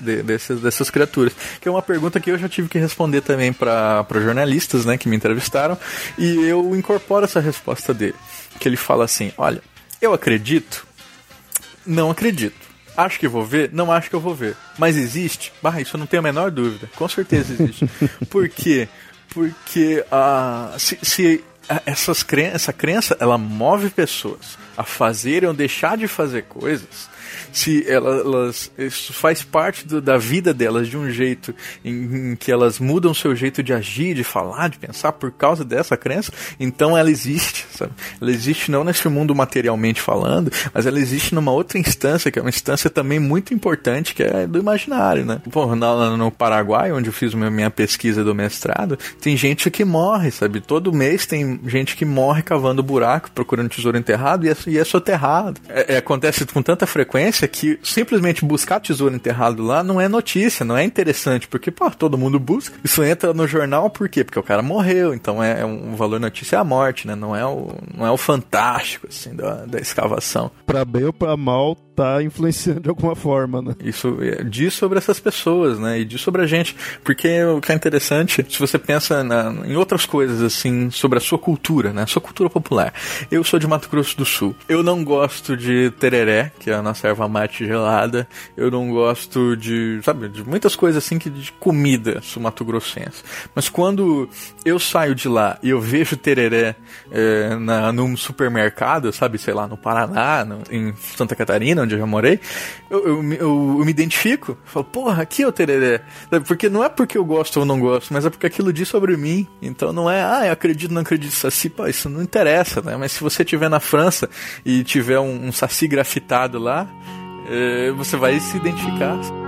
de, 0.00 0.22
dessas, 0.22 0.60
dessas 0.60 0.90
criaturas, 0.90 1.32
que 1.58 1.66
é 1.66 1.70
uma 1.70 1.82
pergunta 1.82 2.20
que 2.20 2.30
eu 2.30 2.36
já 2.36 2.48
tive 2.48 2.68
que 2.68 2.78
responder 2.78 3.22
também 3.22 3.50
para 3.50 4.06
jornalistas, 4.12 4.84
né, 4.84 4.98
que 4.98 5.08
me 5.08 5.16
entrevistaram, 5.16 5.78
e 6.18 6.46
eu 6.46 6.76
incorporo 6.76 7.24
essa 7.24 7.40
resposta 7.40 7.94
dele, 7.94 8.16
que 8.60 8.68
ele 8.68 8.76
fala 8.76 9.04
assim, 9.06 9.32
olha, 9.38 9.62
eu 9.98 10.12
acredito, 10.12 10.86
não 11.86 12.10
acredito. 12.10 12.63
Acho 12.96 13.18
que 13.18 13.28
vou 13.28 13.44
ver? 13.44 13.70
Não 13.72 13.90
acho 13.90 14.08
que 14.08 14.16
eu 14.16 14.20
vou 14.20 14.34
ver. 14.34 14.56
Mas 14.78 14.96
existe? 14.96 15.52
Bah, 15.62 15.80
isso 15.80 15.96
eu 15.96 15.98
não 15.98 16.06
tenho 16.06 16.20
a 16.20 16.22
menor 16.22 16.50
dúvida. 16.50 16.88
Com 16.96 17.08
certeza 17.08 17.52
existe. 17.52 17.88
Por 18.30 18.48
quê? 18.48 18.88
Porque 19.28 20.04
uh, 20.12 20.78
se, 20.78 20.98
se 21.02 21.44
essas 21.86 22.22
cre 22.22 22.42
essa 22.42 22.72
crença 22.72 23.16
ela 23.18 23.38
move 23.38 23.90
pessoas 23.90 24.58
a 24.76 24.84
fazerem 24.84 25.48
ou 25.48 25.54
deixar 25.54 25.96
de 25.96 26.06
fazer 26.06 26.42
coisas 26.42 27.08
se 27.52 27.84
elas 27.88 28.70
isso 28.78 29.12
faz 29.12 29.42
parte 29.42 29.86
do, 29.86 30.00
da 30.00 30.16
vida 30.18 30.52
delas 30.52 30.88
de 30.88 30.96
um 30.96 31.10
jeito 31.10 31.54
em, 31.84 32.32
em, 32.32 32.36
que 32.36 32.50
elas 32.50 32.78
mudam 32.78 33.14
seu 33.14 33.34
jeito 33.34 33.62
de 33.62 33.72
agir, 33.72 34.14
de 34.14 34.24
falar, 34.24 34.68
de 34.68 34.78
pensar 34.78 35.12
por 35.12 35.30
causa 35.30 35.64
dessa 35.64 35.96
crença, 35.96 36.32
então 36.58 36.96
ela 36.96 37.10
existe, 37.10 37.66
sabe? 37.70 37.92
Ela 38.20 38.30
existe 38.30 38.70
não 38.70 38.84
nesse 38.84 39.08
mundo 39.08 39.34
materialmente 39.34 40.00
falando, 40.00 40.50
mas 40.72 40.86
ela 40.86 40.98
existe 40.98 41.34
numa 41.34 41.52
outra 41.52 41.78
instância, 41.78 42.30
que 42.30 42.38
é 42.38 42.42
uma 42.42 42.48
instância 42.48 42.88
também 42.90 43.18
muito 43.18 43.52
importante, 43.54 44.14
que 44.14 44.22
é 44.22 44.46
do 44.46 44.58
imaginário, 44.58 45.24
né? 45.24 45.40
Pô, 45.50 45.74
no, 45.74 46.16
no 46.16 46.30
Paraguai, 46.30 46.92
onde 46.92 47.08
eu 47.08 47.12
fiz 47.12 47.34
minha 47.34 47.70
pesquisa 47.70 48.24
do 48.24 48.34
mestrado, 48.34 48.98
tem 49.20 49.36
gente 49.36 49.70
que 49.70 49.84
morre, 49.84 50.30
sabe? 50.30 50.60
Todo 50.60 50.92
mês 50.92 51.26
tem 51.26 51.60
gente 51.66 51.96
que 51.96 52.04
morre 52.04 52.42
cavando 52.42 52.82
buraco, 52.82 53.30
procurando 53.30 53.68
tesouro 53.68 53.98
enterrado 53.98 54.46
e 54.46 54.50
é, 54.50 54.56
e 54.66 54.78
é 54.78 54.84
soterrado. 54.84 55.60
É, 55.68 55.94
é, 55.94 55.96
acontece 55.96 56.46
com 56.46 56.62
tanta 56.62 56.86
frequência 56.86 57.23
que 57.48 57.78
simplesmente 57.82 58.44
buscar 58.44 58.80
tesouro 58.80 59.14
enterrado 59.14 59.62
lá 59.62 59.82
não 59.82 60.00
é 60.00 60.08
notícia, 60.08 60.64
não 60.64 60.76
é 60.76 60.84
interessante, 60.84 61.48
porque, 61.48 61.70
pô, 61.70 61.90
todo 61.90 62.18
mundo 62.18 62.38
busca. 62.38 62.76
Isso 62.82 63.02
entra 63.02 63.32
no 63.32 63.46
jornal 63.46 63.90
por 63.90 64.08
quê? 64.08 64.24
Porque 64.24 64.38
o 64.38 64.42
cara 64.42 64.62
morreu, 64.62 65.14
então 65.14 65.42
é, 65.42 65.60
é 65.60 65.64
um 65.64 65.94
valor 65.94 66.20
notícia 66.20 66.56
é 66.56 66.58
a 66.58 66.64
morte, 66.64 67.06
né? 67.06 67.14
Não 67.14 67.34
é 67.34 67.44
o, 67.46 67.72
não 67.96 68.06
é 68.06 68.10
o 68.10 68.16
fantástico, 68.16 69.06
assim, 69.08 69.34
da, 69.34 69.64
da 69.66 69.78
escavação. 69.78 70.50
Pra 70.66 70.84
bem 70.84 71.04
ou 71.04 71.12
pra 71.12 71.36
mal, 71.36 71.76
tá 71.94 72.22
influenciando 72.22 72.80
de 72.80 72.88
alguma 72.88 73.14
forma, 73.14 73.62
né? 73.62 73.74
Isso 73.82 74.18
é, 74.20 74.42
diz 74.42 74.74
sobre 74.74 74.98
essas 74.98 75.20
pessoas, 75.20 75.78
né? 75.78 76.00
E 76.00 76.04
diz 76.04 76.20
sobre 76.20 76.42
a 76.42 76.46
gente. 76.46 76.76
Porque 77.02 77.42
o 77.44 77.60
que 77.60 77.72
é 77.72 77.74
interessante, 77.74 78.44
se 78.48 78.58
você 78.58 78.78
pensa 78.78 79.22
na, 79.22 79.54
em 79.64 79.76
outras 79.76 80.04
coisas, 80.04 80.42
assim, 80.42 80.90
sobre 80.90 81.18
a 81.18 81.20
sua 81.20 81.38
cultura, 81.38 81.92
né? 81.92 82.06
Sua 82.06 82.20
cultura 82.20 82.50
popular. 82.50 82.92
Eu 83.30 83.44
sou 83.44 83.58
de 83.58 83.66
Mato 83.66 83.88
Grosso 83.88 84.16
do 84.16 84.24
Sul. 84.24 84.54
Eu 84.68 84.82
não 84.82 85.04
gosto 85.04 85.56
de 85.56 85.92
tereré, 85.98 86.52
que 86.58 86.70
é 86.70 86.74
a 86.74 86.82
nossa 86.82 87.06
erva 87.08 87.28
mate 87.28 87.66
gelada. 87.66 88.26
Eu 88.56 88.70
não 88.70 88.90
gosto 88.90 89.56
de, 89.56 90.00
sabe, 90.02 90.28
de 90.28 90.42
muitas 90.42 90.74
coisas 90.74 91.04
assim 91.04 91.18
que 91.18 91.30
de 91.30 91.52
comida 91.52 92.20
sul-mato-grossense. 92.22 93.22
Mas 93.54 93.68
quando 93.68 94.28
eu 94.64 94.78
saio 94.78 95.14
de 95.14 95.28
lá 95.28 95.58
e 95.62 95.70
eu 95.70 95.80
vejo 95.80 96.16
tereré 96.16 96.74
é, 97.10 97.54
na, 97.56 97.92
num 97.92 98.16
supermercado, 98.16 99.12
sabe, 99.12 99.38
sei 99.38 99.54
lá, 99.54 99.68
no 99.68 99.76
Paraná, 99.76 100.44
no, 100.44 100.62
em 100.70 100.94
Santa 101.16 101.36
Catarina, 101.36 101.83
onde 101.84 101.94
eu 101.94 101.98
já 101.98 102.06
morei, 102.06 102.40
eu, 102.90 103.06
eu, 103.06 103.32
eu, 103.32 103.76
eu 103.78 103.84
me 103.84 103.90
identifico. 103.90 104.52
Eu 104.52 104.58
falo, 104.64 104.84
porra, 104.84 105.22
aqui 105.22 105.42
é 105.42 105.46
o 105.46 105.52
tereré. 105.52 106.02
Porque 106.46 106.68
não 106.68 106.82
é 106.82 106.88
porque 106.88 107.16
eu 107.16 107.24
gosto 107.24 107.60
ou 107.60 107.66
não 107.66 107.78
gosto, 107.78 108.12
mas 108.12 108.26
é 108.26 108.30
porque 108.30 108.46
aquilo 108.46 108.72
diz 108.72 108.88
sobre 108.88 109.16
mim. 109.16 109.46
Então 109.62 109.92
não 109.92 110.10
é, 110.10 110.22
ah, 110.22 110.46
eu 110.46 110.52
acredito 110.52 110.92
não 110.92 111.02
acredito 111.02 111.32
em 111.32 111.36
saci, 111.36 111.68
pô, 111.68 111.86
isso 111.86 112.08
não 112.08 112.22
interessa, 112.22 112.80
né? 112.80 112.96
Mas 112.96 113.12
se 113.12 113.22
você 113.22 113.42
estiver 113.42 113.68
na 113.68 113.80
França 113.80 114.28
e 114.64 114.82
tiver 114.84 115.18
um, 115.18 115.46
um 115.46 115.52
saci 115.52 115.86
grafitado 115.86 116.58
lá, 116.58 116.88
é, 117.48 117.90
você 117.92 118.16
vai 118.16 118.38
se 118.40 118.56
identificar. 118.56 119.43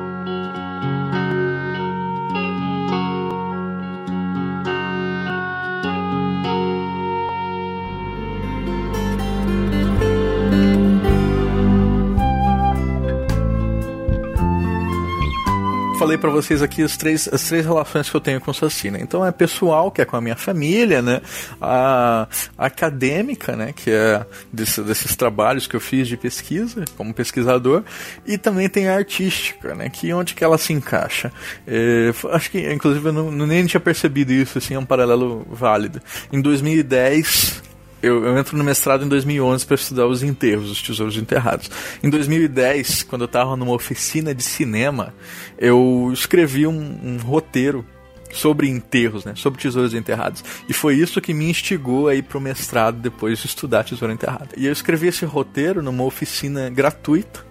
Falei 15.98 16.18
para 16.18 16.30
vocês 16.30 16.62
aqui 16.62 16.82
as 16.82 16.96
três, 16.96 17.28
as 17.32 17.44
três 17.44 17.64
relações 17.64 18.08
que 18.08 18.14
eu 18.14 18.20
tenho 18.20 18.40
com 18.40 18.52
Saci, 18.52 18.90
né? 18.90 18.98
Então 19.00 19.24
é 19.24 19.32
pessoal, 19.32 19.90
que 19.90 20.02
é 20.02 20.04
com 20.04 20.16
a 20.16 20.20
minha 20.20 20.36
família, 20.36 21.00
né? 21.00 21.22
A, 21.60 22.28
a 22.56 22.66
acadêmica, 22.66 23.56
né? 23.56 23.72
Que 23.74 23.90
é 23.90 24.24
desse, 24.52 24.82
desses 24.82 25.16
trabalhos 25.16 25.66
que 25.66 25.74
eu 25.74 25.80
fiz 25.80 26.06
de 26.06 26.16
pesquisa, 26.16 26.84
como 26.96 27.14
pesquisador, 27.14 27.82
e 28.26 28.36
também 28.36 28.68
tem 28.68 28.88
a 28.88 28.94
artística, 28.94 29.74
né? 29.74 29.88
Que 29.88 30.12
onde 30.12 30.34
que 30.34 30.44
ela 30.44 30.58
se 30.58 30.72
encaixa. 30.72 31.32
É, 31.66 32.12
acho 32.32 32.50
que, 32.50 32.72
inclusive, 32.72 33.08
eu 33.08 33.12
não, 33.12 33.30
nem 33.46 33.64
tinha 33.66 33.80
percebido 33.80 34.32
isso, 34.32 34.58
assim, 34.58 34.74
é 34.74 34.78
um 34.78 34.84
paralelo 34.84 35.46
válido. 35.50 36.00
Em 36.32 36.40
2010, 36.40 37.62
eu, 38.06 38.24
eu, 38.24 38.38
entro 38.38 38.56
no 38.56 38.64
mestrado 38.64 39.04
em 39.04 39.08
2011 39.08 39.66
para 39.66 39.74
estudar 39.74 40.06
os 40.06 40.22
enterros, 40.22 40.70
os 40.70 40.82
tesouros 40.82 41.16
enterrados. 41.16 41.70
Em 42.02 42.10
2010, 42.10 43.02
quando 43.04 43.22
eu 43.22 43.26
estava 43.26 43.56
numa 43.56 43.72
oficina 43.72 44.34
de 44.34 44.42
cinema, 44.42 45.14
eu 45.58 46.10
escrevi 46.12 46.66
um, 46.66 46.98
um 47.02 47.16
roteiro 47.18 47.84
sobre 48.32 48.68
enterros, 48.68 49.24
né, 49.24 49.32
sobre 49.34 49.60
tesouros 49.60 49.94
enterrados. 49.94 50.44
E 50.68 50.72
foi 50.72 50.94
isso 50.94 51.20
que 51.20 51.32
me 51.32 51.48
instigou 51.48 52.08
para 52.28 52.38
o 52.38 52.40
mestrado 52.40 52.98
depois 52.98 53.38
de 53.38 53.46
estudar 53.46 53.84
tesouro 53.84 54.12
enterrado. 54.12 54.48
E 54.56 54.66
eu 54.66 54.72
escrevi 54.72 55.08
esse 55.08 55.24
roteiro 55.24 55.82
numa 55.82 56.04
oficina 56.04 56.68
gratuita 56.70 57.44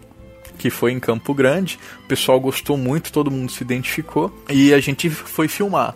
que 0.58 0.70
foi 0.70 0.92
em 0.92 1.00
Campo 1.00 1.34
Grande. 1.34 1.78
O 2.06 2.08
pessoal 2.08 2.40
gostou 2.40 2.78
muito, 2.78 3.12
todo 3.12 3.30
mundo 3.30 3.52
se 3.52 3.62
identificou 3.64 4.34
e 4.50 4.74
a 4.74 4.80
gente 4.80 5.10
foi 5.10 5.48
filmar. 5.48 5.96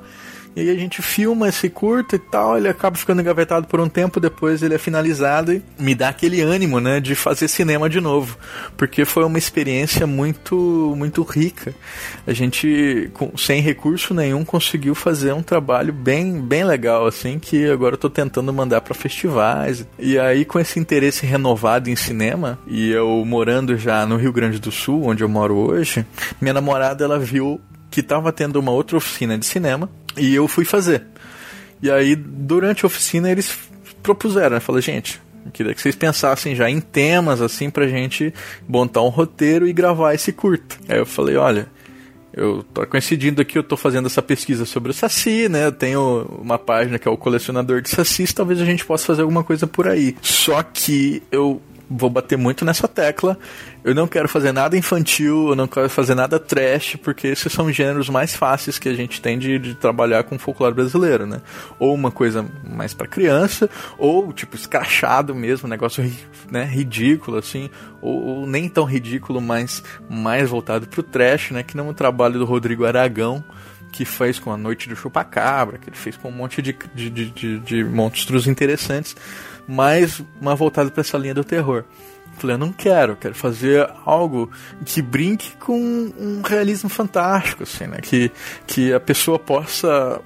E 0.55 0.61
aí 0.61 0.69
a 0.69 0.75
gente 0.75 1.01
filma 1.01 1.47
esse 1.47 1.69
curto 1.69 2.15
e 2.15 2.19
tal, 2.19 2.57
ele 2.57 2.67
acaba 2.67 2.97
ficando 2.97 3.21
engavetado 3.21 3.67
por 3.67 3.79
um 3.79 3.87
tempo, 3.87 4.19
depois 4.19 4.63
ele 4.63 4.73
é 4.73 4.77
finalizado 4.77 5.53
e 5.53 5.61
me 5.77 5.93
dá 5.93 6.09
aquele 6.09 6.41
ânimo, 6.41 6.79
né, 6.79 6.99
de 6.99 7.15
fazer 7.15 7.47
cinema 7.47 7.89
de 7.89 8.01
novo, 8.01 8.37
porque 8.75 9.05
foi 9.05 9.23
uma 9.23 9.37
experiência 9.37 10.07
muito 10.07 10.93
muito 10.97 11.21
rica. 11.23 11.73
A 12.25 12.33
gente 12.33 13.09
com, 13.13 13.37
sem 13.37 13.61
recurso 13.61 14.13
nenhum 14.13 14.43
conseguiu 14.43 14.95
fazer 14.95 15.33
um 15.33 15.43
trabalho 15.43 15.93
bem 15.93 16.41
bem 16.41 16.63
legal 16.63 17.05
assim, 17.05 17.39
que 17.39 17.69
agora 17.69 17.93
eu 17.93 17.99
tô 17.99 18.09
tentando 18.09 18.51
mandar 18.51 18.81
para 18.81 18.93
festivais. 18.93 19.85
E 19.97 20.17
aí 20.17 20.45
com 20.45 20.59
esse 20.59 20.79
interesse 20.79 21.25
renovado 21.25 21.89
em 21.89 21.95
cinema 21.95 22.59
e 22.67 22.89
eu 22.89 23.23
morando 23.25 23.77
já 23.77 24.05
no 24.05 24.17
Rio 24.17 24.33
Grande 24.33 24.59
do 24.59 24.71
Sul, 24.71 25.05
onde 25.05 25.23
eu 25.23 25.29
moro 25.29 25.55
hoje, 25.55 26.05
minha 26.41 26.53
namorada 26.53 27.03
ela 27.03 27.19
viu 27.19 27.61
que 27.89 28.01
estava 28.01 28.31
tendo 28.31 28.59
uma 28.59 28.71
outra 28.71 28.97
oficina 28.97 29.37
de 29.37 29.45
cinema 29.45 29.89
e 30.17 30.33
eu 30.33 30.47
fui 30.47 30.65
fazer. 30.65 31.03
E 31.81 31.89
aí, 31.89 32.15
durante 32.15 32.85
a 32.85 32.87
oficina, 32.87 33.29
eles 33.29 33.57
propuseram, 34.03 34.55
né? 34.55 34.59
Falei, 34.59 34.81
gente, 34.81 35.21
queria 35.53 35.73
que 35.73 35.81
vocês 35.81 35.95
pensassem 35.95 36.55
já 36.55 36.69
em 36.69 36.79
temas, 36.79 37.41
assim, 37.41 37.69
pra 37.69 37.87
gente 37.87 38.33
montar 38.67 39.01
um 39.01 39.09
roteiro 39.09 39.67
e 39.67 39.73
gravar 39.73 40.13
esse 40.13 40.31
curto. 40.31 40.77
Aí 40.87 40.97
eu 40.97 41.05
falei, 41.05 41.35
olha, 41.35 41.67
eu 42.33 42.63
tô 42.73 42.85
coincidindo 42.85 43.41
aqui, 43.41 43.57
eu 43.57 43.63
tô 43.63 43.75
fazendo 43.75 44.05
essa 44.05 44.21
pesquisa 44.21 44.65
sobre 44.65 44.91
o 44.91 44.93
Saci, 44.93 45.49
né? 45.49 45.65
Eu 45.65 45.71
tenho 45.71 46.25
uma 46.41 46.57
página 46.57 46.99
que 46.99 47.07
é 47.07 47.11
o 47.11 47.17
colecionador 47.17 47.81
de 47.81 47.89
Sacis, 47.89 48.33
talvez 48.33 48.61
a 48.61 48.65
gente 48.65 48.85
possa 48.85 49.05
fazer 49.05 49.21
alguma 49.21 49.43
coisa 49.43 49.65
por 49.65 49.87
aí. 49.87 50.15
Só 50.21 50.61
que 50.61 51.23
eu 51.31 51.61
vou 51.89 52.09
bater 52.09 52.37
muito 52.37 52.63
nessa 52.63 52.87
tecla. 52.87 53.37
Eu 53.83 53.95
não 53.95 54.07
quero 54.07 54.27
fazer 54.27 54.51
nada 54.51 54.77
infantil, 54.77 55.49
eu 55.49 55.55
não 55.55 55.67
quero 55.67 55.89
fazer 55.89 56.13
nada 56.13 56.39
trash, 56.39 56.97
porque 57.01 57.27
esses 57.27 57.51
são 57.51 57.71
gêneros 57.71 58.09
mais 58.09 58.35
fáceis 58.35 58.77
que 58.77 58.87
a 58.87 58.93
gente 58.93 59.21
tem 59.21 59.39
de, 59.39 59.57
de 59.57 59.73
trabalhar 59.73 60.23
com 60.23 60.35
o 60.35 60.39
folclore 60.39 60.75
brasileiro, 60.75 61.25
né? 61.25 61.41
Ou 61.79 61.95
uma 61.95 62.11
coisa 62.11 62.45
mais 62.63 62.93
para 62.93 63.07
criança, 63.07 63.69
ou 63.97 64.31
tipo 64.31 64.55
escrachado 64.55 65.33
mesmo, 65.33 65.67
negócio 65.67 66.03
né, 66.51 66.65
ridículo, 66.65 67.37
assim, 67.37 67.69
ou, 68.01 68.21
ou, 68.21 68.47
nem 68.47 68.69
tão 68.69 68.85
ridículo, 68.85 69.41
mas 69.41 69.83
mais 70.09 70.49
voltado 70.49 70.87
pro 70.87 71.01
trash, 71.01 71.51
né? 71.51 71.63
Que 71.63 71.75
não 71.75 71.87
é 71.87 71.89
um 71.89 71.93
trabalho 71.93 72.37
do 72.37 72.45
Rodrigo 72.45 72.85
Aragão, 72.85 73.43
que 73.91 74.05
fez 74.05 74.37
com 74.37 74.51
a 74.51 74.57
Noite 74.57 74.87
do 74.87 74.95
Chupacabra, 74.95 75.77
que 75.77 75.89
ele 75.89 75.97
fez 75.97 76.15
com 76.15 76.29
um 76.29 76.31
monte 76.31 76.61
de, 76.61 76.75
de, 76.93 77.09
de, 77.09 77.59
de 77.59 77.83
monstros 77.83 78.47
interessantes, 78.47 79.15
mas 79.69 80.19
uma 80.41 80.55
voltada 80.55 80.89
para 80.89 81.01
essa 81.01 81.15
linha 81.15 81.35
do 81.35 81.43
terror. 81.43 81.83
Falei, 82.39 82.55
eu 82.55 82.57
não 82.57 82.71
quero, 82.71 83.15
quero 83.15 83.35
fazer 83.35 83.87
algo 84.03 84.49
que 84.85 85.01
brinque 85.01 85.55
com 85.57 85.77
um 85.77 86.41
realismo 86.41 86.89
fantástico, 86.89 87.63
assim, 87.63 87.85
né? 87.85 87.97
Que, 88.01 88.31
que 88.65 88.93
a 88.93 88.99
pessoa 88.99 89.37
possa 89.37 90.19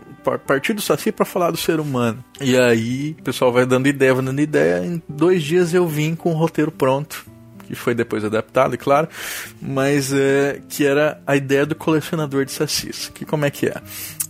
partir 0.48 0.74
do 0.74 0.82
Saci 0.82 1.12
para 1.12 1.26
falar 1.26 1.52
do 1.52 1.58
ser 1.58 1.80
humano. 1.80 2.24
E 2.40 2.56
aí 2.58 3.18
o 3.20 3.24
pessoal 3.24 3.52
vai 3.52 3.66
dando 3.66 3.88
ideia, 3.88 4.14
vai 4.14 4.24
dando 4.24 4.40
ideia. 4.40 4.86
Em 4.86 5.02
dois 5.10 5.44
dias 5.44 5.74
eu 5.74 5.86
vim 5.88 6.16
com 6.16 6.32
o 6.32 6.38
roteiro 6.38 6.72
pronto 6.72 7.26
que 7.68 7.76
foi 7.76 7.96
depois 7.96 8.24
adaptado, 8.26 8.76
é 8.76 8.78
claro, 8.78 9.08
mas 9.60 10.12
é, 10.14 10.62
que 10.68 10.86
era 10.86 11.22
a 11.26 11.36
ideia 11.36 11.66
do 11.66 11.74
colecionador 11.74 12.46
de 12.46 12.52
sacis. 12.52 13.10
Que 13.14 13.26
como 13.26 13.46
é 13.46 13.50
que 13.50 13.68
é? 13.68 13.76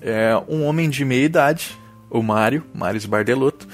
É 0.01 0.43
um 0.47 0.64
homem 0.64 0.89
de 0.89 1.03
meia 1.03 1.26
idade, 1.26 1.78
o 2.09 2.22
Mário, 2.22 2.64
Mário 2.74 3.05
Bardelotto, 3.07 3.68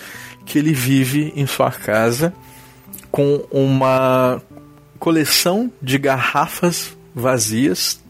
que 0.50 0.58
ele 0.58 0.74
vive 0.74 1.32
em 1.36 1.46
sua 1.46 1.72
casa 1.72 2.34
com 3.12 3.46
uma 3.52 4.42
coleção 4.98 5.72
de 5.80 6.00
garrafas 6.00 6.98
vazias 7.14 8.02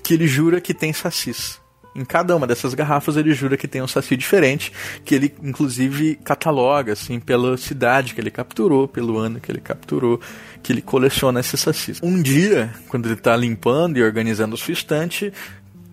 que 0.00 0.14
ele 0.14 0.28
jura 0.28 0.60
que 0.60 0.72
tem 0.72 0.92
sacis. 0.92 1.60
Em 1.94 2.04
cada 2.04 2.36
uma 2.36 2.46
dessas 2.46 2.72
garrafas 2.72 3.16
ele 3.16 3.34
jura 3.34 3.56
que 3.56 3.66
tem 3.66 3.82
um 3.82 3.88
saci 3.88 4.16
diferente, 4.16 4.72
que 5.04 5.12
ele 5.12 5.34
inclusive 5.42 6.14
cataloga 6.24 6.92
assim 6.92 7.18
pela 7.18 7.56
cidade 7.56 8.14
que 8.14 8.20
ele 8.20 8.30
capturou, 8.30 8.86
pelo 8.86 9.18
ano 9.18 9.40
que 9.40 9.50
ele 9.50 9.60
capturou, 9.60 10.20
que 10.62 10.72
ele 10.72 10.82
coleciona 10.82 11.40
esses 11.40 11.58
sacis. 11.58 11.98
Um 12.00 12.22
dia, 12.22 12.72
quando 12.88 13.06
ele 13.06 13.14
está 13.14 13.36
limpando 13.36 13.98
e 13.98 14.04
organizando 14.04 14.54
a 14.54 14.58
sua 14.58 14.72
estante, 14.72 15.32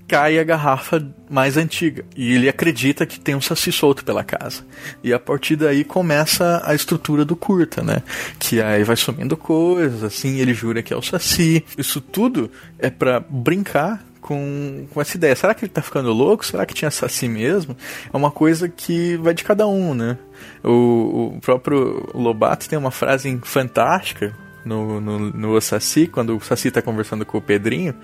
cai 0.09 0.39
a 0.39 0.43
garrafa 0.43 1.05
mais 1.29 1.55
antiga 1.55 2.03
e 2.15 2.33
ele 2.33 2.49
acredita 2.49 3.05
que 3.05 3.19
tem 3.19 3.35
um 3.35 3.41
saci 3.41 3.71
solto 3.71 4.03
pela 4.03 4.23
casa. 4.23 4.63
E 5.03 5.13
a 5.13 5.19
partir 5.19 5.55
daí 5.55 5.83
começa 5.83 6.61
a 6.65 6.73
estrutura 6.73 7.23
do 7.23 7.35
curta, 7.35 7.83
né? 7.83 8.01
Que 8.39 8.59
aí 8.59 8.83
vai 8.83 8.95
sumindo 8.95 9.37
coisas, 9.37 10.03
assim, 10.03 10.39
ele 10.39 10.53
jura 10.53 10.81
que 10.81 10.91
é 10.91 10.97
o 10.97 11.01
saci. 11.01 11.63
Isso 11.77 12.01
tudo 12.01 12.51
é 12.79 12.89
para 12.89 13.19
brincar 13.19 14.03
com, 14.19 14.87
com 14.91 14.99
essa 14.99 15.15
ideia. 15.15 15.35
Será 15.35 15.53
que 15.53 15.65
ele 15.65 15.71
tá 15.71 15.81
ficando 15.81 16.11
louco? 16.11 16.45
Será 16.45 16.65
que 16.65 16.73
tinha 16.73 16.91
Saci 16.91 17.27
mesmo? 17.27 17.77
É 18.11 18.17
uma 18.17 18.31
coisa 18.31 18.67
que 18.67 19.15
vai 19.17 19.33
de 19.33 19.43
cada 19.43 19.67
um, 19.67 19.93
né? 19.93 20.17
O, 20.63 21.35
o 21.35 21.39
próprio 21.41 22.09
Lobato 22.13 22.67
tem 22.67 22.77
uma 22.77 22.91
frase 22.91 23.39
fantástica 23.43 24.35
no, 24.65 24.99
no, 24.99 25.19
no 25.19 25.61
Saci, 25.61 26.07
quando 26.07 26.35
o 26.35 26.41
Saci 26.41 26.69
tá 26.69 26.81
conversando 26.81 27.25
com 27.25 27.37
o 27.37 27.41
Pedrinho, 27.41 27.95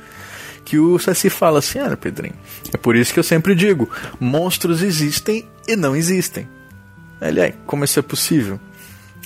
que 0.66 0.80
o 0.80 0.98
Saci 1.00 1.30
fala 1.30 1.60
assim, 1.60 1.80
olha 1.80 1.96
Pedrinho, 1.96 2.36
é 2.74 2.78
por 2.78 2.96
isso 2.96 3.14
que 3.14 3.20
eu 3.20 3.24
sempre 3.24 3.54
digo, 3.56 3.90
monstros 4.20 4.82
existem 4.82 5.48
e 5.68 5.76
não 5.76 5.96
existem. 5.96 6.48
Ele, 7.22 7.40
é, 7.40 7.54
como 7.66 7.86
isso 7.86 8.00
é 8.00 8.02
possível? 8.02 8.60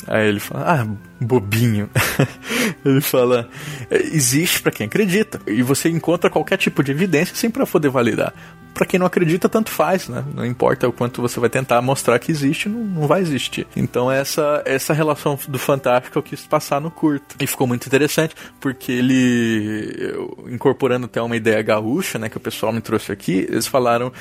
Aí 0.08 0.28
ele 0.28 0.40
fala, 0.40 0.82
ah, 0.82 0.88
bobinho. 1.20 1.90
ele 2.86 3.02
fala, 3.02 3.50
existe 3.90 4.62
para 4.62 4.72
quem 4.72 4.86
acredita. 4.86 5.42
E 5.48 5.62
você 5.62 5.90
encontra 5.90 6.30
qualquer 6.30 6.58
tipo 6.58 6.84
de 6.84 6.92
evidência 6.92 7.36
sem 7.36 7.50
para 7.50 7.66
poder 7.66 7.90
validar. 7.90 8.34
Para 8.80 8.86
quem 8.86 8.98
não 8.98 9.06
acredita, 9.08 9.50
tanto 9.50 9.70
faz, 9.70 10.08
né? 10.08 10.24
Não 10.34 10.46
importa 10.46 10.88
o 10.88 10.94
quanto 10.94 11.22
você 11.22 11.38
vai 11.38 11.50
tentar 11.50 11.82
mostrar 11.82 12.18
que 12.18 12.32
existe, 12.32 12.70
não, 12.70 12.80
não 12.80 13.08
vai 13.08 13.20
existir. 13.20 13.68
Então 13.76 14.10
essa 14.10 14.64
essa 14.66 14.94
relação 14.94 15.38
do 15.50 15.60
fantástico 15.60 16.18
eu 16.18 16.24
quis 16.24 16.48
passar 16.48 16.80
no 16.80 16.90
curto. 16.90 17.36
E 17.42 17.46
ficou 17.46 17.68
muito 17.68 17.86
interessante, 17.86 18.34
porque 18.58 18.94
ele, 18.94 20.16
incorporando 20.48 21.08
até 21.08 21.22
uma 21.22 21.36
ideia 21.36 21.62
gaúcha, 21.62 22.18
né, 22.18 22.30
que 22.30 22.38
o 22.38 22.40
pessoal 22.40 22.72
me 22.72 22.80
trouxe 22.80 23.12
aqui, 23.12 23.46
eles 23.50 23.68
falaram, 23.68 24.14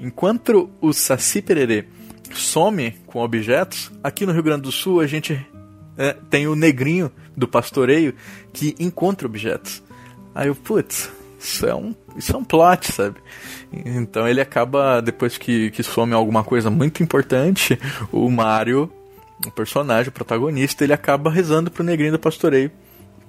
enquanto 0.00 0.70
o 0.80 0.94
Saci 0.94 1.42
Pererê 1.42 1.84
some 2.32 2.92
com 3.06 3.20
objetos, 3.20 3.92
aqui 4.02 4.24
no 4.24 4.32
Rio 4.32 4.42
Grande 4.42 4.62
do 4.62 4.72
Sul 4.72 5.00
a 5.00 5.06
gente 5.06 5.46
é, 5.98 6.16
tem 6.30 6.46
o 6.46 6.56
negrinho 6.56 7.12
do 7.36 7.46
pastoreio 7.46 8.14
que 8.50 8.74
encontra 8.80 9.26
objetos. 9.26 9.82
Aí 10.34 10.48
eu, 10.48 10.54
putz, 10.54 11.10
isso 11.38 11.66
é 11.66 11.74
um, 11.74 11.94
isso 12.16 12.34
é 12.34 12.38
um 12.38 12.44
plot, 12.44 12.92
sabe? 12.92 13.16
Então 13.72 14.26
ele 14.26 14.40
acaba, 14.40 15.00
depois 15.00 15.36
que, 15.36 15.70
que 15.70 15.82
some 15.82 16.12
alguma 16.12 16.42
coisa 16.42 16.70
muito 16.70 17.02
importante, 17.02 17.78
o 18.10 18.30
Mario, 18.30 18.90
o 19.46 19.50
personagem, 19.50 20.08
o 20.08 20.12
protagonista, 20.12 20.84
ele 20.84 20.92
acaba 20.92 21.30
rezando 21.30 21.70
pro 21.70 21.84
negrinho 21.84 22.12
do 22.12 22.18
pastoreio 22.18 22.70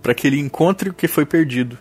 para 0.02 0.14
que 0.14 0.28
ele 0.28 0.40
encontre 0.40 0.90
o 0.90 0.94
que 0.94 1.08
foi 1.08 1.26
perdido. 1.26 1.78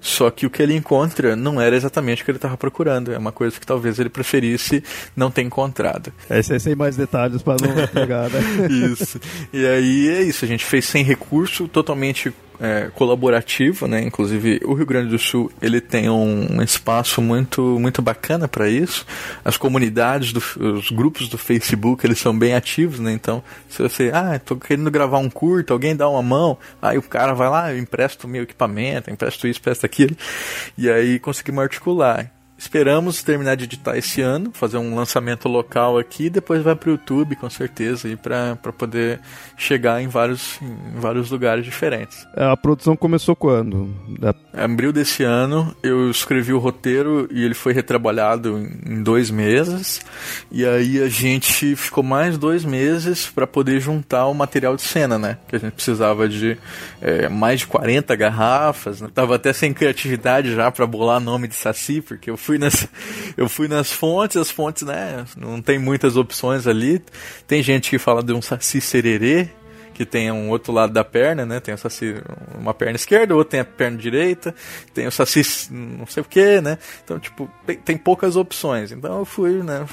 Só 0.00 0.30
que 0.30 0.46
o 0.46 0.50
que 0.50 0.62
ele 0.62 0.74
encontra 0.74 1.34
não 1.34 1.60
era 1.60 1.74
exatamente 1.74 2.22
o 2.22 2.24
que 2.24 2.30
ele 2.30 2.38
estava 2.38 2.56
procurando. 2.56 3.12
É 3.12 3.18
uma 3.18 3.32
coisa 3.32 3.58
que 3.58 3.66
talvez 3.66 3.98
ele 3.98 4.08
preferisse 4.08 4.82
não 5.16 5.30
ter 5.30 5.42
encontrado. 5.42 6.12
É, 6.30 6.40
sem 6.40 6.74
mais 6.76 6.96
detalhes 6.96 7.42
para 7.42 7.56
não 7.60 7.74
pegar, 7.88 8.30
né? 8.30 8.40
isso. 8.70 9.20
E 9.52 9.66
aí 9.66 10.08
é 10.08 10.22
isso. 10.22 10.44
A 10.44 10.48
gente 10.48 10.64
fez 10.64 10.84
sem 10.84 11.02
recurso, 11.02 11.66
totalmente 11.66 12.32
é, 12.60 12.90
colaborativo, 12.94 13.86
né? 13.86 14.02
Inclusive 14.02 14.60
o 14.64 14.74
Rio 14.74 14.86
Grande 14.86 15.10
do 15.10 15.18
Sul 15.18 15.50
ele 15.60 15.80
tem 15.80 16.08
um, 16.10 16.60
espaço 16.62 17.22
muito 17.22 17.78
muito 17.78 18.02
bacana 18.02 18.48
para 18.48 18.68
isso. 18.68 19.06
As 19.44 19.56
comunidades, 19.56 20.32
do, 20.32 20.42
os 20.74 20.90
grupos 20.90 21.28
do 21.28 21.38
Facebook 21.38 22.04
eles 22.04 22.18
são 22.18 22.36
bem 22.36 22.54
ativos, 22.54 22.98
né? 22.98 23.12
Então 23.12 23.42
se 23.68 23.82
você 23.82 24.10
ah 24.12 24.36
estou 24.36 24.56
querendo 24.56 24.90
gravar 24.90 25.18
um 25.18 25.30
curto, 25.30 25.72
alguém 25.72 25.94
dá 25.94 26.08
uma 26.08 26.22
mão, 26.22 26.58
aí 26.82 26.98
o 26.98 27.02
cara 27.02 27.34
vai 27.34 27.48
lá, 27.48 27.72
eu 27.72 27.78
empresto 27.78 28.26
meu 28.26 28.42
equipamento, 28.42 29.10
empresto 29.10 29.46
isso, 29.46 29.60
empresto 29.60 29.86
aquilo, 29.86 30.16
e 30.76 30.90
aí 30.90 31.18
conseguimos 31.18 31.62
articular. 31.62 32.37
Esperamos 32.58 33.22
terminar 33.22 33.56
de 33.56 33.64
editar 33.64 33.96
esse 33.96 34.20
ano, 34.20 34.50
fazer 34.52 34.78
um 34.78 34.96
lançamento 34.96 35.48
local 35.48 35.96
aqui, 35.96 36.28
depois 36.28 36.60
vai 36.60 36.74
para 36.74 36.88
o 36.88 36.92
YouTube, 36.92 37.36
com 37.36 37.48
certeza, 37.48 38.08
para 38.20 38.72
poder 38.72 39.20
chegar 39.56 40.02
em 40.02 40.08
vários, 40.08 40.60
em 40.60 40.98
vários 40.98 41.30
lugares 41.30 41.64
diferentes. 41.64 42.26
A 42.34 42.56
produção 42.56 42.96
começou 42.96 43.36
quando? 43.36 43.94
Da... 44.18 44.34
Abril 44.52 44.92
desse 44.92 45.22
ano, 45.22 45.72
eu 45.84 46.10
escrevi 46.10 46.52
o 46.52 46.58
roteiro 46.58 47.28
e 47.30 47.44
ele 47.44 47.54
foi 47.54 47.72
retrabalhado 47.72 48.58
em, 48.58 48.94
em 48.94 49.02
dois 49.04 49.30
meses. 49.30 50.00
E 50.50 50.66
aí 50.66 51.00
a 51.00 51.08
gente 51.08 51.76
ficou 51.76 52.02
mais 52.02 52.36
dois 52.36 52.64
meses 52.64 53.26
para 53.26 53.46
poder 53.46 53.78
juntar 53.78 54.26
o 54.26 54.34
material 54.34 54.74
de 54.74 54.82
cena, 54.82 55.16
né? 55.16 55.38
Que 55.46 55.54
a 55.54 55.58
gente 55.60 55.74
precisava 55.74 56.28
de 56.28 56.58
é, 57.00 57.28
mais 57.28 57.60
de 57.60 57.68
40 57.68 58.16
garrafas. 58.16 59.00
Né? 59.00 59.08
Tava 59.14 59.36
até 59.36 59.52
sem 59.52 59.72
criatividade 59.72 60.54
já 60.56 60.70
para 60.72 60.86
bolar 60.86 61.20
nome 61.20 61.46
de 61.46 61.54
Saci, 61.54 62.00
porque 62.00 62.28
eu 62.28 62.36
fui 62.48 62.56
nas, 62.56 62.88
eu 63.36 63.46
fui 63.46 63.68
nas 63.68 63.92
fontes, 63.92 64.38
as 64.38 64.50
fontes, 64.50 64.82
né? 64.82 65.26
Não 65.36 65.60
tem 65.60 65.78
muitas 65.78 66.16
opções 66.16 66.66
ali. 66.66 67.02
Tem 67.46 67.62
gente 67.62 67.90
que 67.90 67.98
fala 67.98 68.22
de 68.22 68.32
um 68.32 68.40
saci 68.40 68.80
sererê, 68.80 69.50
que 69.92 70.06
tem 70.06 70.32
um 70.32 70.48
outro 70.48 70.72
lado 70.72 70.92
da 70.92 71.04
perna, 71.04 71.44
né? 71.44 71.60
Tem 71.60 71.76
saci, 71.76 72.14
uma 72.58 72.72
perna 72.72 72.96
esquerda, 72.96 73.34
outro 73.36 73.50
tem 73.50 73.60
a 73.60 73.64
perna 73.64 73.98
direita, 73.98 74.54
tem 74.94 75.06
o 75.06 75.12
saci 75.12 75.42
não 75.70 76.06
sei 76.06 76.22
o 76.22 76.26
que, 76.26 76.60
né? 76.62 76.78
Então, 77.04 77.18
tipo, 77.18 77.50
tem, 77.66 77.76
tem 77.76 77.96
poucas 77.98 78.34
opções. 78.34 78.92
Então 78.92 79.18
eu 79.18 79.24
fui, 79.26 79.62
né? 79.62 79.86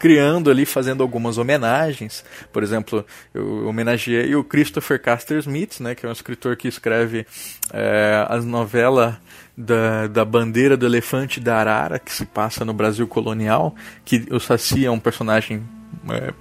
Criando 0.00 0.50
ali, 0.50 0.64
fazendo 0.64 1.02
algumas 1.02 1.36
homenagens. 1.36 2.24
Por 2.50 2.62
exemplo, 2.62 3.04
eu 3.34 3.66
homenageei 3.66 4.34
o 4.34 4.42
Christopher 4.42 5.00
Caster 5.00 5.38
Smith, 5.38 5.78
né, 5.78 5.94
que 5.94 6.06
é 6.06 6.08
um 6.08 6.12
escritor 6.12 6.56
que 6.56 6.66
escreve 6.66 7.26
é, 7.70 8.24
as 8.26 8.44
novelas 8.46 9.14
da, 9.54 10.06
da 10.06 10.24
bandeira 10.24 10.74
do 10.74 10.86
elefante 10.86 11.38
da 11.38 11.58
Arara, 11.58 11.98
que 11.98 12.10
se 12.10 12.24
passa 12.24 12.64
no 12.64 12.72
Brasil 12.72 13.06
colonial, 13.06 13.74
que 14.02 14.26
o 14.30 14.40
Saci 14.40 14.86
é 14.86 14.90
um 14.90 14.98
personagem 14.98 15.62
é, 16.08 16.32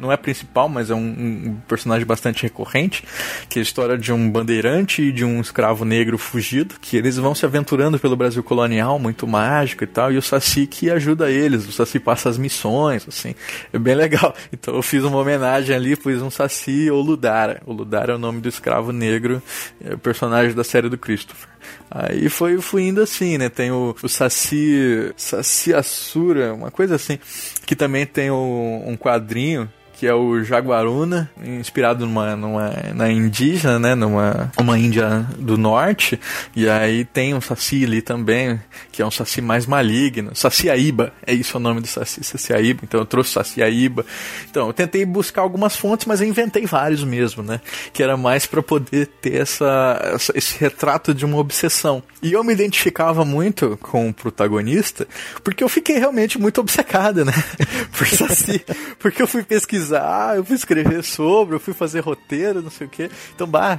não 0.00 0.12
é 0.12 0.16
principal, 0.16 0.68
mas 0.68 0.90
é 0.90 0.94
um, 0.94 0.98
um, 0.98 1.56
personagem 1.66 2.06
bastante 2.06 2.42
recorrente, 2.42 3.04
que 3.48 3.58
é 3.58 3.60
a 3.60 3.62
história 3.62 3.98
de 3.98 4.12
um 4.12 4.30
bandeirante 4.30 5.02
e 5.02 5.12
de 5.12 5.24
um 5.24 5.40
escravo 5.40 5.84
negro 5.84 6.16
fugido, 6.16 6.76
que 6.80 6.96
eles 6.96 7.16
vão 7.16 7.34
se 7.34 7.44
aventurando 7.44 7.98
pelo 7.98 8.16
Brasil 8.16 8.42
colonial, 8.42 8.98
muito 8.98 9.26
mágico 9.26 9.84
e 9.84 9.86
tal, 9.86 10.12
e 10.12 10.16
o 10.16 10.22
Saci 10.22 10.66
que 10.66 10.90
ajuda 10.90 11.30
eles, 11.30 11.66
o 11.66 11.72
Saci 11.72 11.98
passa 11.98 12.28
as 12.28 12.38
missões, 12.38 13.06
assim, 13.08 13.34
é 13.72 13.78
bem 13.78 13.94
legal. 13.94 14.34
Então 14.52 14.76
eu 14.76 14.82
fiz 14.82 15.02
uma 15.04 15.18
homenagem 15.18 15.74
ali, 15.74 15.96
pus 15.96 16.22
um 16.22 16.30
Saci 16.30 16.88
ou 16.88 17.02
Ludara. 17.02 17.60
O 17.66 17.72
Ludara 17.72 18.12
é 18.12 18.16
o 18.16 18.18
nome 18.18 18.40
do 18.40 18.48
escravo 18.48 18.92
negro, 18.92 19.42
é 19.84 19.94
o 19.94 19.98
personagem 19.98 20.54
da 20.54 20.62
série 20.62 20.88
do 20.88 20.96
Christopher. 20.96 21.48
Aí 21.90 22.28
foi 22.28 22.60
fui 22.60 22.82
indo 22.82 23.00
assim, 23.00 23.38
né? 23.38 23.48
Tem 23.48 23.70
o, 23.70 23.94
o 24.02 24.08
Saci, 24.08 25.12
Saci 25.16 25.72
Assura, 25.72 26.54
uma 26.54 26.70
coisa 26.70 26.96
assim, 26.96 27.18
que 27.66 27.76
também 27.76 28.06
tem 28.06 28.30
um 28.36 28.96
quadrinho 28.96 29.70
que 29.94 30.06
é 30.06 30.14
o 30.14 30.42
Jaguaruna, 30.42 31.30
inspirado 31.42 32.04
numa, 32.04 32.34
numa 32.36 32.72
na 32.94 33.10
indígena, 33.10 33.78
né, 33.78 33.94
numa 33.94 34.52
uma 34.58 34.78
Índia 34.78 35.26
do 35.38 35.56
norte, 35.56 36.20
e 36.54 36.68
aí 36.68 37.04
tem 37.04 37.32
um 37.32 37.40
saci 37.40 37.84
ali 37.84 38.02
também, 38.02 38.60
que 38.90 39.00
é 39.00 39.06
um 39.06 39.10
saci 39.10 39.40
mais 39.40 39.66
maligno, 39.66 40.34
saciaíba, 40.34 41.12
é 41.24 41.32
isso 41.32 41.56
o 41.56 41.60
nome 41.60 41.80
do 41.80 41.86
saci, 41.86 42.24
saciaíba, 42.24 42.80
então 42.82 43.00
eu 43.00 43.06
trouxe 43.06 43.32
saciaíba. 43.32 44.04
Então, 44.50 44.66
eu 44.66 44.72
tentei 44.72 45.04
buscar 45.04 45.42
algumas 45.42 45.76
fontes, 45.76 46.06
mas 46.06 46.20
eu 46.20 46.26
inventei 46.26 46.66
vários 46.66 47.04
mesmo, 47.04 47.42
né, 47.42 47.60
que 47.92 48.02
era 48.02 48.16
mais 48.16 48.46
para 48.46 48.62
poder 48.62 49.06
ter 49.20 49.36
essa, 49.40 50.00
essa, 50.12 50.36
esse 50.36 50.58
retrato 50.58 51.14
de 51.14 51.24
uma 51.24 51.38
obsessão. 51.38 52.02
E 52.20 52.32
eu 52.32 52.42
me 52.42 52.52
identificava 52.52 53.24
muito 53.24 53.78
com 53.80 54.08
o 54.08 54.14
protagonista, 54.14 55.06
porque 55.44 55.62
eu 55.62 55.68
fiquei 55.68 55.98
realmente 55.98 56.38
muito 56.38 56.60
obcecada, 56.60 57.24
né, 57.24 57.32
por 57.96 58.06
saci, 58.08 58.64
porque 58.98 59.22
eu 59.22 59.28
fui 59.28 59.44
pesquisar 59.44 59.93
pesquisar, 59.94 60.36
eu 60.36 60.44
fui 60.44 60.56
escrever 60.56 61.02
sobre, 61.02 61.54
eu 61.54 61.60
fui 61.60 61.72
fazer 61.72 62.00
roteiro, 62.00 62.62
não 62.62 62.70
sei 62.70 62.86
o 62.86 62.90
que. 62.90 63.10
Então, 63.34 63.46
bah, 63.46 63.78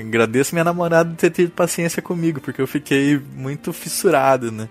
agradeço 0.00 0.54
minha 0.54 0.64
namorada 0.64 1.10
de 1.10 1.16
ter 1.16 1.30
tido 1.30 1.50
paciência 1.50 2.02
comigo, 2.02 2.40
porque 2.40 2.60
eu 2.60 2.66
fiquei 2.66 3.18
muito 3.34 3.72
fissurado, 3.72 4.52
né? 4.52 4.68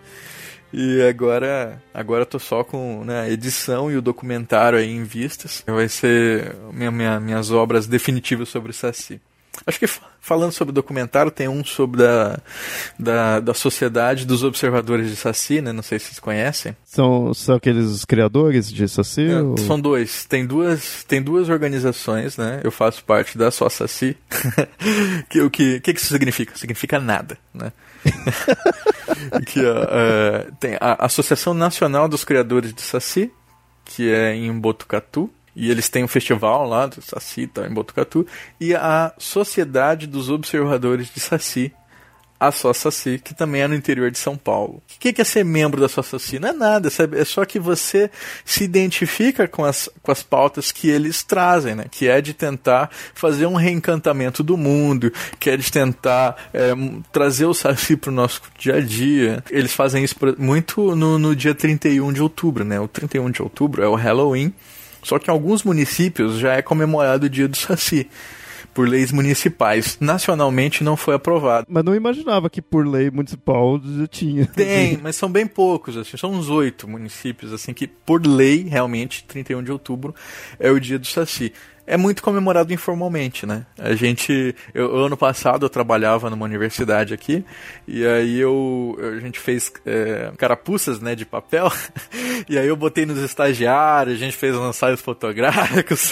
E 0.73 1.01
agora, 1.01 1.81
agora 1.93 2.25
tô 2.25 2.39
só 2.39 2.63
com 2.63 3.03
né, 3.03 3.21
a 3.21 3.29
edição 3.29 3.91
e 3.91 3.97
o 3.97 4.01
documentário 4.01 4.79
aí 4.79 4.89
em 4.89 5.03
vistas. 5.03 5.63
Vai 5.67 5.89
ser 5.89 6.55
minha, 6.71 6.89
minha, 6.89 7.19
minhas 7.19 7.51
obras 7.51 7.87
definitivas 7.87 8.47
sobre 8.47 8.71
o 8.71 8.73
Saci. 8.73 9.19
Acho 9.67 9.79
que 9.79 9.87
falando 10.21 10.51
sobre 10.51 10.71
o 10.71 10.73
documentário, 10.73 11.31
tem 11.31 11.47
um 11.47 11.65
sobre 11.65 12.05
a, 12.05 12.39
da, 12.97 13.39
da 13.39 13.53
Sociedade 13.53 14.25
dos 14.25 14.43
Observadores 14.43 15.09
de 15.09 15.15
Saci, 15.15 15.59
né? 15.59 15.73
Não 15.73 15.81
sei 15.81 15.97
se 15.97 16.05
vocês 16.05 16.19
conhecem. 16.19 16.77
São, 16.85 17.33
são 17.33 17.55
aqueles 17.55 18.05
criadores 18.05 18.71
de 18.71 18.87
Saci? 18.87 19.27
É, 19.27 19.41
ou... 19.41 19.57
São 19.57 19.79
dois. 19.79 20.23
Tem 20.25 20.45
duas, 20.45 21.03
tem 21.05 21.21
duas 21.21 21.49
organizações, 21.49 22.37
né? 22.37 22.61
Eu 22.63 22.71
faço 22.71 23.03
parte 23.03 23.37
da 23.37 23.49
Só 23.49 23.67
Saci. 23.67 24.15
que, 25.27 25.41
o 25.41 25.49
que, 25.49 25.79
que, 25.79 25.93
que 25.93 25.99
isso 25.99 26.13
significa? 26.13 26.55
Significa 26.55 26.99
nada, 26.99 27.37
né? 27.51 27.71
que, 29.47 29.59
uh, 29.59 30.55
tem 30.59 30.77
a 30.79 31.05
Associação 31.05 31.53
Nacional 31.53 32.07
dos 32.07 32.23
Criadores 32.23 32.73
de 32.73 32.81
Saci, 32.81 33.31
que 33.83 34.09
é 34.09 34.35
em 34.35 34.57
Botucatu, 34.57 35.29
e 35.55 35.69
eles 35.69 35.89
têm 35.89 36.03
um 36.03 36.07
festival 36.07 36.67
lá 36.67 36.87
do 36.87 37.01
Saci, 37.01 37.47
tá, 37.47 37.67
em 37.67 37.73
Botucatu. 37.73 38.25
E 38.59 38.73
a 38.73 39.13
Sociedade 39.17 40.07
dos 40.07 40.29
Observadores 40.29 41.13
de 41.13 41.19
Saci, 41.19 41.73
a 42.41 42.51
Só 42.51 42.73
Saci, 42.73 43.21
que 43.23 43.35
também 43.35 43.61
é 43.61 43.67
no 43.67 43.75
interior 43.75 44.09
de 44.09 44.17
São 44.17 44.35
Paulo. 44.35 44.81
O 44.95 44.99
que 44.99 45.21
é 45.21 45.23
ser 45.23 45.45
membro 45.45 45.79
da 45.79 45.87
Só 45.87 46.01
Saci? 46.01 46.39
Não 46.39 46.49
é 46.49 46.53
nada, 46.53 46.89
sabe? 46.89 47.19
é 47.19 47.23
só 47.23 47.45
que 47.45 47.59
você 47.59 48.09
se 48.43 48.63
identifica 48.63 49.47
com 49.47 49.63
as, 49.63 49.87
com 50.01 50.11
as 50.11 50.23
pautas 50.23 50.71
que 50.71 50.89
eles 50.89 51.21
trazem, 51.21 51.75
né? 51.75 51.85
Que 51.91 52.07
é 52.07 52.19
de 52.19 52.33
tentar 52.33 52.89
fazer 53.13 53.45
um 53.45 53.53
reencantamento 53.53 54.41
do 54.41 54.57
mundo, 54.57 55.13
que 55.39 55.51
é 55.51 55.57
de 55.57 55.71
tentar 55.71 56.49
é, 56.51 56.71
trazer 57.11 57.45
o 57.45 57.53
Saci 57.53 57.95
para 57.95 58.09
o 58.09 58.13
nosso 58.13 58.41
dia 58.57 58.77
a 58.77 58.81
dia. 58.81 59.43
Eles 59.51 59.71
fazem 59.71 60.03
isso 60.03 60.15
muito 60.39 60.95
no, 60.95 61.19
no 61.19 61.35
dia 61.35 61.53
31 61.53 62.11
de 62.11 62.23
outubro, 62.23 62.65
né? 62.65 62.79
O 62.79 62.87
31 62.87 63.29
de 63.29 63.43
outubro 63.43 63.83
é 63.83 63.87
o 63.87 63.93
Halloween. 63.93 64.51
Só 65.03 65.19
que 65.19 65.29
em 65.29 65.33
alguns 65.33 65.63
municípios 65.63 66.37
já 66.37 66.53
é 66.53 66.61
comemorado 66.61 67.25
o 67.25 67.29
dia 67.29 67.47
do 67.47 67.57
Saci 67.57 68.09
por 68.73 68.87
leis 68.87 69.11
municipais. 69.11 69.97
Nacionalmente 69.99 70.83
não 70.83 70.95
foi 70.95 71.15
aprovado. 71.15 71.67
Mas 71.69 71.83
não 71.83 71.95
imaginava 71.95 72.49
que 72.49 72.61
por 72.61 72.87
lei 72.87 73.09
municipal 73.11 73.79
já 73.83 74.07
tinha. 74.07 74.45
Tem, 74.47 74.97
mas 74.97 75.15
são 75.15 75.29
bem 75.31 75.45
poucos, 75.45 75.97
assim, 75.97 76.17
são 76.17 76.31
uns 76.31 76.49
oito 76.49 76.87
municípios, 76.87 77.51
assim, 77.53 77.73
que 77.73 77.87
por 77.87 78.25
lei, 78.25 78.63
realmente, 78.63 79.23
31 79.25 79.63
de 79.63 79.71
outubro 79.71 80.15
é 80.59 80.69
o 80.69 80.79
dia 80.79 80.97
do 80.97 81.07
Saci 81.07 81.53
é 81.85 81.97
muito 81.97 82.21
comemorado 82.21 82.73
informalmente, 82.73 83.45
né? 83.45 83.65
A 83.77 83.93
gente, 83.93 84.55
eu, 84.73 84.95
ano 84.95 85.17
passado 85.17 85.65
eu 85.65 85.69
trabalhava 85.69 86.29
numa 86.29 86.45
universidade 86.45 87.13
aqui 87.13 87.43
e 87.87 88.05
aí 88.05 88.39
eu, 88.39 88.97
a 88.99 89.19
gente 89.19 89.39
fez 89.39 89.71
é, 89.85 90.31
carapuças, 90.37 90.99
né, 90.99 91.15
de 91.15 91.25
papel 91.25 91.71
e 92.47 92.57
aí 92.57 92.67
eu 92.67 92.75
botei 92.75 93.05
nos 93.05 93.19
estagiários, 93.19 94.15
a 94.15 94.19
gente 94.19 94.37
fez 94.37 94.55
uns 94.55 94.69
ensaios 94.69 95.01
fotográficos, 95.01 96.11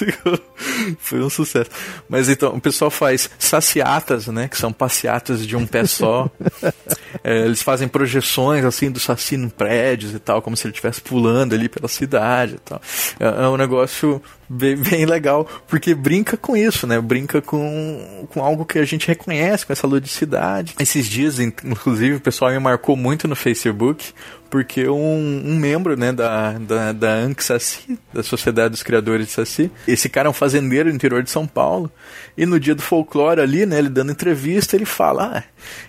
foi 0.99 1.19
um 1.21 1.29
sucesso. 1.29 1.69
Mas 2.07 2.29
então 2.29 2.55
o 2.55 2.61
pessoal 2.61 2.91
faz 2.91 3.29
saciatas, 3.37 4.27
né, 4.27 4.47
que 4.47 4.57
são 4.57 4.73
passeatas 4.73 5.45
de 5.45 5.55
um 5.55 5.65
pé 5.65 5.85
só. 5.85 6.29
é, 7.23 7.45
eles 7.45 7.61
fazem 7.61 7.87
projeções 7.87 8.65
assim 8.65 8.91
do 8.91 8.99
saci 8.99 9.35
em 9.35 9.49
prédios 9.49 10.13
e 10.13 10.19
tal, 10.19 10.41
como 10.41 10.57
se 10.57 10.65
ele 10.65 10.71
estivesse 10.71 11.01
pulando 11.01 11.53
ali 11.53 11.69
pela 11.69 11.87
cidade 11.87 12.55
e 12.55 12.59
tal. 12.59 12.81
É, 13.19 13.43
é 13.43 13.47
um 13.47 13.57
negócio 13.57 14.21
bem, 14.49 14.75
bem 14.75 15.05
legal, 15.05 15.47
porque 15.67 15.93
brinca 15.93 16.35
com 16.35 16.57
isso, 16.57 16.87
né? 16.87 16.99
Brinca 16.99 17.41
com, 17.41 18.27
com 18.29 18.43
algo 18.43 18.65
que 18.65 18.79
a 18.79 18.85
gente 18.85 19.07
reconhece, 19.07 19.65
com 19.65 19.73
essa 19.73 19.85
ludicidade. 19.85 20.75
Esses 20.79 21.07
dias, 21.07 21.39
inclusive, 21.39 22.15
o 22.15 22.21
pessoal 22.21 22.51
me 22.51 22.59
marcou 22.59 22.95
muito 22.95 23.27
no 23.27 23.35
Facebook, 23.35 24.13
porque 24.49 24.87
um, 24.87 25.43
um 25.45 25.55
membro 25.55 25.97
né, 25.97 26.11
da, 26.11 26.53
da, 26.53 26.91
da 26.91 27.13
ANC 27.15 27.41
Saci, 27.41 27.99
da 28.13 28.23
Sociedade 28.23 28.71
dos 28.71 28.83
Criadores 28.83 29.27
de 29.27 29.33
Saci, 29.33 29.71
esse 29.87 30.09
cara 30.09 30.27
é 30.27 30.31
um 30.31 30.33
fazendeiro 30.33 30.89
no 30.89 30.95
interior 30.95 31.23
de 31.23 31.29
São 31.29 31.45
Paulo, 31.45 31.91
e 32.37 32.45
no 32.45 32.59
dia 32.59 32.73
do 32.73 32.81
folclore 32.81 33.41
ali, 33.41 33.65
né, 33.65 33.77
ele 33.77 33.89
dando 33.89 34.11
entrevista, 34.11 34.75
ele 34.75 34.85
fala, 34.85 35.37
ah, 35.37 35.43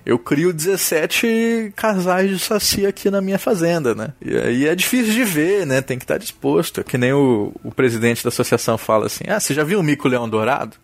eu 0.05 0.19
crio 0.19 0.53
17 0.53 1.73
casais 1.75 2.31
de 2.31 2.39
Saci 2.39 2.87
aqui 2.87 3.11
na 3.11 3.21
minha 3.21 3.39
fazenda, 3.39 3.95
né, 3.95 4.13
e 4.21 4.37
aí 4.37 4.69
é 4.69 4.75
difícil 4.75 5.15
de 5.15 5.25
ver, 5.25 5.67
né, 5.67 5.81
tem 5.81 5.99
que 5.99 6.05
estar 6.05 6.19
disposto, 6.19 6.85
que 6.85 6.99
nem 6.99 7.13
o, 7.13 7.53
o 7.65 7.71
presidente 7.73 8.23
da 8.23 8.29
associação 8.29 8.77
fala 8.77 9.07
assim, 9.07 9.25
ah, 9.29 9.41
você 9.41 9.55
já 9.55 9.65
viu 9.65 9.81
o 9.81 9.83
mico-leão 9.83 10.29
dourado? 10.29 10.77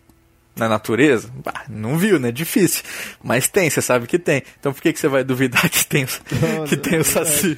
Na 0.57 0.67
natureza? 0.67 1.29
Bah, 1.43 1.65
não 1.69 1.97
viu, 1.97 2.19
né? 2.19 2.31
Difícil. 2.31 2.83
Mas 3.23 3.47
tem, 3.47 3.69
você 3.69 3.81
sabe 3.81 4.07
que 4.07 4.19
tem. 4.19 4.43
Então 4.59 4.73
por 4.73 4.81
que, 4.81 4.91
que 4.91 4.99
você 4.99 5.07
vai 5.07 5.23
duvidar 5.23 5.69
que 5.69 5.85
tem, 5.87 6.05
que 6.67 6.75
tem 6.75 6.99
o 6.99 7.03
Saci? 7.03 7.57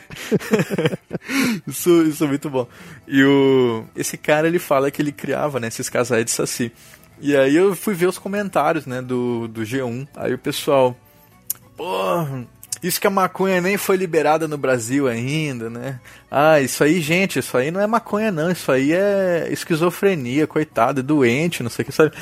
isso, 1.67 2.03
isso 2.03 2.23
é 2.23 2.27
muito 2.27 2.49
bom. 2.49 2.67
E 3.07 3.23
o, 3.23 3.85
esse 3.95 4.17
cara, 4.17 4.47
ele 4.47 4.59
fala 4.59 4.91
que 4.91 5.01
ele 5.01 5.11
criava, 5.11 5.59
né, 5.59 5.67
esses 5.67 5.89
casais 5.89 6.25
de 6.25 6.31
Saci. 6.31 6.71
E 7.21 7.35
aí 7.35 7.55
eu 7.55 7.75
fui 7.75 7.93
ver 7.93 8.07
os 8.07 8.17
comentários, 8.17 8.85
né, 8.85 9.01
do, 9.01 9.47
do 9.47 9.61
G1. 9.61 10.07
Aí 10.15 10.33
o 10.33 10.37
pessoal, 10.37 10.95
pô, 11.75 12.25
isso 12.81 12.99
que 12.99 13.07
a 13.07 13.11
maconha 13.11 13.59
nem 13.59 13.75
foi 13.75 13.97
liberada 13.97 14.47
no 14.47 14.57
Brasil 14.57 15.07
ainda, 15.07 15.69
né? 15.69 15.99
Ah, 16.31 16.61
isso 16.61 16.81
aí, 16.81 17.01
gente, 17.01 17.39
isso 17.39 17.57
aí 17.57 17.71
não 17.71 17.81
é 17.81 17.87
maconha 17.87 18.31
não, 18.31 18.49
isso 18.49 18.71
aí 18.71 18.93
é 18.93 19.49
esquizofrenia, 19.51 20.47
coitado, 20.47 21.01
é 21.01 21.03
doente, 21.03 21.61
não 21.61 21.69
sei 21.69 21.83
o 21.83 21.85
que, 21.85 21.91
sabe? 21.91 22.15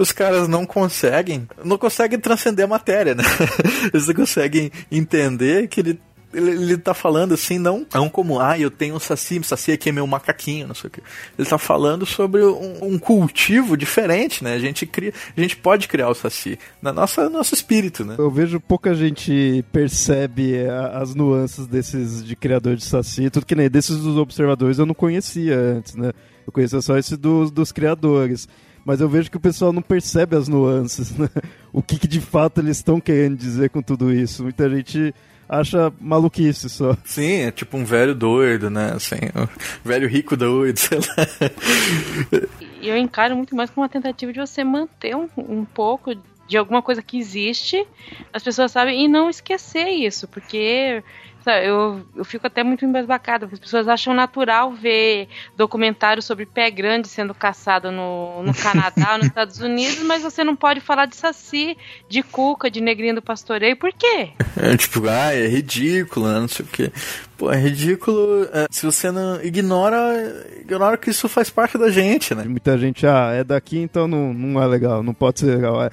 Os 0.00 0.12
caras 0.12 0.48
não 0.48 0.64
conseguem, 0.64 1.46
não 1.62 1.76
conseguem 1.76 2.18
transcender 2.18 2.64
a 2.64 2.68
matéria, 2.68 3.14
né? 3.14 3.22
Eles 3.92 4.06
não 4.06 4.14
conseguem 4.14 4.72
entender 4.90 5.68
que 5.68 5.80
ele 5.80 6.00
ele, 6.32 6.50
ele 6.50 6.78
tá 6.78 6.94
falando 6.94 7.34
assim, 7.34 7.58
não, 7.58 7.84
não 7.92 8.08
como, 8.08 8.40
ah, 8.40 8.58
eu 8.58 8.70
tenho 8.70 8.94
um 8.94 9.00
saci, 9.00 9.42
saci 9.42 9.72
aqui 9.72 9.88
é 9.88 9.92
meu 9.92 10.06
macaquinho, 10.06 10.68
não 10.68 10.74
sei 10.74 10.88
o 10.88 10.90
que. 10.90 11.02
Ele 11.38 11.46
tá 11.46 11.58
falando 11.58 12.06
sobre 12.06 12.42
um, 12.44 12.84
um, 12.84 12.98
cultivo 12.98 13.76
diferente, 13.76 14.42
né? 14.42 14.54
A 14.54 14.58
gente 14.58 14.86
cria, 14.86 15.12
a 15.36 15.40
gente 15.40 15.56
pode 15.56 15.88
criar 15.88 16.08
o 16.08 16.14
saci 16.14 16.58
na 16.80 16.92
nossa 16.92 17.28
nosso 17.28 17.52
espírito, 17.52 18.04
né? 18.04 18.14
Eu 18.16 18.30
vejo 18.30 18.60
pouca 18.60 18.94
gente 18.94 19.64
percebe 19.72 20.66
a, 20.66 21.00
as 21.00 21.14
nuances 21.14 21.66
desses 21.66 22.24
de 22.24 22.36
criador 22.36 22.76
de 22.76 22.84
saci, 22.84 23.28
tudo 23.28 23.44
que 23.44 23.56
nem 23.56 23.68
desses 23.68 23.98
dos 23.98 24.16
observadores 24.16 24.78
eu 24.78 24.86
não 24.86 24.94
conhecia 24.94 25.58
antes, 25.58 25.94
né? 25.94 26.12
Eu 26.46 26.52
conhecia 26.52 26.80
só 26.80 26.96
esse 26.96 27.16
dos, 27.16 27.50
dos 27.50 27.72
criadores 27.72 28.48
mas 28.90 29.00
eu 29.00 29.08
vejo 29.08 29.30
que 29.30 29.36
o 29.36 29.40
pessoal 29.40 29.72
não 29.72 29.82
percebe 29.82 30.34
as 30.34 30.48
nuances, 30.48 31.16
né? 31.16 31.28
O 31.72 31.80
que, 31.80 31.96
que 31.96 32.08
de 32.08 32.20
fato 32.20 32.60
eles 32.60 32.78
estão 32.78 33.00
querendo 33.00 33.36
dizer 33.36 33.70
com 33.70 33.80
tudo 33.80 34.12
isso. 34.12 34.42
Muita 34.42 34.68
gente 34.68 35.14
acha 35.48 35.92
maluquice 36.00 36.68
só. 36.68 36.96
Sim, 37.04 37.42
é 37.42 37.52
tipo 37.52 37.76
um 37.76 37.84
velho 37.84 38.12
doido, 38.12 38.68
né? 38.68 38.94
Assim, 38.96 39.14
um 39.36 39.46
velho 39.88 40.08
rico 40.08 40.36
doido, 40.36 40.76
sei 40.82 40.98
lá. 40.98 42.42
E 42.82 42.88
eu 42.88 42.96
encaro 42.96 43.36
muito 43.36 43.54
mais 43.54 43.70
como 43.70 43.84
uma 43.84 43.88
tentativa 43.88 44.32
de 44.32 44.40
você 44.40 44.64
manter 44.64 45.14
um, 45.14 45.28
um 45.36 45.64
pouco 45.64 46.12
de 46.48 46.56
alguma 46.56 46.82
coisa 46.82 47.00
que 47.00 47.16
existe, 47.16 47.86
as 48.32 48.42
pessoas 48.42 48.72
sabem, 48.72 49.04
e 49.04 49.06
não 49.06 49.30
esquecer 49.30 49.86
isso, 49.90 50.26
porque 50.26 51.04
eu, 51.46 52.02
eu 52.14 52.24
fico 52.24 52.46
até 52.46 52.62
muito 52.62 52.84
embasbacada, 52.84 53.46
porque 53.46 53.54
as 53.54 53.60
pessoas 53.60 53.88
acham 53.88 54.12
natural 54.12 54.72
ver 54.72 55.28
documentários 55.56 56.24
sobre 56.24 56.44
pé 56.44 56.70
grande 56.70 57.08
sendo 57.08 57.34
caçado 57.34 57.90
no, 57.90 58.42
no 58.42 58.54
Canadá, 58.54 59.16
nos 59.16 59.26
Estados 59.26 59.60
Unidos, 59.60 60.02
mas 60.02 60.22
você 60.22 60.44
não 60.44 60.54
pode 60.54 60.80
falar 60.80 61.06
de 61.06 61.16
saci, 61.16 61.76
de 62.08 62.22
cuca, 62.22 62.70
de 62.70 62.80
negrinho 62.80 63.14
do 63.14 63.22
pastoreio, 63.22 63.76
por 63.76 63.92
quê? 63.92 64.30
É 64.56 64.76
tipo, 64.76 65.06
ah, 65.08 65.32
é 65.32 65.46
ridículo, 65.46 66.28
né? 66.28 66.40
não 66.40 66.48
sei 66.48 66.64
o 66.64 66.68
quê. 66.68 66.92
Pô, 67.38 67.50
é 67.50 67.56
ridículo 67.56 68.46
é, 68.52 68.66
se 68.70 68.84
você 68.84 69.10
não 69.10 69.42
ignora, 69.42 70.46
ignora 70.60 70.98
que 70.98 71.10
isso 71.10 71.26
faz 71.28 71.48
parte 71.48 71.78
da 71.78 71.90
gente, 71.90 72.34
né? 72.34 72.44
Muita 72.44 72.76
gente, 72.76 73.06
ah, 73.06 73.30
é 73.32 73.42
daqui, 73.42 73.78
então 73.78 74.06
não, 74.06 74.34
não 74.34 74.62
é 74.62 74.66
legal, 74.66 75.02
não 75.02 75.14
pode 75.14 75.40
ser 75.40 75.46
legal. 75.46 75.82
É, 75.82 75.90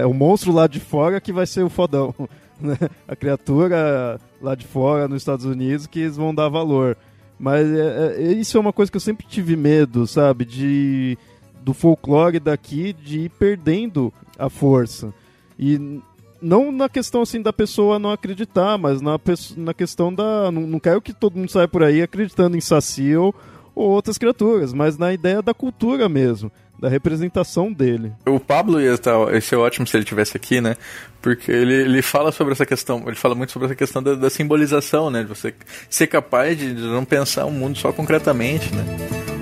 é 0.00 0.06
o 0.06 0.14
monstro 0.14 0.52
lá 0.52 0.68
de 0.68 0.78
fora 0.78 1.20
que 1.20 1.32
vai 1.32 1.44
ser 1.44 1.64
o 1.64 1.68
fodão. 1.68 2.14
Né? 2.60 2.76
A 3.06 3.14
criatura 3.14 4.20
lá 4.40 4.54
de 4.54 4.66
fora, 4.66 5.08
nos 5.08 5.22
Estados 5.22 5.44
Unidos, 5.44 5.86
que 5.86 6.00
eles 6.00 6.16
vão 6.16 6.34
dar 6.34 6.48
valor. 6.48 6.96
Mas 7.38 7.66
é, 7.70 8.16
é, 8.18 8.32
isso 8.32 8.56
é 8.56 8.60
uma 8.60 8.72
coisa 8.72 8.90
que 8.90 8.96
eu 8.96 9.00
sempre 9.00 9.26
tive 9.26 9.56
medo, 9.56 10.06
sabe? 10.06 10.44
De 10.44 11.18
do 11.62 11.74
folclore 11.74 12.38
daqui 12.38 12.92
de 12.92 13.22
ir 13.22 13.28
perdendo 13.30 14.12
a 14.38 14.48
força. 14.48 15.12
E 15.58 16.00
não 16.40 16.70
na 16.70 16.88
questão 16.88 17.22
assim 17.22 17.42
da 17.42 17.52
pessoa 17.52 17.98
não 17.98 18.12
acreditar, 18.12 18.78
mas 18.78 19.00
na, 19.00 19.18
na 19.56 19.74
questão 19.74 20.14
da. 20.14 20.50
Não, 20.50 20.62
não 20.62 20.78
quero 20.78 21.02
que 21.02 21.12
todo 21.12 21.36
mundo 21.36 21.50
saia 21.50 21.66
por 21.66 21.82
aí 21.82 22.00
acreditando 22.00 22.56
em 22.56 22.60
Saci 22.60 23.16
ou, 23.16 23.34
ou 23.74 23.90
outras 23.90 24.16
criaturas, 24.16 24.72
mas 24.72 24.96
na 24.96 25.12
ideia 25.12 25.42
da 25.42 25.52
cultura 25.52 26.08
mesmo 26.08 26.52
da 26.78 26.88
representação 26.88 27.72
dele. 27.72 28.12
O 28.26 28.38
Pablo 28.38 28.80
ia 28.80 28.94
estar, 28.94 29.32
ia 29.32 29.40
ser 29.40 29.56
ótimo 29.56 29.86
se 29.86 29.96
ele 29.96 30.04
tivesse 30.04 30.36
aqui, 30.36 30.60
né? 30.60 30.76
Porque 31.22 31.50
ele, 31.50 31.74
ele 31.74 32.02
fala 32.02 32.30
sobre 32.30 32.52
essa 32.52 32.66
questão, 32.66 33.02
ele 33.06 33.16
fala 33.16 33.34
muito 33.34 33.52
sobre 33.52 33.66
essa 33.66 33.74
questão 33.74 34.02
da, 34.02 34.14
da 34.14 34.30
simbolização, 34.30 35.10
né? 35.10 35.22
De 35.22 35.28
você 35.28 35.54
ser 35.88 36.06
capaz 36.06 36.58
de, 36.58 36.72
não 36.74 37.04
pensar 37.04 37.46
o 37.46 37.50
mundo 37.50 37.78
só 37.78 37.92
concretamente, 37.92 38.72
né? 38.74 39.35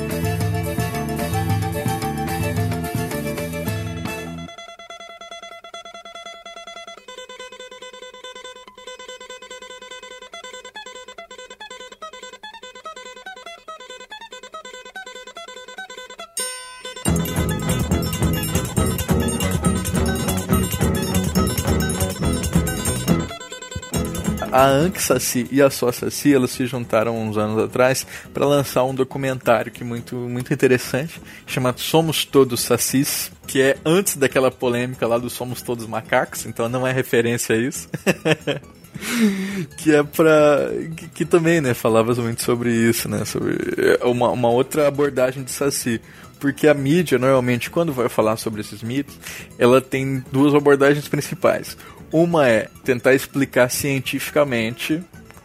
A 24.55 24.68
Anki 24.68 25.48
e 25.50 25.61
a 25.61 25.68
Só 25.68 25.90
elas 26.26 26.50
se 26.52 26.66
juntaram 26.66 27.20
uns 27.20 27.36
anos 27.36 27.61
atrás 27.61 28.07
para 28.32 28.46
lançar 28.46 28.84
um 28.84 28.94
documentário 28.94 29.72
que 29.72 29.82
é 29.82 29.86
muito, 29.86 30.14
muito 30.14 30.55
interessante, 30.55 31.20
chamado 31.44 31.80
Somos 31.80 32.24
Todos 32.24 32.61
Sacis, 32.61 33.32
que 33.48 33.61
é 33.61 33.76
antes 33.84 34.16
daquela 34.16 34.52
polêmica 34.52 35.09
lá 35.09 35.18
do 35.18 35.28
Somos 35.28 35.61
Todos 35.61 35.86
Macacos, 35.86 36.46
então 36.46 36.68
não 36.68 36.86
é 36.86 36.92
referência 36.92 37.57
a 37.57 37.59
isso. 37.59 37.88
que 39.78 39.92
é 39.92 40.05
pra. 40.05 40.70
Que, 40.96 41.09
que, 41.09 41.24
também, 41.24 41.61
né, 41.61 41.74
falava 41.74 42.14
muito 42.14 42.42
sobre 42.42 42.70
isso, 42.72 43.09
né? 43.09 43.24
Sobre 43.24 43.57
é, 43.76 44.05
uma, 44.05 44.30
uma 44.30 44.50
outra 44.50 44.86
abordagem 44.86 45.42
de 45.42 45.50
Saci. 45.50 46.00
Porque 46.38 46.68
a 46.68 46.74
mídia, 46.74 47.18
normalmente, 47.18 47.70
quando 47.70 47.92
vai 47.92 48.09
falar 48.09 48.36
sobre 48.36 48.61
esses 48.61 48.82
mitos, 48.82 49.18
ela 49.59 49.80
tem 49.80 50.22
duas 50.30 50.55
abordagens 50.55 51.09
principais. 51.09 51.76
Uma 52.14 52.48
é 52.48 52.68
tentar 52.84 53.12
explicar 53.12 53.68
cientificamente 53.68 55.02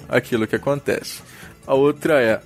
aquilo 0.08 0.46
que 0.46 0.56
acontece. 0.56 1.20
A 1.66 1.74
outra 1.74 2.22
é 2.22 2.40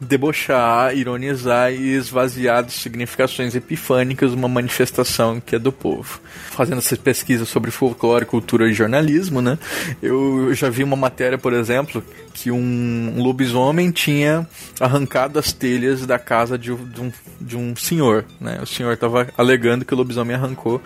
debochar, 0.00 0.96
ironizar 0.96 1.72
e 1.72 1.94
esvaziar 1.94 2.64
de 2.64 2.72
significações 2.72 3.54
epifânicas 3.54 4.32
uma 4.32 4.48
manifestação 4.48 5.40
que 5.40 5.54
é 5.54 5.60
do 5.60 5.70
povo. 5.70 6.20
Fazendo 6.50 6.78
essas 6.78 6.98
pesquisas 6.98 7.48
sobre 7.48 7.70
folclore, 7.70 8.24
cultura 8.26 8.68
e 8.68 8.74
jornalismo, 8.74 9.40
né? 9.40 9.56
Eu 10.02 10.52
já 10.54 10.68
vi 10.68 10.82
uma 10.82 10.96
matéria, 10.96 11.38
por 11.38 11.52
exemplo, 11.52 12.02
que 12.34 12.50
um 12.50 13.22
lobisomem 13.22 13.92
tinha 13.92 14.44
arrancado 14.80 15.38
as 15.38 15.52
telhas 15.52 16.04
da 16.04 16.18
casa 16.18 16.58
de, 16.58 16.72
um, 16.72 17.12
de 17.40 17.56
um 17.56 17.76
senhor, 17.76 18.24
né? 18.40 18.58
O 18.60 18.66
senhor 18.66 18.94
estava 18.94 19.28
alegando 19.38 19.84
que 19.84 19.94
o 19.94 19.96
lobisomem 19.96 20.34
arrancou 20.34 20.78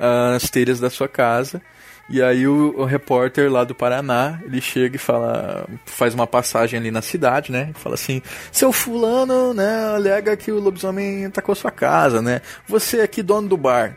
uh, 0.00 0.34
as 0.34 0.50
telhas 0.50 0.80
da 0.80 0.90
sua 0.90 1.06
casa 1.06 1.62
e 2.10 2.20
aí 2.20 2.46
o, 2.46 2.74
o, 2.76 2.84
repórter 2.84 3.50
lá 3.50 3.62
do 3.62 3.74
Paraná, 3.74 4.40
ele 4.42 4.60
chega 4.60 4.96
e 4.96 4.98
fala, 4.98 5.64
faz 5.86 6.12
uma 6.12 6.26
passagem 6.26 6.78
ali 6.78 6.90
na 6.90 7.00
cidade, 7.00 7.52
né? 7.52 7.70
Fala 7.74 7.94
assim, 7.94 8.20
seu 8.50 8.72
fulano, 8.72 9.54
né, 9.54 9.94
alega 9.94 10.36
que 10.36 10.50
o 10.50 10.58
lobisomem 10.58 11.26
atacou 11.26 11.54
sua 11.54 11.70
casa, 11.70 12.20
né? 12.20 12.42
Você 12.66 13.00
aqui, 13.00 13.22
dono 13.22 13.48
do 13.48 13.56
bar, 13.56 13.96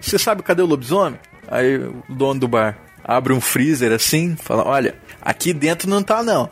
você 0.00 0.18
sabe 0.18 0.42
cadê 0.42 0.62
o 0.62 0.66
lobisomem? 0.66 1.20
Aí 1.46 1.76
o 1.76 2.02
dono 2.08 2.40
do 2.40 2.48
bar 2.48 2.78
abre 3.04 3.32
um 3.32 3.40
freezer 3.40 3.92
assim, 3.92 4.36
fala, 4.36 4.66
olha, 4.66 4.94
aqui 5.20 5.52
dentro 5.52 5.88
não 5.88 6.02
tá 6.02 6.22
não. 6.22 6.48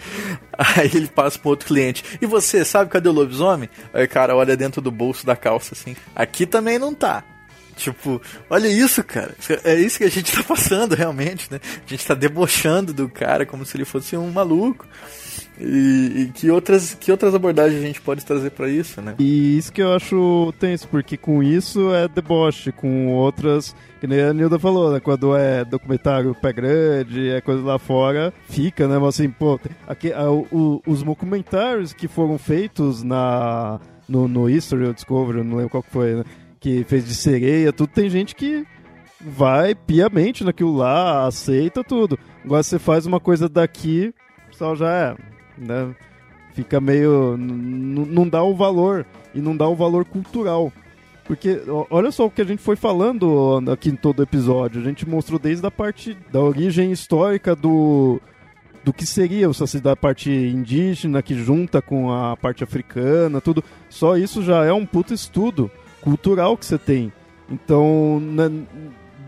Aí 0.52 0.90
ele 0.92 1.06
passa 1.06 1.38
para 1.38 1.48
outro 1.48 1.66
cliente. 1.66 2.04
E 2.20 2.26
você, 2.26 2.64
sabe 2.64 2.90
cadê 2.90 3.08
o 3.08 3.12
lobisomem? 3.12 3.70
Aí 3.92 4.04
o 4.04 4.08
cara 4.08 4.36
olha 4.36 4.56
dentro 4.56 4.82
do 4.82 4.90
bolso 4.90 5.24
da 5.24 5.34
calça 5.34 5.74
assim. 5.74 5.96
Aqui 6.14 6.44
também 6.44 6.78
não 6.78 6.92
tá. 6.92 7.24
Tipo, 7.82 8.22
olha 8.48 8.68
isso, 8.68 9.02
cara. 9.02 9.34
É 9.64 9.74
isso 9.74 9.98
que 9.98 10.04
a 10.04 10.10
gente 10.10 10.32
tá 10.32 10.42
passando 10.44 10.94
realmente, 10.94 11.50
né? 11.50 11.58
A 11.84 11.88
gente 11.88 12.06
tá 12.06 12.14
debochando 12.14 12.92
do 12.92 13.08
cara 13.08 13.44
como 13.44 13.66
se 13.66 13.76
ele 13.76 13.84
fosse 13.84 14.16
um 14.16 14.30
maluco. 14.30 14.86
E, 15.60 16.22
e, 16.22 16.32
que, 16.32 16.50
outras, 16.50 16.94
que 16.94 17.10
outras 17.10 17.34
abordagens 17.34 17.82
a 17.82 17.86
gente 17.86 18.00
pode 18.00 18.24
trazer 18.24 18.50
para 18.50 18.68
isso, 18.68 19.00
né? 19.00 19.14
E 19.18 19.58
isso 19.58 19.72
que 19.72 19.82
eu 19.82 19.92
acho 19.92 20.52
tenso, 20.58 20.88
porque 20.88 21.16
com 21.16 21.42
isso 21.42 21.92
é 21.92 22.08
deboche, 22.08 22.72
com 22.72 23.08
outras, 23.08 23.74
que 24.00 24.06
nem 24.06 24.20
a 24.20 24.32
Nilda 24.32 24.58
falou, 24.58 24.92
né? 24.92 25.00
Quando 25.00 25.36
é 25.36 25.64
documentário 25.64 26.34
pé 26.34 26.52
grande, 26.52 27.30
é 27.30 27.40
coisa 27.40 27.62
lá 27.62 27.78
fora, 27.78 28.32
fica, 28.48 28.88
né? 28.88 28.98
Mas 28.98 29.08
assim, 29.10 29.28
pô, 29.28 29.60
aqui, 29.86 30.12
a, 30.12 30.30
o, 30.30 30.82
os 30.86 31.02
documentários 31.02 31.92
que 31.92 32.08
foram 32.08 32.38
feitos 32.38 33.02
na, 33.02 33.80
no, 34.08 34.26
no 34.28 34.48
History 34.48 34.86
ou 34.86 34.92
Discovery, 34.92 35.44
não 35.44 35.56
lembro 35.56 35.70
qual 35.70 35.82
que 35.82 35.90
foi, 35.90 36.14
né? 36.16 36.24
Que 36.62 36.84
fez 36.84 37.04
de 37.04 37.14
sereia, 37.14 37.72
tudo. 37.72 37.90
Tem 37.90 38.08
gente 38.08 38.36
que 38.36 38.64
vai 39.20 39.74
piamente 39.74 40.44
naquilo 40.44 40.74
lá, 40.76 41.26
aceita 41.26 41.82
tudo. 41.82 42.18
Agora 42.44 42.62
você 42.62 42.78
faz 42.78 43.04
uma 43.04 43.18
coisa 43.18 43.48
daqui, 43.48 44.14
o 44.46 44.50
pessoal 44.50 44.76
já 44.76 44.90
é, 44.90 45.16
né? 45.58 45.94
Fica 46.54 46.80
meio. 46.80 47.36
não 47.36 48.28
dá 48.28 48.42
o 48.42 48.54
valor. 48.54 49.04
E 49.34 49.40
não 49.40 49.56
dá 49.56 49.66
o 49.66 49.74
valor 49.74 50.04
cultural. 50.04 50.70
Porque 51.24 51.62
olha 51.90 52.10
só 52.10 52.26
o 52.26 52.30
que 52.30 52.42
a 52.42 52.44
gente 52.44 52.60
foi 52.60 52.76
falando 52.76 53.62
aqui 53.72 53.88
em 53.88 53.96
todo 53.96 54.22
episódio. 54.22 54.80
A 54.80 54.84
gente 54.84 55.08
mostrou 55.08 55.38
desde 55.38 55.66
a 55.66 55.70
parte 55.70 56.16
da 56.30 56.40
origem 56.40 56.92
histórica 56.92 57.56
do, 57.56 58.20
do 58.84 58.92
que 58.92 59.06
seria 59.06 59.48
o 59.48 59.54
Saci 59.54 59.80
da 59.80 59.96
parte 59.96 60.30
indígena 60.30 61.22
que 61.22 61.34
junta 61.34 61.80
com 61.80 62.12
a 62.12 62.36
parte 62.36 62.62
africana, 62.62 63.40
tudo. 63.40 63.64
Só 63.88 64.18
isso 64.18 64.42
já 64.42 64.64
é 64.64 64.72
um 64.72 64.84
puto 64.84 65.14
estudo 65.14 65.70
cultural 66.02 66.56
que 66.56 66.66
você 66.66 66.76
tem. 66.76 67.12
Então, 67.50 68.20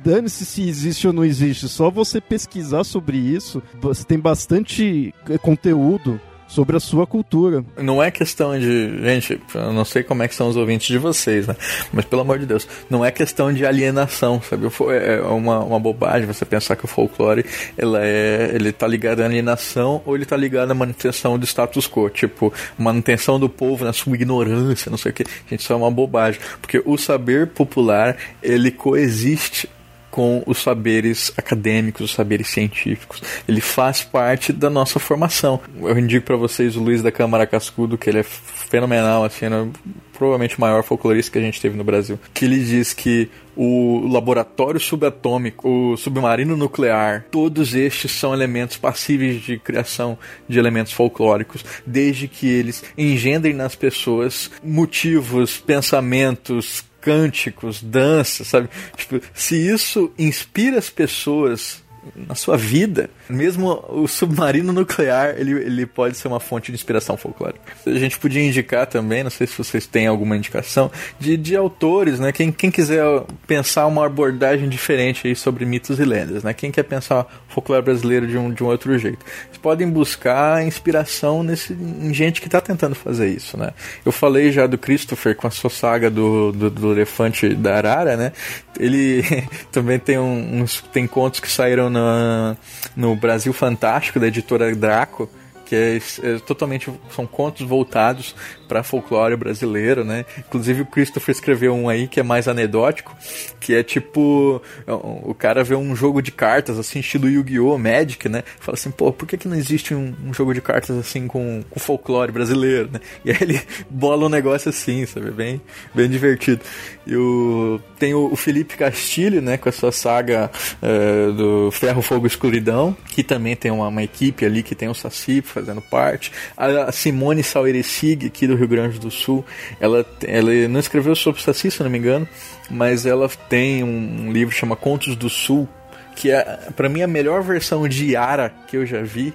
dane-se 0.04 0.44
se 0.44 0.68
existe 0.68 1.06
ou 1.06 1.12
não 1.12 1.24
existe, 1.24 1.68
só 1.68 1.90
você 1.90 2.20
pesquisar 2.20 2.84
sobre 2.84 3.16
isso, 3.16 3.62
você 3.80 4.04
tem 4.04 4.18
bastante 4.18 5.14
conteúdo 5.40 6.20
sobre 6.54 6.76
a 6.76 6.80
sua 6.80 7.04
cultura. 7.06 7.64
Não 7.76 8.00
é 8.00 8.10
questão 8.10 8.56
de. 8.58 9.02
Gente, 9.02 9.40
eu 9.54 9.72
não 9.72 9.84
sei 9.84 10.04
como 10.04 10.22
é 10.22 10.28
que 10.28 10.34
são 10.34 10.48
os 10.48 10.56
ouvintes 10.56 10.86
de 10.86 10.98
vocês, 10.98 11.48
né? 11.48 11.56
Mas 11.92 12.04
pelo 12.04 12.22
amor 12.22 12.38
de 12.38 12.46
Deus, 12.46 12.66
não 12.88 13.04
é 13.04 13.10
questão 13.10 13.52
de 13.52 13.66
alienação, 13.66 14.40
sabe? 14.40 14.68
É 14.92 15.20
uma, 15.22 15.58
uma 15.64 15.80
bobagem 15.80 16.26
você 16.26 16.44
pensar 16.44 16.76
que 16.76 16.84
o 16.84 16.88
folclore 16.88 17.44
ela 17.76 17.98
é, 18.00 18.52
ele 18.54 18.70
tá 18.70 18.86
ligado 18.86 19.20
à 19.20 19.24
alienação 19.24 20.00
ou 20.06 20.14
ele 20.14 20.24
tá 20.24 20.36
ligado 20.36 20.70
à 20.70 20.74
manutenção 20.74 21.36
do 21.36 21.44
status 21.44 21.88
quo, 21.88 22.08
tipo, 22.08 22.52
manutenção 22.78 23.38
do 23.40 23.48
povo 23.48 23.84
na 23.84 23.92
sua 23.92 24.14
ignorância, 24.14 24.90
não 24.90 24.98
sei 24.98 25.10
o 25.10 25.14
que. 25.14 25.24
Gente, 25.50 25.60
isso 25.60 25.72
é 25.72 25.76
uma 25.76 25.90
bobagem. 25.90 26.40
Porque 26.60 26.80
o 26.84 26.96
saber 26.96 27.48
popular, 27.48 28.16
ele 28.40 28.70
coexiste 28.70 29.68
com 30.14 30.44
os 30.46 30.58
saberes 30.58 31.32
acadêmicos, 31.36 32.02
os 32.02 32.12
saberes 32.12 32.46
científicos. 32.46 33.20
Ele 33.48 33.60
faz 33.60 34.04
parte 34.04 34.52
da 34.52 34.70
nossa 34.70 35.00
formação. 35.00 35.60
Eu 35.82 35.98
indico 35.98 36.24
para 36.24 36.36
vocês 36.36 36.76
o 36.76 36.80
Luiz 36.80 37.02
da 37.02 37.10
Câmara 37.10 37.48
Cascudo, 37.48 37.98
que 37.98 38.10
ele 38.10 38.20
é 38.20 38.22
fenomenal, 38.22 39.24
assim, 39.24 39.48
né? 39.48 39.68
provavelmente 40.12 40.56
o 40.56 40.60
maior 40.60 40.84
folclorista 40.84 41.32
que 41.32 41.38
a 41.38 41.42
gente 41.42 41.60
teve 41.60 41.76
no 41.76 41.82
Brasil, 41.82 42.16
que 42.32 42.44
ele 42.44 42.62
diz 42.62 42.92
que 42.92 43.28
o 43.56 44.06
laboratório 44.06 44.78
subatômico, 44.78 45.68
o 45.68 45.96
submarino 45.96 46.56
nuclear, 46.56 47.26
todos 47.28 47.74
estes 47.74 48.12
são 48.12 48.32
elementos 48.32 48.76
passíveis 48.76 49.42
de 49.42 49.58
criação 49.58 50.16
de 50.48 50.60
elementos 50.60 50.92
folclóricos, 50.92 51.64
desde 51.84 52.28
que 52.28 52.48
eles 52.48 52.84
engendrem 52.96 53.52
nas 53.52 53.74
pessoas 53.74 54.48
motivos, 54.62 55.58
pensamentos, 55.58 56.84
cânticos, 57.04 57.82
dança, 57.82 58.44
sabe? 58.44 58.70
Tipo, 58.96 59.20
se 59.34 59.54
isso 59.54 60.10
inspira 60.18 60.78
as 60.78 60.88
pessoas 60.88 61.84
na 62.14 62.34
sua 62.34 62.56
vida, 62.56 63.08
mesmo 63.28 63.82
o 63.88 64.06
submarino 64.06 64.72
nuclear, 64.72 65.34
ele, 65.38 65.52
ele 65.52 65.86
pode 65.86 66.16
ser 66.16 66.28
uma 66.28 66.40
fonte 66.40 66.70
de 66.70 66.76
inspiração 66.76 67.16
folclórica. 67.16 67.60
A 67.86 67.98
gente 67.98 68.18
podia 68.18 68.42
indicar 68.42 68.86
também, 68.86 69.22
não 69.22 69.30
sei 69.30 69.46
se 69.46 69.56
vocês 69.56 69.86
têm 69.86 70.06
alguma 70.06 70.36
indicação, 70.36 70.90
de, 71.18 71.36
de 71.36 71.56
autores, 71.56 72.18
né? 72.18 72.32
Quem, 72.32 72.52
quem 72.52 72.70
quiser 72.70 73.04
pensar 73.46 73.86
uma 73.86 74.06
abordagem 74.06 74.68
diferente 74.68 75.26
aí 75.26 75.36
sobre 75.36 75.64
mitos 75.64 75.98
e 75.98 76.04
lendas, 76.04 76.42
né? 76.42 76.52
Quem 76.52 76.70
quer 76.70 76.82
pensar 76.84 77.26
folclore 77.54 77.82
brasileiro 77.82 78.26
de 78.26 78.36
um, 78.36 78.52
de 78.52 78.64
um 78.64 78.66
outro 78.66 78.98
jeito. 78.98 79.24
Vocês 79.24 79.58
podem 79.58 79.88
buscar 79.88 80.66
inspiração 80.66 81.42
nesse, 81.42 81.72
em 81.72 82.12
gente 82.12 82.40
que 82.40 82.48
está 82.48 82.60
tentando 82.60 82.94
fazer 82.94 83.28
isso, 83.28 83.56
né? 83.56 83.72
Eu 84.04 84.10
falei 84.10 84.50
já 84.50 84.66
do 84.66 84.76
Christopher 84.76 85.36
com 85.36 85.46
a 85.46 85.50
sua 85.50 85.70
saga 85.70 86.10
do, 86.10 86.50
do, 86.50 86.70
do 86.70 86.92
elefante 86.92 87.54
da 87.54 87.76
arara, 87.76 88.16
né? 88.16 88.32
Ele 88.78 89.22
também 89.70 89.98
tem 89.98 90.18
uns 90.18 90.82
tem 90.92 91.06
contos 91.06 91.38
que 91.38 91.50
saíram 91.50 91.88
na, 91.88 92.56
no 92.96 93.14
Brasil 93.14 93.52
Fantástico, 93.52 94.18
da 94.18 94.26
editora 94.26 94.74
Draco, 94.74 95.30
que 95.64 95.74
é, 95.74 95.96
é 95.96 96.38
totalmente 96.40 96.90
são 97.14 97.26
contos 97.26 97.66
voltados 97.66 98.34
para 98.66 98.82
folclore 98.82 99.36
brasileiro, 99.36 100.04
né? 100.04 100.24
Inclusive 100.38 100.82
o 100.82 100.86
Christopher 100.86 101.34
escreveu 101.34 101.74
um 101.74 101.88
aí 101.88 102.06
que 102.08 102.20
é 102.20 102.22
mais 102.22 102.48
anedótico, 102.48 103.16
que 103.60 103.74
é 103.74 103.82
tipo 103.82 104.62
o 104.86 105.34
cara 105.34 105.64
vê 105.64 105.74
um 105.74 105.94
jogo 105.94 106.20
de 106.20 106.30
cartas 106.30 106.78
assim 106.78 107.00
estilo 107.00 107.28
Yu-Gi-Oh, 107.28 107.78
Magic, 107.78 108.28
né? 108.28 108.42
Fala 108.60 108.76
assim, 108.76 108.90
pô, 108.90 109.12
por 109.12 109.26
que, 109.26 109.36
que 109.36 109.48
não 109.48 109.56
existe 109.56 109.94
um, 109.94 110.14
um 110.26 110.34
jogo 110.34 110.52
de 110.52 110.60
cartas 110.60 110.96
assim 110.96 111.26
com, 111.26 111.62
com 111.68 111.80
folclore 111.80 112.32
brasileiro, 112.32 112.90
né? 112.92 113.00
E 113.24 113.30
aí 113.30 113.38
ele 113.40 113.60
bola 113.88 114.26
um 114.26 114.28
negócio 114.28 114.68
assim, 114.68 115.06
sabe? 115.06 115.30
Bem, 115.30 115.60
bem 115.94 116.08
divertido. 116.08 116.62
E 117.06 117.14
o, 117.16 117.80
tem 117.98 118.14
o, 118.14 118.32
o 118.32 118.36
Felipe 118.36 118.76
Castilho, 118.76 119.40
né? 119.40 119.56
Com 119.56 119.68
a 119.68 119.72
sua 119.72 119.92
saga 119.92 120.50
uh, 120.82 121.32
do 121.32 121.70
Ferro, 121.70 122.02
Fogo 122.02 122.26
Escuridão, 122.26 122.96
que 123.08 123.22
também 123.22 123.56
tem 123.56 123.70
uma, 123.70 123.88
uma 123.88 124.02
equipe 124.02 124.44
ali 124.44 124.62
que 124.62 124.74
tem 124.74 124.88
o 124.88 124.94
Saci 124.94 125.42
fazendo 125.42 125.80
parte. 125.80 126.32
A, 126.56 126.84
a 126.84 126.92
Simone 126.92 127.42
Saueresig, 127.42 128.26
aqui 128.26 128.46
do 128.46 128.53
Rio 128.56 128.68
Grande 128.68 128.98
do 128.98 129.10
Sul, 129.10 129.44
ela, 129.80 130.04
ela 130.26 130.50
não 130.68 130.80
escreveu 130.80 131.14
sobre 131.14 131.42
Saci, 131.42 131.70
se 131.70 131.82
não 131.82 131.90
me 131.90 131.98
engano, 131.98 132.28
mas 132.70 133.06
ela 133.06 133.28
tem 133.48 133.82
um, 133.82 134.32
livro 134.32 134.54
chama 134.54 134.76
Contos 134.76 135.16
do 135.16 135.28
Sul, 135.28 135.68
que 136.16 136.30
é, 136.30 136.42
para 136.76 136.88
mim, 136.88 137.02
a 137.02 137.06
melhor 137.06 137.42
versão 137.42 137.88
de 137.88 138.12
Yara 138.12 138.52
que 138.68 138.76
eu 138.76 138.86
já 138.86 139.02
vi. 139.02 139.34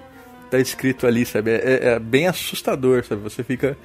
Tá 0.50 0.58
escrito 0.58 1.06
ali, 1.06 1.28
sabe? 1.28 1.52
É, 1.52 1.90
é 1.90 2.00
bem 2.00 2.26
assustador, 2.26 3.06
sabe? 3.06 3.22
Você 3.22 3.44
fica 3.44 3.78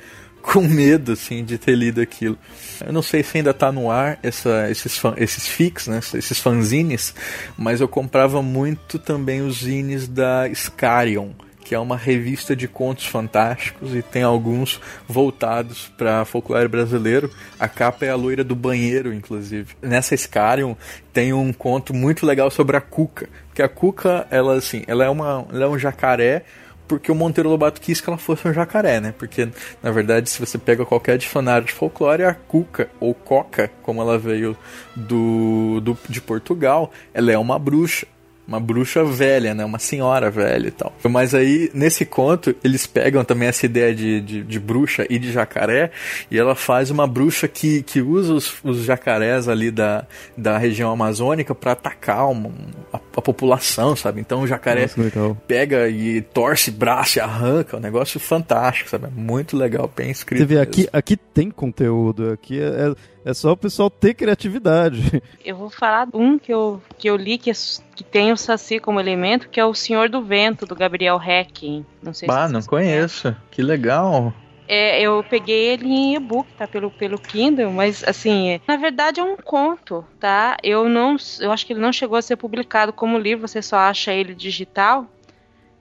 com 0.44 0.60
medo, 0.60 1.12
assim, 1.12 1.42
de 1.42 1.56
ter 1.56 1.74
lido 1.74 2.00
aquilo. 2.00 2.38
Eu 2.84 2.92
não 2.92 3.02
sei 3.02 3.22
se 3.22 3.38
ainda 3.38 3.54
tá 3.54 3.72
no 3.72 3.90
ar 3.90 4.18
essa, 4.22 4.70
esses, 4.70 4.96
fan, 4.98 5.14
esses 5.16 5.48
fics, 5.48 5.88
né? 5.88 6.00
Esses 6.14 6.38
fanzines, 6.38 7.14
mas 7.56 7.80
eu 7.80 7.88
comprava 7.88 8.42
muito 8.42 8.98
também 8.98 9.40
os 9.40 9.62
zines 9.62 10.06
da 10.06 10.48
Scarion, 10.54 11.30
que 11.64 11.74
é 11.74 11.78
uma 11.78 11.96
revista 11.96 12.54
de 12.54 12.68
contos 12.68 13.06
fantásticos 13.06 13.94
e 13.94 14.02
tem 14.02 14.22
alguns 14.22 14.80
voltados 15.08 15.90
para 15.96 16.24
folclore 16.26 16.68
brasileiro. 16.68 17.30
A 17.58 17.66
capa 17.66 18.04
é 18.04 18.10
a 18.10 18.14
loira 18.14 18.44
do 18.44 18.54
banheiro, 18.54 19.12
inclusive. 19.12 19.74
Nessa 19.80 20.14
Scarion 20.14 20.74
tem 21.12 21.32
um 21.32 21.52
conto 21.52 21.94
muito 21.94 22.26
legal 22.26 22.50
sobre 22.50 22.76
a 22.76 22.80
Cuca, 22.80 23.28
que 23.54 23.62
a 23.62 23.68
Cuca, 23.68 24.26
ela 24.30 24.54
assim, 24.54 24.84
ela 24.86 25.04
é 25.04 25.08
uma, 25.08 25.46
ela 25.50 25.64
é 25.64 25.68
um 25.68 25.78
jacaré 25.78 26.44
porque 26.86 27.10
o 27.10 27.14
Monteiro 27.14 27.48
Lobato 27.48 27.80
quis 27.80 28.00
que 28.00 28.08
ela 28.08 28.18
fosse 28.18 28.46
um 28.46 28.52
jacaré, 28.52 29.00
né? 29.00 29.14
Porque, 29.16 29.48
na 29.82 29.90
verdade, 29.90 30.28
se 30.28 30.38
você 30.38 30.58
pega 30.58 30.84
qualquer 30.84 31.16
dicionário 31.16 31.66
de 31.66 31.72
folclore, 31.72 32.24
a 32.24 32.34
cuca, 32.34 32.90
ou 33.00 33.14
coca, 33.14 33.70
como 33.82 34.02
ela 34.02 34.18
veio 34.18 34.56
do, 34.94 35.80
do 35.80 35.96
de 36.08 36.20
Portugal, 36.20 36.92
ela 37.14 37.32
é 37.32 37.38
uma 37.38 37.58
bruxa 37.58 38.06
uma 38.46 38.60
bruxa 38.60 39.04
velha, 39.04 39.54
né? 39.54 39.64
Uma 39.64 39.78
senhora 39.78 40.30
velha 40.30 40.68
e 40.68 40.70
tal. 40.70 40.92
Mas 41.04 41.34
aí, 41.34 41.70
nesse 41.72 42.04
conto, 42.04 42.54
eles 42.62 42.86
pegam 42.86 43.24
também 43.24 43.48
essa 43.48 43.66
ideia 43.66 43.94
de, 43.94 44.20
de, 44.20 44.42
de 44.42 44.60
bruxa 44.60 45.06
e 45.08 45.18
de 45.18 45.32
jacaré, 45.32 45.90
e 46.30 46.38
ela 46.38 46.54
faz 46.54 46.90
uma 46.90 47.06
bruxa 47.06 47.48
que, 47.48 47.82
que 47.82 48.00
usa 48.00 48.34
os, 48.34 48.54
os 48.62 48.84
jacarés 48.84 49.48
ali 49.48 49.70
da, 49.70 50.06
da 50.36 50.58
região 50.58 50.92
amazônica 50.92 51.54
para 51.54 51.72
atacar 51.72 52.30
uma, 52.30 52.50
a, 52.92 52.96
a, 52.96 53.22
população, 53.22 53.96
sabe? 53.96 54.20
Então 54.20 54.42
o 54.42 54.46
jacaré 54.46 54.82
Nossa, 54.96 55.36
pega 55.46 55.88
e 55.88 56.20
torce 56.20 56.70
braço 56.70 57.18
e 57.18 57.20
arranca, 57.20 57.76
um 57.76 57.80
negócio 57.80 58.20
fantástico, 58.20 58.90
sabe? 58.90 59.08
Muito 59.14 59.56
legal, 59.56 59.90
bem 59.94 60.10
escrito. 60.10 60.40
Você 60.40 60.46
vê, 60.46 60.60
aqui, 60.60 60.88
aqui 60.92 61.16
tem 61.16 61.50
conteúdo, 61.50 62.32
aqui 62.32 62.60
é, 62.60 62.64
é 62.90 62.94
é 63.24 63.32
só 63.32 63.52
o 63.52 63.56
pessoal 63.56 63.88
ter 63.88 64.14
criatividade. 64.14 65.22
Eu 65.44 65.56
vou 65.56 65.70
falar 65.70 66.08
um 66.12 66.38
que 66.38 66.52
eu, 66.52 66.82
que 66.98 67.08
eu 67.08 67.16
li 67.16 67.38
que, 67.38 67.50
é, 67.50 67.54
que 67.94 68.04
tem 68.04 68.32
o 68.32 68.36
Saci 68.36 68.78
como 68.78 69.00
elemento, 69.00 69.48
que 69.48 69.58
é 69.58 69.64
o 69.64 69.74
Senhor 69.74 70.08
do 70.08 70.22
Vento, 70.22 70.66
do 70.66 70.74
Gabriel 70.74 71.20
Hecking. 71.20 71.84
Não 72.02 72.12
sei 72.12 72.28
bah, 72.28 72.46
se 72.46 72.52
não 72.52 72.62
conheço. 72.62 73.34
Que 73.50 73.62
legal. 73.62 74.32
É, 74.66 75.00
eu 75.00 75.24
peguei 75.28 75.68
ele 75.68 75.86
em 75.86 76.14
e-book, 76.14 76.48
tá? 76.56 76.66
Pelo, 76.66 76.90
pelo 76.90 77.18
Kindle, 77.18 77.70
mas 77.70 78.02
assim, 78.04 78.50
é, 78.50 78.60
na 78.66 78.76
verdade 78.76 79.20
é 79.20 79.22
um 79.22 79.36
conto, 79.36 80.04
tá? 80.18 80.56
Eu 80.62 80.88
não. 80.88 81.16
Eu 81.40 81.52
acho 81.52 81.66
que 81.66 81.72
ele 81.72 81.80
não 81.80 81.92
chegou 81.92 82.16
a 82.16 82.22
ser 82.22 82.36
publicado 82.36 82.92
como 82.92 83.18
livro, 83.18 83.46
você 83.46 83.60
só 83.60 83.76
acha 83.76 84.12
ele 84.12 84.34
digital. 84.34 85.06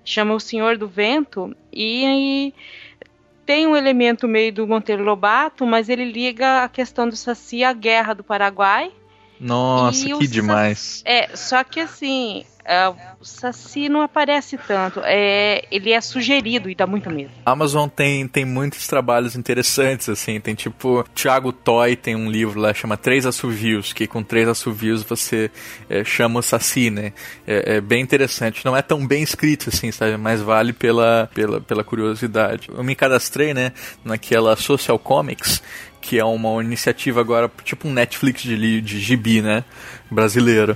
Chama 0.05 0.33
O 0.33 0.39
Senhor 0.39 0.77
do 0.77 0.85
Vento. 0.85 1.55
E 1.71 2.05
aí 2.05 2.53
tem 3.45 3.67
um 3.67 3.75
elemento 3.75 4.27
meio 4.27 4.53
do 4.53 4.67
Monteiro 4.67 5.03
Lobato, 5.03 5.65
mas 5.65 5.89
ele 5.89 6.05
liga 6.05 6.63
a 6.63 6.69
questão 6.69 7.07
do 7.07 7.15
Saci 7.15 7.63
à 7.63 7.73
guerra 7.73 8.13
do 8.13 8.23
Paraguai. 8.23 8.91
Nossa, 9.39 10.05
que 10.17 10.27
demais. 10.27 11.01
É, 11.05 11.35
só 11.35 11.63
que 11.63 11.79
assim, 11.79 12.45
é, 12.65 12.87
o 13.19 13.25
Saci 13.25 13.89
não 13.89 14.01
aparece 14.01 14.57
tanto. 14.57 15.01
É, 15.03 15.65
ele 15.69 15.91
é 15.91 15.99
sugerido 15.99 16.69
e 16.69 16.75
dá 16.75 16.87
muito 16.87 17.09
medo. 17.09 17.31
A 17.45 17.51
Amazon 17.51 17.89
tem, 17.89 18.27
tem 18.27 18.45
muitos 18.45 18.87
trabalhos 18.87 19.35
interessantes, 19.35 20.07
assim. 20.07 20.39
Tem 20.39 20.55
tipo, 20.55 21.03
Thiago 21.13 21.51
Toy 21.51 21.95
tem 21.95 22.15
um 22.15 22.29
livro 22.29 22.59
lá 22.59 22.73
chama 22.73 22.95
Três 22.95 23.25
Assovios, 23.25 23.91
que 23.91 24.07
com 24.07 24.23
três 24.23 24.47
assovios 24.47 25.03
você 25.03 25.51
é, 25.89 26.03
chama 26.03 26.39
o 26.39 26.43
Saci, 26.43 26.89
né? 26.89 27.13
É, 27.45 27.75
é, 27.75 27.81
bem 27.81 28.01
interessante. 28.01 28.63
Não 28.65 28.75
é 28.75 28.81
tão 28.81 29.05
bem 29.05 29.21
escrito, 29.23 29.69
assim, 29.69 29.91
sabe? 29.91 30.15
Mas 30.17 30.41
vale 30.41 30.71
pela, 30.73 31.29
pela, 31.33 31.59
pela 31.59 31.83
curiosidade. 31.83 32.69
Eu 32.69 32.83
me 32.83 32.95
cadastrei, 32.95 33.53
né, 33.53 33.73
naquela 34.03 34.55
Social 34.55 34.97
Comics, 34.97 35.61
que 36.03 36.19
é 36.19 36.25
uma 36.25 36.61
iniciativa 36.61 37.21
agora, 37.21 37.49
tipo 37.63 37.87
um 37.87 37.93
Netflix 37.93 38.41
de, 38.41 38.81
de 38.81 38.99
gibi, 38.99 39.41
né? 39.41 39.63
Brasileiro. 40.11 40.75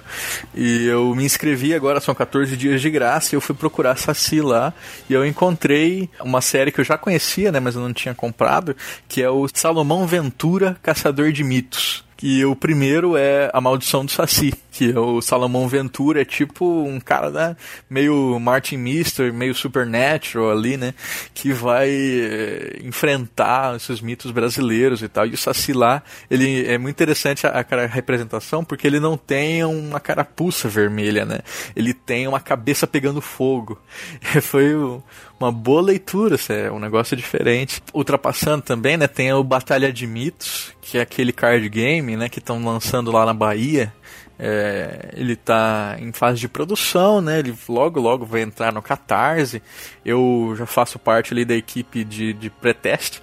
E 0.56 0.88
eu 0.88 1.14
me 1.14 1.26
inscrevi 1.26 1.74
agora, 1.74 2.00
são 2.00 2.16
14 2.16 2.56
dias 2.56 2.82
de 2.82 2.90
graça, 2.90 3.36
e 3.36 3.36
eu 3.36 3.42
fui 3.42 3.54
procurar 3.54 3.98
Saci 3.98 4.40
lá, 4.40 4.74
e 5.10 5.14
eu 5.14 5.26
encontrei 5.26 6.10
uma 6.22 6.40
série 6.40 6.72
que 6.72 6.80
eu 6.80 6.86
já 6.86 6.98
conhecia, 6.98 7.52
né? 7.52 7.60
Mas 7.60 7.76
eu 7.76 7.82
não 7.82 7.92
tinha 7.92 8.16
comprado, 8.16 8.74
que 9.06 9.22
é 9.22 9.30
o 9.30 9.48
Salomão 9.54 10.08
Ventura, 10.08 10.78
Caçador 10.82 11.34
de 11.34 11.44
Mitos 11.44 12.07
que 12.18 12.44
o 12.44 12.56
primeiro 12.56 13.16
é 13.16 13.50
A 13.54 13.62
Maldição 13.62 14.04
do 14.04 14.12
Saci, 14.12 14.52
que 14.72 14.92
é 14.92 15.00
o 15.00 15.22
Salomão 15.22 15.68
Ventura, 15.68 16.22
é 16.22 16.26
tipo 16.26 16.66
um 16.84 17.00
cara 17.00 17.30
né, 17.30 17.56
meio 17.88 18.40
Martin 18.40 18.78
Mister, 18.78 19.32
meio 19.32 19.54
Supernatural 19.54 20.52
ali, 20.52 20.78
né, 20.78 20.96
que 21.34 21.54
vai 21.54 21.90
é, 21.90 22.80
enfrentar 22.84 23.76
esses 23.76 24.02
mitos 24.02 24.32
brasileiros 24.32 25.04
e 25.04 25.08
tal. 25.08 25.28
E 25.28 25.34
o 25.34 25.38
Saci 25.38 25.74
lá, 25.74 26.02
ele 26.30 26.66
é 26.66 26.78
muito 26.80 26.96
interessante 26.96 27.46
a, 27.46 27.52
a 27.52 27.86
representação 27.86 28.66
porque 28.66 28.88
ele 28.88 29.00
não 29.00 29.16
tem 29.16 29.64
uma 29.64 30.00
carapuça 30.00 30.68
vermelha, 30.68 31.24
né? 31.24 31.40
Ele 31.76 31.94
tem 31.94 32.28
uma 32.28 32.40
cabeça 32.40 32.88
pegando 32.88 33.22
fogo. 33.22 33.80
Foi 34.42 34.74
o, 34.74 35.04
uma 35.40 35.52
boa 35.52 35.82
leitura, 35.82 36.36
é 36.50 36.72
um 36.72 36.80
negócio 36.80 37.16
diferente. 37.16 37.82
Ultrapassando 37.94 38.64
também, 38.64 38.98
né, 38.98 39.08
tem 39.08 39.32
o 39.34 39.44
Batalha 39.44 39.92
de 39.92 40.08
Mitos, 40.08 40.74
que 40.82 40.98
é 40.98 41.02
aquele 41.02 41.32
card 41.32 41.68
game, 41.70 42.16
né, 42.16 42.30
que 42.30 42.40
estão 42.40 42.64
lançando 42.64 43.12
lá 43.12 43.26
na 43.26 43.34
Bahia. 43.34 43.94
É, 44.40 45.10
ele 45.14 45.34
está 45.34 45.96
em 46.00 46.12
fase 46.12 46.40
de 46.40 46.48
produção, 46.48 47.22
né? 47.22 47.40
Ele 47.40 47.56
logo 47.68 48.00
logo 48.00 48.24
vai 48.24 48.42
entrar 48.42 48.72
no 48.72 48.84
Catarse. 48.84 49.64
Eu 50.06 50.54
já 50.56 50.68
faço 50.68 51.00
parte 51.00 51.34
ali 51.34 51.44
da 51.44 51.56
equipe 51.56 52.04
de, 52.04 52.34
de 52.34 52.50
pré-teste. 52.50 53.20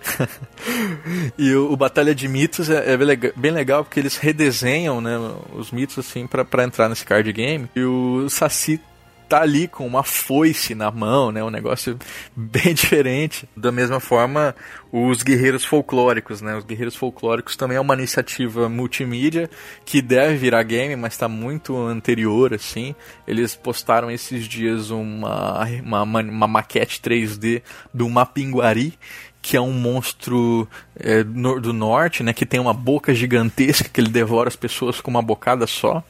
e 1.38 1.54
o, 1.54 1.72
o, 1.72 1.76
Batalha 1.76 2.14
de 2.14 2.26
Mitos 2.26 2.68
é, 2.68 2.94
é, 2.94 2.96
bem 3.36 3.52
legal 3.52 3.84
porque 3.84 4.00
eles 4.00 4.16
redesenham 4.16 5.00
né, 5.00 5.16
os 5.52 5.70
mitos 5.70 5.98
assim 6.00 6.26
para 6.26 6.64
entrar 6.64 6.88
nesse 6.88 7.04
card 7.04 7.32
game. 7.32 7.70
E 7.76 7.84
o 7.84 8.28
Saci 8.28 8.80
tá 9.28 9.42
ali 9.42 9.66
com 9.66 9.86
uma 9.86 10.02
foice 10.02 10.74
na 10.74 10.90
mão, 10.90 11.32
né? 11.32 11.42
Um 11.42 11.50
negócio 11.50 11.98
bem 12.34 12.74
diferente. 12.74 13.48
Da 13.56 13.72
mesma 13.72 14.00
forma, 14.00 14.54
os 14.92 15.22
guerreiros 15.22 15.64
folclóricos, 15.64 16.40
né? 16.40 16.56
Os 16.56 16.64
guerreiros 16.64 16.96
folclóricos 16.96 17.56
também 17.56 17.76
é 17.76 17.80
uma 17.80 17.94
iniciativa 17.94 18.68
multimídia 18.68 19.50
que 19.84 20.00
deve 20.00 20.36
virar 20.36 20.62
game, 20.62 20.96
mas 20.96 21.14
está 21.14 21.28
muito 21.28 21.76
anterior, 21.76 22.54
assim. 22.54 22.94
Eles 23.26 23.54
postaram 23.54 24.10
esses 24.10 24.46
dias 24.46 24.90
uma, 24.90 25.66
uma, 25.82 26.02
uma 26.02 26.48
maquete 26.48 27.00
3D 27.00 27.62
do 27.92 28.08
Mapinguari, 28.08 28.98
que 29.42 29.56
é 29.56 29.60
um 29.60 29.72
monstro 29.72 30.68
é, 30.96 31.22
do 31.22 31.72
norte, 31.72 32.22
né? 32.22 32.32
Que 32.32 32.46
tem 32.46 32.60
uma 32.60 32.72
boca 32.72 33.14
gigantesca 33.14 33.88
que 33.88 34.00
ele 34.00 34.08
devora 34.08 34.48
as 34.48 34.56
pessoas 34.56 35.00
com 35.00 35.10
uma 35.10 35.22
bocada 35.22 35.66
só. 35.66 36.02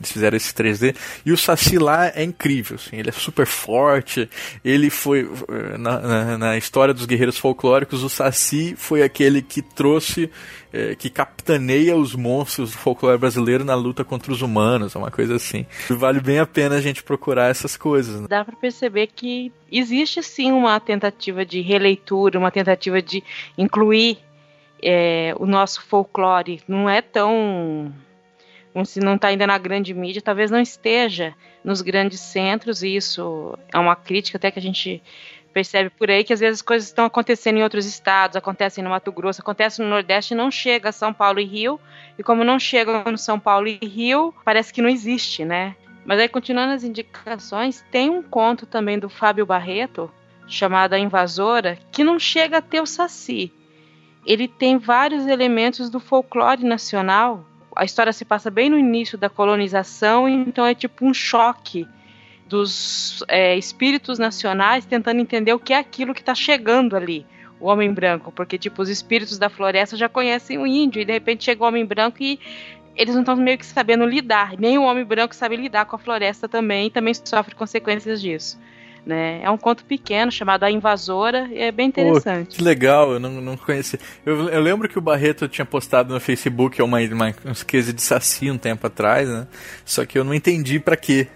Eles 0.00 0.10
fizeram 0.10 0.36
esse 0.36 0.52
3D. 0.54 0.96
E 1.26 1.30
o 1.30 1.36
Saci 1.36 1.78
lá 1.78 2.08
é 2.08 2.24
incrível, 2.24 2.76
assim, 2.76 2.96
ele 2.96 3.10
é 3.10 3.12
super 3.12 3.46
forte. 3.46 4.28
Ele 4.64 4.88
foi. 4.88 5.30
Na, 5.78 6.00
na, 6.00 6.38
na 6.38 6.58
história 6.58 6.94
dos 6.94 7.04
guerreiros 7.04 7.36
folclóricos, 7.36 8.02
o 8.02 8.08
Saci 8.08 8.74
foi 8.76 9.02
aquele 9.02 9.42
que 9.42 9.62
trouxe. 9.62 10.30
É, 10.72 10.94
que 10.94 11.10
capitaneia 11.10 11.96
os 11.96 12.14
monstros 12.14 12.70
do 12.70 12.78
folclore 12.78 13.18
brasileiro 13.18 13.64
na 13.64 13.74
luta 13.74 14.04
contra 14.04 14.30
os 14.30 14.40
humanos, 14.40 14.94
é 14.94 14.98
uma 14.98 15.10
coisa 15.10 15.34
assim. 15.34 15.66
Vale 15.88 16.20
bem 16.20 16.38
a 16.38 16.46
pena 16.46 16.76
a 16.76 16.80
gente 16.80 17.02
procurar 17.02 17.50
essas 17.50 17.76
coisas. 17.76 18.20
Né? 18.20 18.28
Dá 18.30 18.44
para 18.44 18.54
perceber 18.54 19.08
que 19.08 19.52
existe 19.68 20.22
sim 20.22 20.52
uma 20.52 20.78
tentativa 20.78 21.44
de 21.44 21.60
releitura, 21.60 22.38
uma 22.38 22.52
tentativa 22.52 23.02
de 23.02 23.20
incluir 23.58 24.18
é, 24.80 25.34
o 25.40 25.46
nosso 25.46 25.82
folclore. 25.82 26.62
Não 26.68 26.88
é 26.88 27.02
tão 27.02 27.92
se 28.84 29.00
não 29.00 29.16
está 29.16 29.28
ainda 29.28 29.46
na 29.46 29.58
grande 29.58 29.92
mídia, 29.92 30.22
talvez 30.22 30.50
não 30.50 30.60
esteja 30.60 31.34
nos 31.64 31.82
grandes 31.82 32.20
centros, 32.20 32.82
e 32.82 32.96
isso 32.96 33.58
é 33.72 33.78
uma 33.78 33.96
crítica 33.96 34.38
até 34.38 34.50
que 34.50 34.58
a 34.58 34.62
gente 34.62 35.02
percebe 35.52 35.90
por 35.90 36.10
aí 36.10 36.22
que 36.22 36.32
às 36.32 36.40
vezes 36.40 36.60
as 36.60 36.62
coisas 36.62 36.88
estão 36.88 37.04
acontecendo 37.04 37.58
em 37.58 37.62
outros 37.62 37.84
estados, 37.84 38.36
acontecem 38.36 38.82
no 38.82 38.90
Mato 38.90 39.10
Grosso, 39.12 39.40
acontece 39.40 39.82
no 39.82 39.88
Nordeste 39.88 40.34
não 40.34 40.50
chega 40.50 40.90
a 40.90 40.92
São 40.92 41.12
Paulo 41.12 41.40
e 41.40 41.44
Rio. 41.44 41.80
E 42.18 42.22
como 42.22 42.44
não 42.44 42.58
chega 42.58 43.04
no 43.10 43.18
São 43.18 43.38
Paulo 43.38 43.66
e 43.66 43.78
Rio, 43.82 44.34
parece 44.44 44.72
que 44.72 44.82
não 44.82 44.88
existe, 44.88 45.44
né? 45.44 45.74
Mas 46.04 46.18
aí, 46.18 46.28
continuando 46.28 46.72
as 46.72 46.84
indicações, 46.84 47.84
tem 47.90 48.10
um 48.10 48.22
conto 48.22 48.66
também 48.66 48.98
do 48.98 49.08
Fábio 49.08 49.46
Barreto, 49.46 50.10
chamado 50.46 50.94
A 50.94 50.98
Invasora, 50.98 51.78
que 51.92 52.02
não 52.02 52.18
chega 52.18 52.58
a 52.58 52.62
ter 52.62 52.80
o 52.80 52.86
Saci. 52.86 53.52
Ele 54.26 54.48
tem 54.48 54.76
vários 54.76 55.26
elementos 55.26 55.88
do 55.88 56.00
folclore 56.00 56.64
nacional. 56.64 57.44
A 57.80 57.84
história 57.86 58.12
se 58.12 58.26
passa 58.26 58.50
bem 58.50 58.68
no 58.68 58.78
início 58.78 59.16
da 59.16 59.30
colonização, 59.30 60.28
então 60.28 60.66
é 60.66 60.74
tipo 60.74 61.02
um 61.06 61.14
choque 61.14 61.88
dos 62.46 63.24
é, 63.26 63.56
espíritos 63.56 64.18
nacionais 64.18 64.84
tentando 64.84 65.18
entender 65.18 65.54
o 65.54 65.58
que 65.58 65.72
é 65.72 65.78
aquilo 65.78 66.12
que 66.12 66.20
está 66.20 66.34
chegando 66.34 66.94
ali, 66.94 67.24
o 67.58 67.68
homem 67.68 67.90
branco, 67.90 68.30
porque 68.32 68.58
tipo 68.58 68.82
os 68.82 68.90
espíritos 68.90 69.38
da 69.38 69.48
floresta 69.48 69.96
já 69.96 70.10
conhecem 70.10 70.58
o 70.58 70.66
índio 70.66 71.00
e 71.00 71.06
de 71.06 71.12
repente 71.14 71.44
chega 71.44 71.64
o 71.64 71.66
homem 71.66 71.86
branco 71.86 72.18
e 72.20 72.38
eles 72.94 73.14
não 73.14 73.22
estão 73.22 73.34
meio 73.34 73.56
que 73.56 73.64
sabendo 73.64 74.04
lidar, 74.04 74.58
nem 74.58 74.76
o 74.76 74.82
homem 74.82 75.02
branco 75.02 75.34
sabe 75.34 75.56
lidar 75.56 75.86
com 75.86 75.96
a 75.96 75.98
floresta 75.98 76.46
também 76.46 76.88
e 76.88 76.90
também 76.90 77.14
sofre 77.14 77.54
consequências 77.54 78.20
disso. 78.20 78.60
Né? 79.04 79.40
É 79.42 79.50
um 79.50 79.56
conto 79.56 79.84
pequeno 79.84 80.30
chamado 80.30 80.64
A 80.64 80.70
Invasora 80.70 81.48
e 81.50 81.58
é 81.58 81.72
bem 81.72 81.88
interessante. 81.88 82.56
que 82.56 82.62
legal, 82.62 83.12
eu 83.12 83.20
não, 83.20 83.40
não 83.40 83.56
conhecia. 83.56 83.98
Eu, 84.24 84.48
eu, 84.48 84.60
lembro 84.60 84.88
que 84.88 84.98
o 84.98 85.00
Barreto 85.02 85.48
tinha 85.48 85.64
postado 85.64 86.12
no 86.12 86.20
Facebook 86.20 86.80
uma, 86.82 87.00
uma, 87.00 87.34
uns 87.44 87.62
cases 87.62 87.94
de 87.94 88.02
saci 88.02 88.50
um 88.50 88.58
tempo 88.58 88.86
atrás, 88.86 89.28
né? 89.28 89.46
Só 89.84 90.04
que 90.04 90.18
eu 90.18 90.24
não 90.24 90.34
entendi 90.34 90.78
para 90.78 90.96
quê. 90.96 91.28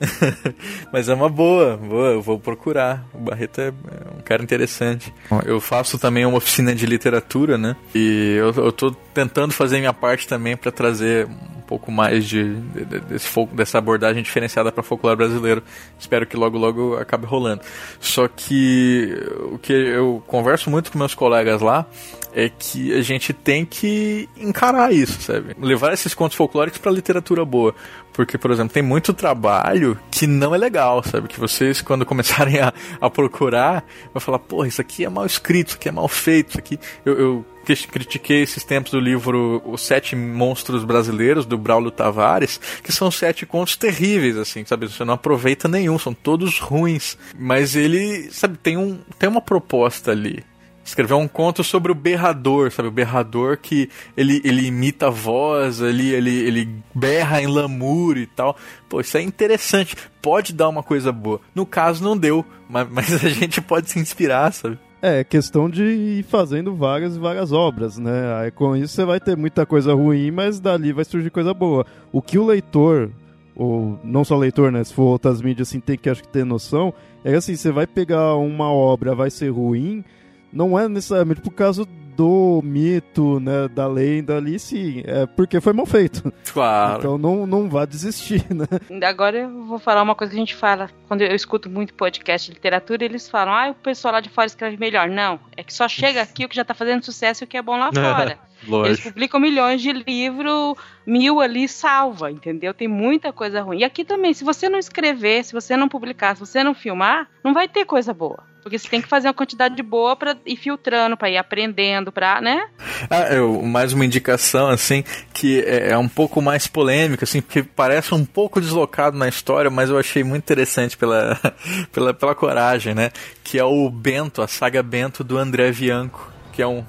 Mas 0.92 1.08
é 1.08 1.14
uma 1.14 1.28
boa, 1.28 1.76
boa, 1.76 2.08
eu 2.08 2.22
vou 2.22 2.38
procurar. 2.38 3.04
O 3.12 3.18
Barreto 3.18 3.60
é, 3.60 3.68
é 3.68 4.18
um 4.18 4.22
cara 4.22 4.42
interessante. 4.42 5.12
Eu 5.44 5.60
faço 5.60 5.98
também 5.98 6.24
uma 6.24 6.38
oficina 6.38 6.74
de 6.74 6.86
literatura, 6.86 7.58
né? 7.58 7.76
E 7.94 8.36
eu, 8.38 8.64
eu 8.64 8.72
tô 8.72 8.90
tentando 9.14 9.52
fazer 9.52 9.78
minha 9.78 9.92
parte 9.92 10.26
também 10.26 10.56
para 10.56 10.72
trazer 10.72 11.28
pouco 11.70 11.92
mais 11.92 12.26
de, 12.26 12.56
de 12.56 12.84
desse, 12.84 13.46
dessa 13.52 13.78
abordagem 13.78 14.24
diferenciada 14.24 14.72
para 14.72 14.82
folclore 14.82 15.16
brasileiro. 15.16 15.62
Espero 15.96 16.26
que 16.26 16.36
logo 16.36 16.58
logo 16.58 16.96
acabe 16.96 17.26
rolando. 17.26 17.62
Só 18.00 18.26
que 18.26 19.16
o 19.52 19.56
que 19.56 19.72
eu 19.72 20.20
converso 20.26 20.68
muito 20.68 20.90
com 20.90 20.98
meus 20.98 21.14
colegas 21.14 21.60
lá 21.60 21.86
é 22.34 22.48
que 22.48 22.92
a 22.92 23.02
gente 23.02 23.32
tem 23.32 23.64
que 23.64 24.28
encarar 24.36 24.92
isso, 24.92 25.22
sabe? 25.22 25.54
Levar 25.60 25.92
esses 25.92 26.12
contos 26.12 26.36
folclóricos 26.36 26.80
para 26.80 26.90
literatura 26.90 27.44
boa. 27.44 27.72
Porque, 28.12 28.36
por 28.36 28.50
exemplo, 28.50 28.74
tem 28.74 28.82
muito 28.82 29.14
trabalho 29.14 29.96
que 30.10 30.26
não 30.26 30.52
é 30.52 30.58
legal, 30.58 31.02
sabe? 31.04 31.28
Que 31.28 31.38
vocês, 31.38 31.80
quando 31.80 32.04
começarem 32.04 32.58
a, 32.58 32.72
a 33.00 33.08
procurar, 33.08 33.84
vão 34.12 34.20
falar, 34.20 34.40
porra, 34.40 34.66
isso 34.66 34.80
aqui 34.80 35.04
é 35.04 35.08
mal 35.08 35.24
escrito, 35.24 35.68
isso 35.68 35.76
aqui 35.76 35.88
é 35.88 35.92
mal 35.92 36.08
feito, 36.08 36.50
isso 36.50 36.58
aqui. 36.58 36.78
Eu, 37.04 37.18
eu 37.18 37.46
critiquei 37.74 38.42
esses 38.42 38.64
tempos 38.64 38.92
do 38.92 39.00
livro 39.00 39.62
Os 39.64 39.82
Sete 39.82 40.14
Monstros 40.16 40.84
Brasileiros, 40.84 41.46
do 41.46 41.58
Braulio 41.58 41.90
Tavares, 41.90 42.60
que 42.82 42.92
são 42.92 43.10
sete 43.10 43.44
contos 43.46 43.76
terríveis, 43.76 44.36
assim, 44.36 44.64
sabe? 44.64 44.88
Você 44.88 45.04
não 45.04 45.14
aproveita 45.14 45.68
nenhum, 45.68 45.98
são 45.98 46.14
todos 46.14 46.58
ruins. 46.58 47.16
Mas 47.38 47.76
ele, 47.76 48.30
sabe, 48.30 48.56
tem, 48.58 48.76
um, 48.76 48.98
tem 49.18 49.28
uma 49.28 49.40
proposta 49.40 50.10
ali 50.10 50.44
escreveu 50.90 51.18
um 51.18 51.28
conto 51.28 51.62
sobre 51.62 51.92
o 51.92 51.94
berrador, 51.94 52.70
sabe? 52.70 52.88
O 52.88 52.92
berrador 52.92 53.56
que 53.56 53.88
ele, 54.16 54.40
ele 54.44 54.66
imita 54.66 55.06
a 55.06 55.10
voz, 55.10 55.80
ele, 55.80 56.10
ele, 56.10 56.36
ele 56.36 56.68
berra 56.94 57.40
em 57.40 57.46
lamúrio 57.46 58.22
e 58.22 58.26
tal. 58.26 58.56
Pô, 58.88 59.00
isso 59.00 59.16
é 59.16 59.22
interessante. 59.22 59.96
Pode 60.20 60.52
dar 60.52 60.68
uma 60.68 60.82
coisa 60.82 61.12
boa. 61.12 61.40
No 61.54 61.64
caso, 61.64 62.02
não 62.02 62.16
deu, 62.16 62.44
mas, 62.68 62.88
mas 62.90 63.24
a 63.24 63.28
gente 63.30 63.60
pode 63.60 63.90
se 63.90 63.98
inspirar, 63.98 64.52
sabe? 64.52 64.78
É, 65.02 65.24
questão 65.24 65.70
de 65.70 65.82
ir 65.82 66.24
fazendo 66.24 66.74
várias 66.74 67.16
e 67.16 67.18
várias 67.18 67.52
obras, 67.52 67.96
né? 67.96 68.34
Aí 68.34 68.50
com 68.50 68.76
isso 68.76 68.94
você 68.94 69.04
vai 69.04 69.18
ter 69.18 69.34
muita 69.34 69.64
coisa 69.64 69.94
ruim, 69.94 70.30
mas 70.30 70.60
dali 70.60 70.92
vai 70.92 71.06
surgir 71.06 71.30
coisa 71.30 71.54
boa. 71.54 71.86
O 72.12 72.20
que 72.20 72.38
o 72.38 72.44
leitor, 72.44 73.10
ou 73.56 73.98
não 74.04 74.24
só 74.24 74.36
leitor, 74.36 74.70
né? 74.70 74.84
Se 74.84 74.92
for 74.92 75.04
outras 75.04 75.40
mídias 75.40 75.68
assim, 75.68 75.80
tem 75.80 75.96
que 75.96 76.10
acho 76.10 76.22
que 76.22 76.28
ter 76.28 76.44
noção, 76.44 76.92
é 77.24 77.34
assim, 77.34 77.56
você 77.56 77.72
vai 77.72 77.86
pegar 77.86 78.34
uma 78.36 78.70
obra, 78.70 79.14
vai 79.14 79.30
ser 79.30 79.48
ruim, 79.48 80.04
não 80.52 80.78
é 80.78 80.86
necessariamente 80.86 81.40
por 81.40 81.52
causa 81.52 81.86
do 82.16 82.60
mito, 82.62 83.40
né, 83.40 83.68
da 83.68 83.86
lenda 83.86 84.36
ali, 84.36 84.58
sim. 84.58 85.02
É 85.06 85.26
porque 85.26 85.60
foi 85.60 85.72
mal 85.72 85.86
feito. 85.86 86.32
Claro. 86.52 86.98
Então 86.98 87.18
não, 87.18 87.46
não 87.46 87.68
vá 87.68 87.84
desistir, 87.84 88.44
né? 88.52 88.66
Agora 89.06 89.38
eu 89.38 89.64
vou 89.64 89.78
falar 89.78 90.02
uma 90.02 90.14
coisa 90.14 90.32
que 90.32 90.36
a 90.36 90.40
gente 90.40 90.54
fala, 90.54 90.90
quando 91.06 91.22
eu 91.22 91.34
escuto 91.34 91.70
muito 91.70 91.94
podcast 91.94 92.48
de 92.48 92.54
literatura, 92.54 93.04
eles 93.04 93.28
falam, 93.28 93.54
ah, 93.54 93.70
o 93.70 93.74
pessoal 93.74 94.14
lá 94.14 94.20
de 94.20 94.28
fora 94.28 94.46
escreve 94.46 94.76
melhor. 94.76 95.08
Não, 95.08 95.38
é 95.56 95.62
que 95.62 95.72
só 95.72 95.88
chega 95.88 96.22
aqui 96.22 96.44
o 96.44 96.48
que 96.48 96.56
já 96.56 96.64
tá 96.64 96.74
fazendo 96.74 97.04
sucesso 97.04 97.42
e 97.42 97.46
o 97.46 97.48
que 97.48 97.56
é 97.56 97.62
bom 97.62 97.76
lá 97.78 97.90
fora. 97.94 98.38
Lógico. 98.66 98.88
Eles 98.88 99.00
publicam 99.00 99.40
milhões 99.40 99.80
de 99.80 99.92
livros, 99.92 100.74
mil 101.06 101.40
ali 101.40 101.66
salva, 101.66 102.30
entendeu? 102.30 102.74
Tem 102.74 102.88
muita 102.88 103.32
coisa 103.32 103.62
ruim. 103.62 103.78
E 103.78 103.84
aqui 103.84 104.04
também, 104.04 104.34
se 104.34 104.44
você 104.44 104.68
não 104.68 104.78
escrever, 104.78 105.44
se 105.44 105.52
você 105.52 105.76
não 105.76 105.88
publicar, 105.88 106.34
se 106.36 106.40
você 106.40 106.62
não 106.62 106.74
filmar, 106.74 107.28
não 107.42 107.54
vai 107.54 107.68
ter 107.68 107.84
coisa 107.84 108.12
boa. 108.12 108.49
Porque 108.62 108.78
você 108.78 108.88
tem 108.88 109.00
que 109.00 109.08
fazer 109.08 109.28
uma 109.28 109.34
quantidade 109.34 109.82
boa 109.82 110.14
para 110.14 110.36
ir 110.46 110.56
filtrando, 110.56 111.16
para 111.16 111.30
ir 111.30 111.36
aprendendo, 111.36 112.12
para, 112.12 112.40
né? 112.40 112.66
Ah, 113.08 113.32
eu, 113.32 113.62
mais 113.62 113.92
uma 113.92 114.04
indicação, 114.04 114.68
assim, 114.68 115.04
que 115.32 115.60
é, 115.60 115.90
é, 115.90 115.98
um 115.98 116.08
pouco 116.08 116.40
mais 116.42 116.66
polêmica, 116.66 117.24
assim, 117.24 117.40
porque 117.40 117.62
parece 117.62 118.14
um 118.14 118.24
pouco 118.24 118.60
deslocado 118.60 119.16
na 119.16 119.28
história, 119.28 119.70
mas 119.70 119.90
eu 119.90 119.98
achei 119.98 120.22
muito 120.22 120.42
interessante 120.42 120.96
pela, 120.96 121.38
pela, 121.92 122.14
pela 122.14 122.34
coragem, 122.34 122.94
né? 122.94 123.10
Que 123.42 123.58
é 123.58 123.64
o 123.64 123.90
Bento, 123.90 124.42
a 124.42 124.48
saga 124.48 124.82
Bento 124.82 125.24
do 125.24 125.38
André 125.38 125.72
Bianco, 125.72 126.32
que 126.52 126.62
é 126.62 126.66
um 126.66 126.84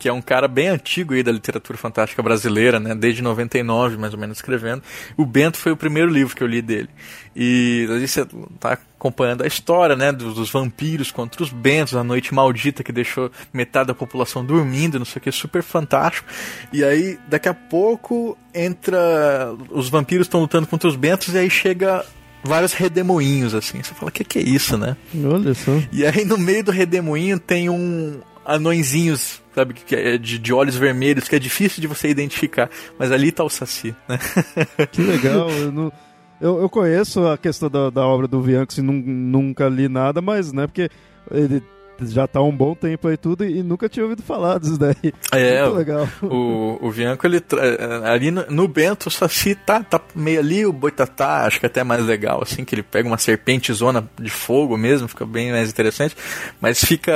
que 0.00 0.08
é 0.08 0.12
um 0.12 0.22
cara 0.22 0.48
bem 0.48 0.68
antigo 0.68 1.12
aí 1.12 1.22
da 1.22 1.30
literatura 1.30 1.76
fantástica 1.76 2.22
brasileira, 2.22 2.80
né? 2.80 2.94
Desde 2.94 3.22
99, 3.22 3.98
mais 3.98 4.14
ou 4.14 4.18
menos, 4.18 4.38
escrevendo. 4.38 4.82
O 5.14 5.26
Bento 5.26 5.58
foi 5.58 5.72
o 5.72 5.76
primeiro 5.76 6.10
livro 6.10 6.34
que 6.34 6.42
eu 6.42 6.46
li 6.46 6.62
dele. 6.62 6.88
E 7.36 7.86
aí 7.90 8.08
você 8.08 8.26
tá 8.58 8.78
acompanhando 8.98 9.42
a 9.42 9.46
história, 9.46 9.94
né? 9.94 10.10
Dos, 10.10 10.34
dos, 10.34 10.50
vampiros 10.50 11.10
contra 11.10 11.42
os 11.42 11.52
bentos, 11.52 11.94
a 11.94 12.02
noite 12.02 12.32
maldita 12.32 12.82
que 12.82 12.90
deixou 12.90 13.30
metade 13.52 13.88
da 13.88 13.94
população 13.94 14.42
dormindo, 14.42 14.98
não 14.98 15.04
sei 15.04 15.20
o 15.20 15.22
que, 15.22 15.30
super 15.30 15.62
fantástico. 15.62 16.26
E 16.72 16.82
aí, 16.82 17.18
daqui 17.28 17.48
a 17.48 17.54
pouco, 17.54 18.38
entra... 18.54 19.54
Os 19.68 19.90
vampiros 19.90 20.26
estão 20.26 20.40
lutando 20.40 20.66
contra 20.66 20.88
os 20.88 20.96
bentos 20.96 21.34
e 21.34 21.38
aí 21.38 21.50
chega 21.50 22.06
vários 22.42 22.72
redemoinhos, 22.72 23.54
assim. 23.54 23.82
Você 23.82 23.92
fala, 23.92 24.08
o 24.08 24.12
que, 24.12 24.24
que 24.24 24.38
é 24.38 24.42
isso, 24.42 24.78
né? 24.78 24.96
Olha 25.14 25.52
só. 25.52 25.72
E 25.92 26.06
aí 26.06 26.24
no 26.24 26.38
meio 26.38 26.64
do 26.64 26.70
redemoinho 26.70 27.38
tem 27.38 27.68
um, 27.68 28.20
anõezinhos, 28.44 29.39
sabe, 29.54 29.74
que 29.74 29.94
é 29.94 30.18
de, 30.18 30.38
de, 30.38 30.52
olhos 30.52 30.76
vermelhos, 30.76 31.28
que 31.28 31.36
é 31.36 31.38
difícil 31.38 31.80
de 31.80 31.86
você 31.86 32.08
identificar. 32.08 32.70
Mas 32.98 33.12
ali 33.12 33.32
tá 33.32 33.44
o 33.44 33.50
Saci, 33.50 33.94
né? 34.08 34.18
Que 34.90 35.02
legal, 35.02 35.50
eu, 35.50 35.72
não, 35.72 35.92
eu, 36.40 36.60
eu, 36.60 36.68
conheço 36.68 37.26
a 37.26 37.36
questão 37.36 37.68
da, 37.68 37.90
da 37.90 38.06
obra 38.06 38.26
do 38.26 38.40
Bianco, 38.40 38.72
assim, 38.72 38.82
nunca 38.82 39.68
li 39.68 39.88
nada, 39.88 40.20
mas, 40.22 40.52
né, 40.52 40.66
porque 40.66 40.88
ele 41.30 41.62
já 42.02 42.26
tá 42.26 42.40
um 42.40 42.54
bom 42.54 42.74
tempo 42.74 43.08
aí 43.08 43.16
tudo 43.16 43.44
e 43.44 43.62
nunca 43.62 43.88
tinha 43.88 44.04
ouvido 44.04 44.22
falar 44.22 44.58
disso 44.58 44.78
daí. 44.78 45.12
É, 45.32 45.62
Muito 45.64 45.76
legal. 45.76 46.08
O, 46.22 46.78
o 46.80 46.90
Bianco, 46.90 47.26
ele 47.26 47.38
é, 47.38 48.08
ali 48.08 48.30
no, 48.30 48.44
no, 48.50 48.68
Bento, 48.68 49.08
o 49.08 49.10
Saci 49.10 49.54
tá, 49.54 49.82
tá 49.82 50.00
meio 50.14 50.40
ali, 50.40 50.66
o 50.66 50.72
Boitatá, 50.72 51.46
acho 51.46 51.60
que 51.60 51.66
é 51.66 51.68
até 51.68 51.84
mais 51.84 52.04
legal, 52.04 52.42
assim, 52.42 52.64
que 52.64 52.74
ele 52.74 52.82
pega 52.82 53.08
uma 53.08 53.18
serpente 53.18 53.72
zona 53.72 54.08
de 54.18 54.30
fogo 54.30 54.76
mesmo, 54.76 55.08
fica 55.08 55.26
bem 55.26 55.50
mais 55.50 55.70
interessante. 55.70 56.16
Mas 56.60 56.84
fica. 56.84 57.12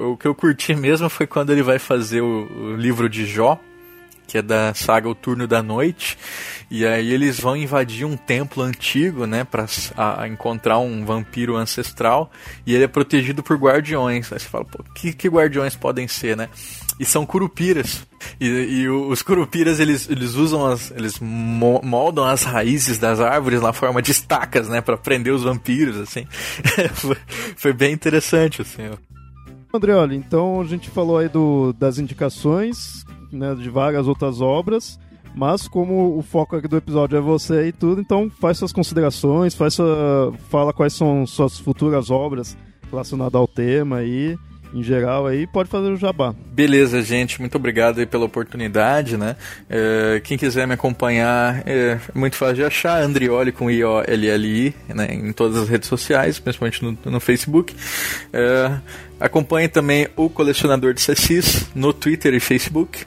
O 0.00 0.16
que 0.16 0.26
eu 0.26 0.34
curti 0.34 0.74
mesmo 0.74 1.08
foi 1.08 1.26
quando 1.26 1.50
ele 1.50 1.62
vai 1.62 1.78
fazer 1.78 2.20
o, 2.20 2.46
o 2.50 2.76
livro 2.76 3.08
de 3.08 3.26
Jó, 3.26 3.60
que 4.26 4.38
é 4.38 4.42
da 4.42 4.74
saga 4.74 5.08
O 5.08 5.14
Turno 5.14 5.46
da 5.46 5.62
Noite. 5.62 6.18
E 6.70 6.84
aí 6.84 7.12
eles 7.12 7.38
vão 7.38 7.56
invadir 7.56 8.04
um 8.04 8.16
templo 8.16 8.62
antigo, 8.62 9.26
né, 9.26 9.44
para 9.44 9.66
encontrar 10.28 10.78
um 10.78 11.04
vampiro 11.04 11.56
ancestral. 11.56 12.30
E 12.66 12.74
ele 12.74 12.84
é 12.84 12.88
protegido 12.88 13.42
por 13.42 13.56
guardiões. 13.56 14.32
Aí 14.32 14.40
você 14.40 14.48
fala, 14.48 14.64
pô, 14.64 14.82
que, 14.94 15.12
que 15.12 15.28
guardiões 15.28 15.76
podem 15.76 16.08
ser, 16.08 16.36
né? 16.36 16.48
E 16.98 17.04
são 17.04 17.26
curupiras. 17.26 18.06
E, 18.40 18.46
e 18.46 18.88
os 18.88 19.22
curupiras 19.22 19.78
eles, 19.78 20.08
eles 20.08 20.34
usam 20.34 20.66
as. 20.66 20.90
Eles 20.90 21.20
moldam 21.20 22.24
as 22.24 22.42
raízes 22.42 22.98
das 22.98 23.20
árvores 23.20 23.60
na 23.60 23.72
forma 23.72 24.00
de 24.00 24.10
estacas, 24.10 24.68
né, 24.68 24.80
para 24.80 24.96
prender 24.96 25.32
os 25.32 25.42
vampiros, 25.42 25.96
assim. 25.98 26.26
foi, 27.56 27.72
bem 27.72 27.92
interessante, 27.92 28.62
assim. 28.62 28.90
Andreoli, 29.72 30.16
então 30.16 30.60
a 30.60 30.64
gente 30.64 30.88
falou 30.88 31.18
aí 31.18 31.28
do, 31.28 31.74
das 31.74 31.98
indicações 31.98 33.04
né, 33.36 33.54
de 33.54 33.68
várias 33.70 34.08
outras 34.08 34.40
obras. 34.40 34.98
Mas 35.36 35.68
como 35.68 36.16
o 36.16 36.22
foco 36.22 36.56
aqui 36.56 36.66
do 36.66 36.78
episódio 36.78 37.18
é 37.18 37.20
você 37.20 37.68
e 37.68 37.72
tudo, 37.72 38.00
então 38.00 38.30
faz 38.40 38.56
suas 38.56 38.72
considerações, 38.72 39.54
faz 39.54 39.74
sua, 39.74 40.32
fala 40.48 40.72
quais 40.72 40.94
são 40.94 41.26
suas 41.26 41.58
futuras 41.58 42.10
obras 42.10 42.56
relacionadas 42.90 43.34
ao 43.34 43.46
tema 43.46 43.98
aí. 43.98 44.34
em 44.72 44.82
geral 44.82 45.26
aí, 45.26 45.46
pode 45.46 45.68
fazer 45.68 45.88
o 45.88 45.96
jabá. 45.96 46.34
Beleza, 46.52 47.02
gente, 47.02 47.40
muito 47.40 47.54
obrigado 47.56 47.98
aí 47.98 48.06
pela 48.06 48.24
oportunidade, 48.24 49.16
né? 49.16 49.36
É, 49.68 50.20
quem 50.24 50.36
quiser 50.36 50.66
me 50.66 50.74
acompanhar, 50.74 51.62
é 51.66 51.98
muito 52.14 52.36
fácil 52.36 52.56
de 52.56 52.64
achar, 52.64 53.02
Andrioli 53.02 53.52
com 53.52 53.70
I-O-L-L-I, 53.70 54.74
né, 54.88 55.08
em 55.12 55.32
todas 55.32 55.56
as 55.56 55.68
redes 55.68 55.88
sociais, 55.88 56.38
principalmente 56.38 56.82
no, 56.82 56.98
no 57.04 57.20
Facebook. 57.20 57.74
É, 58.32 58.78
acompanhe 59.20 59.68
também 59.68 60.08
o 60.16 60.28
Colecionador 60.28 60.92
de 60.92 61.00
Sassis 61.00 61.68
no 61.74 61.92
Twitter 61.92 62.34
e 62.34 62.40
Facebook 62.40 63.04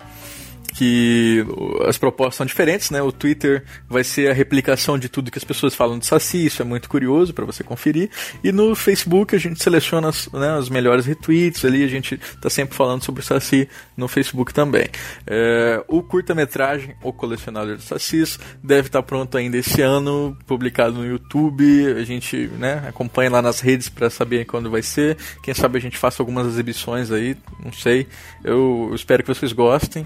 que 0.80 1.45
as 1.86 1.97
propostas 1.97 2.36
são 2.36 2.45
diferentes, 2.45 2.89
né? 2.89 3.01
O 3.01 3.11
Twitter 3.11 3.65
vai 3.89 4.01
ser 4.01 4.32
a 4.32 4.34
replicação 4.34 4.97
de 4.97 5.09
tudo 5.09 5.30
que 5.30 5.38
as 5.38 5.43
pessoas 5.43 5.75
falam 5.75 5.99
de 5.99 6.05
Saci, 6.05 6.45
isso 6.45 6.61
é 6.61 6.65
muito 6.65 6.88
curioso 6.88 7.34
para 7.34 7.43
você 7.43 7.65
conferir. 7.65 8.09
E 8.41 8.49
no 8.53 8.73
Facebook 8.75 9.36
a 9.36 9.38
gente 9.38 9.61
seleciona 9.61 10.07
as, 10.07 10.32
né, 10.32 10.57
os 10.57 10.69
melhores 10.69 11.05
retweets 11.05 11.65
ali, 11.65 11.84
a 11.84 11.88
gente 11.89 12.17
tá 12.39 12.49
sempre 12.49 12.77
falando 12.77 13.03
sobre 13.03 13.19
o 13.19 13.23
Saci 13.25 13.67
no 13.97 14.07
Facebook 14.07 14.53
também. 14.53 14.88
É, 15.27 15.84
o 15.86 16.01
curta-metragem, 16.01 16.95
O 17.03 17.11
Colecionador 17.11 17.75
de 17.75 17.84
Sacis, 17.84 18.39
deve 18.63 18.88
estar 18.88 19.01
tá 19.01 19.03
pronto 19.03 19.38
ainda 19.38 19.57
esse 19.57 19.82
ano, 19.82 20.38
publicado 20.47 20.93
no 20.95 21.05
YouTube. 21.05 21.91
A 21.91 22.05
gente 22.05 22.47
né, 22.57 22.86
acompanha 22.88 23.30
lá 23.30 23.41
nas 23.41 23.59
redes 23.59 23.89
para 23.89 24.09
saber 24.09 24.45
quando 24.45 24.71
vai 24.71 24.82
ser. 24.82 25.17
Quem 25.43 25.53
sabe 25.53 25.77
a 25.77 25.82
gente 25.82 25.97
faça 25.97 26.21
algumas 26.21 26.47
exibições 26.47 27.11
aí, 27.11 27.36
não 27.61 27.73
sei. 27.73 28.07
Eu 28.45 28.93
espero 28.95 29.23
que 29.23 29.27
vocês 29.27 29.51
gostem. 29.51 30.05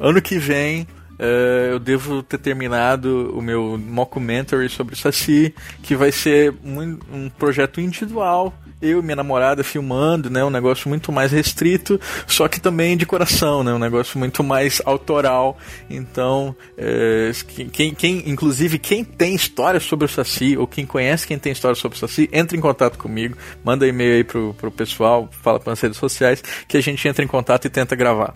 Ano 0.00 0.22
que 0.22 0.38
vem 0.38 0.82
uh, 1.18 1.72
eu 1.72 1.78
devo 1.78 2.22
ter 2.22 2.38
terminado 2.38 3.36
o 3.36 3.42
meu 3.42 3.78
mockumentary 3.78 4.68
sobre 4.68 4.96
Saci, 4.96 5.54
que 5.82 5.94
vai 5.94 6.10
ser 6.10 6.54
um, 6.64 6.98
um 7.12 7.28
projeto 7.28 7.80
individual 7.80 8.54
eu 8.80 9.00
e 9.00 9.02
minha 9.02 9.16
namorada 9.16 9.62
filmando, 9.62 10.30
né? 10.30 10.42
Um 10.42 10.50
negócio 10.50 10.88
muito 10.88 11.12
mais 11.12 11.32
restrito, 11.32 12.00
só 12.26 12.48
que 12.48 12.60
também 12.60 12.96
de 12.96 13.04
coração, 13.04 13.62
né? 13.62 13.72
Um 13.72 13.78
negócio 13.78 14.18
muito 14.18 14.42
mais 14.42 14.80
autoral. 14.84 15.58
Então, 15.88 16.56
é, 16.78 17.30
quem, 17.72 17.94
quem, 17.94 18.30
inclusive, 18.30 18.78
quem 18.78 19.04
tem 19.04 19.34
história 19.34 19.80
sobre 19.80 20.06
o 20.06 20.08
Saci, 20.08 20.56
ou 20.56 20.66
quem 20.66 20.86
conhece 20.86 21.26
quem 21.26 21.38
tem 21.38 21.52
história 21.52 21.74
sobre 21.74 21.96
o 21.96 22.00
Saci, 22.00 22.28
entre 22.32 22.56
em 22.56 22.60
contato 22.60 22.96
comigo, 22.96 23.36
manda 23.62 23.86
e-mail 23.86 24.14
aí 24.14 24.24
pro, 24.24 24.54
pro 24.54 24.70
pessoal, 24.70 25.28
fala 25.42 25.60
para 25.60 25.74
as 25.74 25.80
redes 25.80 25.98
sociais, 25.98 26.42
que 26.66 26.76
a 26.76 26.80
gente 26.80 27.06
entra 27.06 27.22
em 27.22 27.28
contato 27.28 27.66
e 27.66 27.70
tenta 27.70 27.94
gravar. 27.94 28.34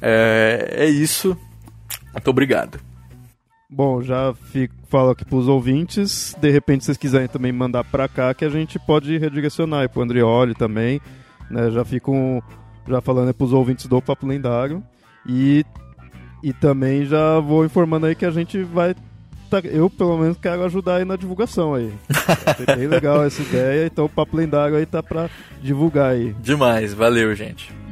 É, 0.00 0.74
é 0.78 0.86
isso. 0.86 1.36
Muito 2.12 2.30
obrigado. 2.30 2.78
Bom, 3.68 4.02
já 4.02 4.32
fico, 4.34 4.74
falo 4.88 5.10
aqui 5.10 5.24
para 5.24 5.36
os 5.36 5.48
ouvintes. 5.48 6.36
De 6.40 6.50
repente, 6.50 6.84
vocês 6.84 6.96
quiserem 6.96 7.26
também 7.26 7.50
mandar 7.50 7.82
para 7.82 8.06
cá, 8.06 8.32
que 8.32 8.44
a 8.44 8.48
gente 8.48 8.78
pode 8.78 9.18
redirecionar 9.18 9.88
para 9.88 10.00
o 10.00 10.02
Andrioli 10.02 10.54
também. 10.54 11.00
Né? 11.50 11.70
Já 11.70 11.84
fico 11.84 12.42
já 12.86 13.00
falando 13.00 13.32
para 13.34 13.44
os 13.44 13.52
ouvintes 13.52 13.86
do 13.86 14.00
Papo 14.00 14.26
Lendário. 14.26 14.82
E, 15.26 15.64
e 16.42 16.52
também 16.52 17.04
já 17.04 17.40
vou 17.40 17.64
informando 17.64 18.06
aí 18.06 18.14
que 18.14 18.26
a 18.26 18.30
gente 18.30 18.62
vai. 18.62 18.94
Tá, 19.50 19.58
eu, 19.64 19.90
pelo 19.90 20.18
menos, 20.18 20.36
quero 20.36 20.64
ajudar 20.64 20.96
aí 20.96 21.04
na 21.04 21.16
divulgação 21.16 21.74
aí. 21.74 21.92
Bem 22.76 22.86
legal 22.86 23.24
essa 23.24 23.40
ideia, 23.42 23.86
então 23.86 24.04
o 24.04 24.08
Papo 24.08 24.36
Lendário 24.36 24.76
aí 24.76 24.86
tá 24.86 25.02
para 25.02 25.28
divulgar 25.62 26.12
aí. 26.12 26.34
Demais, 26.40 26.94
valeu, 26.94 27.34
gente. 27.34 27.83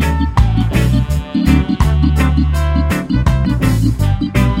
Thank 0.00 0.22
you. 4.36 4.51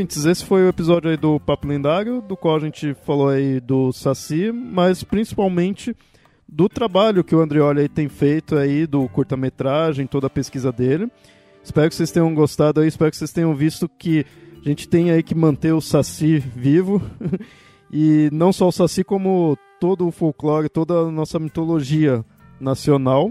Ouvintes, 0.00 0.24
esse 0.24 0.46
foi 0.46 0.62
o 0.62 0.68
episódio 0.68 1.10
aí 1.10 1.16
do 1.18 1.38
Papo 1.38 1.68
Lendário, 1.68 2.22
do 2.22 2.34
qual 2.34 2.56
a 2.56 2.58
gente 2.58 2.94
falou 3.04 3.28
aí 3.28 3.60
do 3.60 3.92
Saci, 3.92 4.50
mas 4.50 5.04
principalmente 5.04 5.94
do 6.48 6.70
trabalho 6.70 7.22
que 7.22 7.34
o 7.34 7.40
Andrioli 7.40 7.86
tem 7.86 8.08
feito 8.08 8.56
aí, 8.56 8.86
do 8.86 9.06
curta-metragem, 9.10 10.06
toda 10.06 10.26
a 10.26 10.30
pesquisa 10.30 10.72
dele. 10.72 11.06
Espero 11.62 11.86
que 11.90 11.94
vocês 11.94 12.10
tenham 12.10 12.34
gostado 12.34 12.80
aí, 12.80 12.88
espero 12.88 13.10
que 13.10 13.16
vocês 13.18 13.30
tenham 13.30 13.54
visto 13.54 13.90
que 13.90 14.24
a 14.64 14.68
gente 14.70 14.88
tem 14.88 15.10
aí 15.10 15.22
que 15.22 15.34
manter 15.34 15.72
o 15.72 15.82
Saci 15.82 16.38
vivo. 16.38 17.02
e 17.92 18.30
não 18.32 18.54
só 18.54 18.68
o 18.68 18.72
Saci, 18.72 19.04
como 19.04 19.54
todo 19.78 20.08
o 20.08 20.10
folclore, 20.10 20.70
toda 20.70 20.94
a 20.94 21.10
nossa 21.10 21.38
mitologia 21.38 22.24
nacional. 22.58 23.30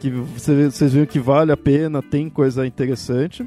Que 0.00 0.08
vocês 0.08 0.94
viram 0.94 1.04
que 1.04 1.20
vale 1.20 1.52
a 1.52 1.56
pena, 1.56 2.00
tem 2.00 2.30
coisa 2.30 2.66
interessante. 2.66 3.46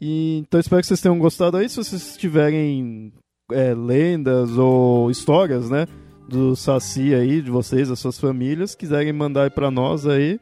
E, 0.00 0.38
então 0.38 0.60
espero 0.60 0.80
que 0.80 0.86
vocês 0.86 1.00
tenham 1.00 1.18
gostado 1.18 1.56
aí. 1.56 1.68
Se 1.68 1.76
vocês 1.76 2.16
tiverem 2.16 3.12
é, 3.50 3.74
lendas 3.74 4.56
ou 4.56 5.10
histórias, 5.10 5.68
né? 5.68 5.86
Do 6.28 6.54
Saci 6.54 7.14
aí, 7.14 7.40
de 7.40 7.50
vocês, 7.50 7.88
das 7.88 7.98
suas 7.98 8.18
famílias, 8.20 8.74
quiserem 8.74 9.12
mandar 9.12 9.50
pra 9.50 9.70
nós 9.70 10.06
aí, 10.06 10.38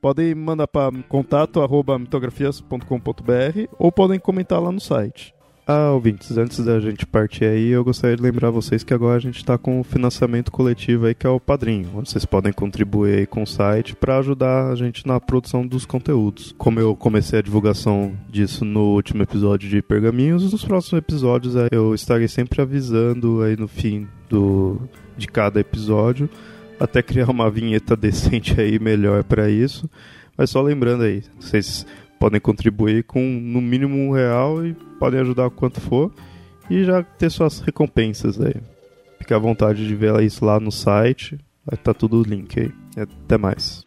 podem 0.00 0.34
mandar 0.34 0.66
para 0.66 0.90
contato 1.08 1.60
mitografias.com.br 1.98 3.68
ou 3.78 3.92
podem 3.92 4.18
comentar 4.18 4.62
lá 4.62 4.72
no 4.72 4.80
site. 4.80 5.35
Ah, 5.68 5.90
ouvintes, 5.90 6.38
antes 6.38 6.64
da 6.64 6.78
gente 6.78 7.04
partir 7.04 7.44
aí, 7.44 7.70
eu 7.70 7.82
gostaria 7.82 8.16
de 8.16 8.22
lembrar 8.22 8.50
vocês 8.50 8.84
que 8.84 8.94
agora 8.94 9.16
a 9.16 9.20
gente 9.20 9.38
está 9.38 9.58
com 9.58 9.80
o 9.80 9.82
financiamento 9.82 10.52
coletivo 10.52 11.06
aí, 11.06 11.14
que 11.14 11.26
é 11.26 11.28
o 11.28 11.40
Padrinho, 11.40 11.90
onde 11.92 12.08
vocês 12.08 12.24
podem 12.24 12.52
contribuir 12.52 13.18
aí 13.18 13.26
com 13.26 13.42
o 13.42 13.46
site 13.48 13.96
para 13.96 14.18
ajudar 14.18 14.68
a 14.70 14.76
gente 14.76 15.04
na 15.04 15.18
produção 15.18 15.66
dos 15.66 15.84
conteúdos. 15.84 16.54
Como 16.56 16.78
eu 16.78 16.94
comecei 16.94 17.40
a 17.40 17.42
divulgação 17.42 18.16
disso 18.28 18.64
no 18.64 18.94
último 18.94 19.24
episódio 19.24 19.68
de 19.68 19.82
Pergaminhos, 19.82 20.52
nos 20.52 20.64
próximos 20.64 21.00
episódios 21.00 21.54
eu 21.72 21.92
estarei 21.96 22.28
sempre 22.28 22.62
avisando 22.62 23.42
aí 23.42 23.56
no 23.56 23.66
fim 23.66 24.06
do, 24.30 24.80
de 25.16 25.26
cada 25.26 25.58
episódio, 25.58 26.30
até 26.78 27.02
criar 27.02 27.28
uma 27.28 27.50
vinheta 27.50 27.96
decente 27.98 28.60
aí 28.60 28.78
melhor 28.78 29.24
para 29.24 29.50
isso. 29.50 29.90
Mas 30.38 30.50
só 30.50 30.62
lembrando 30.62 31.02
aí, 31.02 31.24
vocês 31.40 31.84
podem 32.18 32.40
contribuir 32.40 33.04
com 33.04 33.20
no 33.20 33.60
mínimo 33.60 33.96
um 33.96 34.10
real 34.12 34.64
e 34.64 34.74
podem 34.98 35.20
ajudar 35.20 35.50
quanto 35.50 35.80
for 35.80 36.12
e 36.70 36.84
já 36.84 37.02
ter 37.02 37.30
suas 37.30 37.60
recompensas 37.60 38.40
aí. 38.40 38.56
Fique 39.18 39.32
à 39.32 39.38
vontade 39.38 39.86
de 39.86 39.94
ver 39.94 40.20
isso 40.22 40.44
lá 40.44 40.58
no 40.58 40.72
site, 40.72 41.38
vai 41.64 41.74
estar 41.74 41.94
tá 41.94 41.98
tudo 41.98 42.20
o 42.20 42.22
link 42.22 42.58
aí. 42.58 42.72
Até 42.96 43.38
mais. 43.38 43.85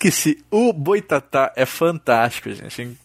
Esqueci. 0.00 0.42
O 0.50 0.72
Boitatá 0.72 1.52
é 1.54 1.66
fantástico, 1.66 2.50
gente. 2.52 2.96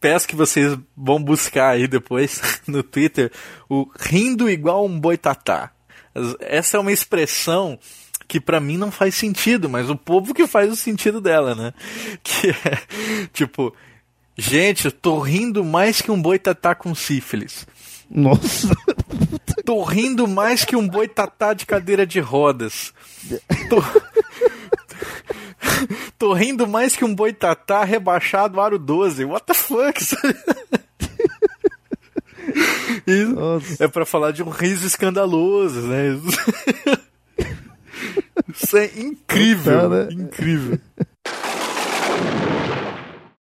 Peço 0.00 0.28
que 0.28 0.36
vocês 0.36 0.76
vão 0.96 1.22
buscar 1.22 1.70
aí 1.70 1.86
depois 1.86 2.40
no 2.66 2.82
Twitter 2.82 3.30
o 3.68 3.88
rindo 3.98 4.48
igual 4.48 4.84
um 4.84 4.98
boitatá. 4.98 5.70
Essa 6.40 6.76
é 6.76 6.80
uma 6.80 6.90
expressão 6.90 7.78
que 8.26 8.40
pra 8.40 8.60
mim 8.60 8.76
não 8.76 8.90
faz 8.90 9.14
sentido, 9.14 9.68
mas 9.68 9.88
o 9.88 9.96
povo 9.96 10.34
que 10.34 10.46
faz 10.46 10.72
o 10.72 10.76
sentido 10.76 11.20
dela, 11.20 11.54
né? 11.54 11.74
Que 12.22 12.50
é 12.50 13.26
tipo, 13.32 13.74
gente, 14.36 14.86
eu 14.86 14.92
tô 14.92 15.18
rindo 15.20 15.64
mais 15.64 16.00
que 16.00 16.10
um 16.10 16.20
boitatá 16.20 16.74
com 16.74 16.94
sífilis. 16.94 17.66
Nossa. 18.10 18.74
Tô 19.64 19.84
rindo 19.84 20.26
mais 20.26 20.64
que 20.64 20.74
um 20.74 20.88
boitatá 20.88 21.54
de 21.54 21.64
cadeira 21.64 22.04
de 22.04 22.18
rodas. 22.18 22.92
Tô... 23.68 23.80
Tô 26.18 26.32
rindo 26.32 26.66
mais 26.66 26.94
que 26.96 27.04
um 27.04 27.14
boitatá 27.14 27.84
rebaixado 27.84 28.60
aro 28.60 28.78
12. 28.78 29.24
What 29.24 29.46
the 29.46 29.54
fuck? 29.54 30.00
É 33.78 33.88
pra 33.88 34.04
falar 34.06 34.32
de 34.32 34.42
um 34.42 34.48
riso 34.48 34.86
escandaloso, 34.86 35.80
né? 35.82 36.18
Isso 38.54 38.76
é 38.76 38.86
incrível, 38.96 39.80
Tá, 39.82 39.88
né? 39.88 40.08
incrível. 40.10 40.78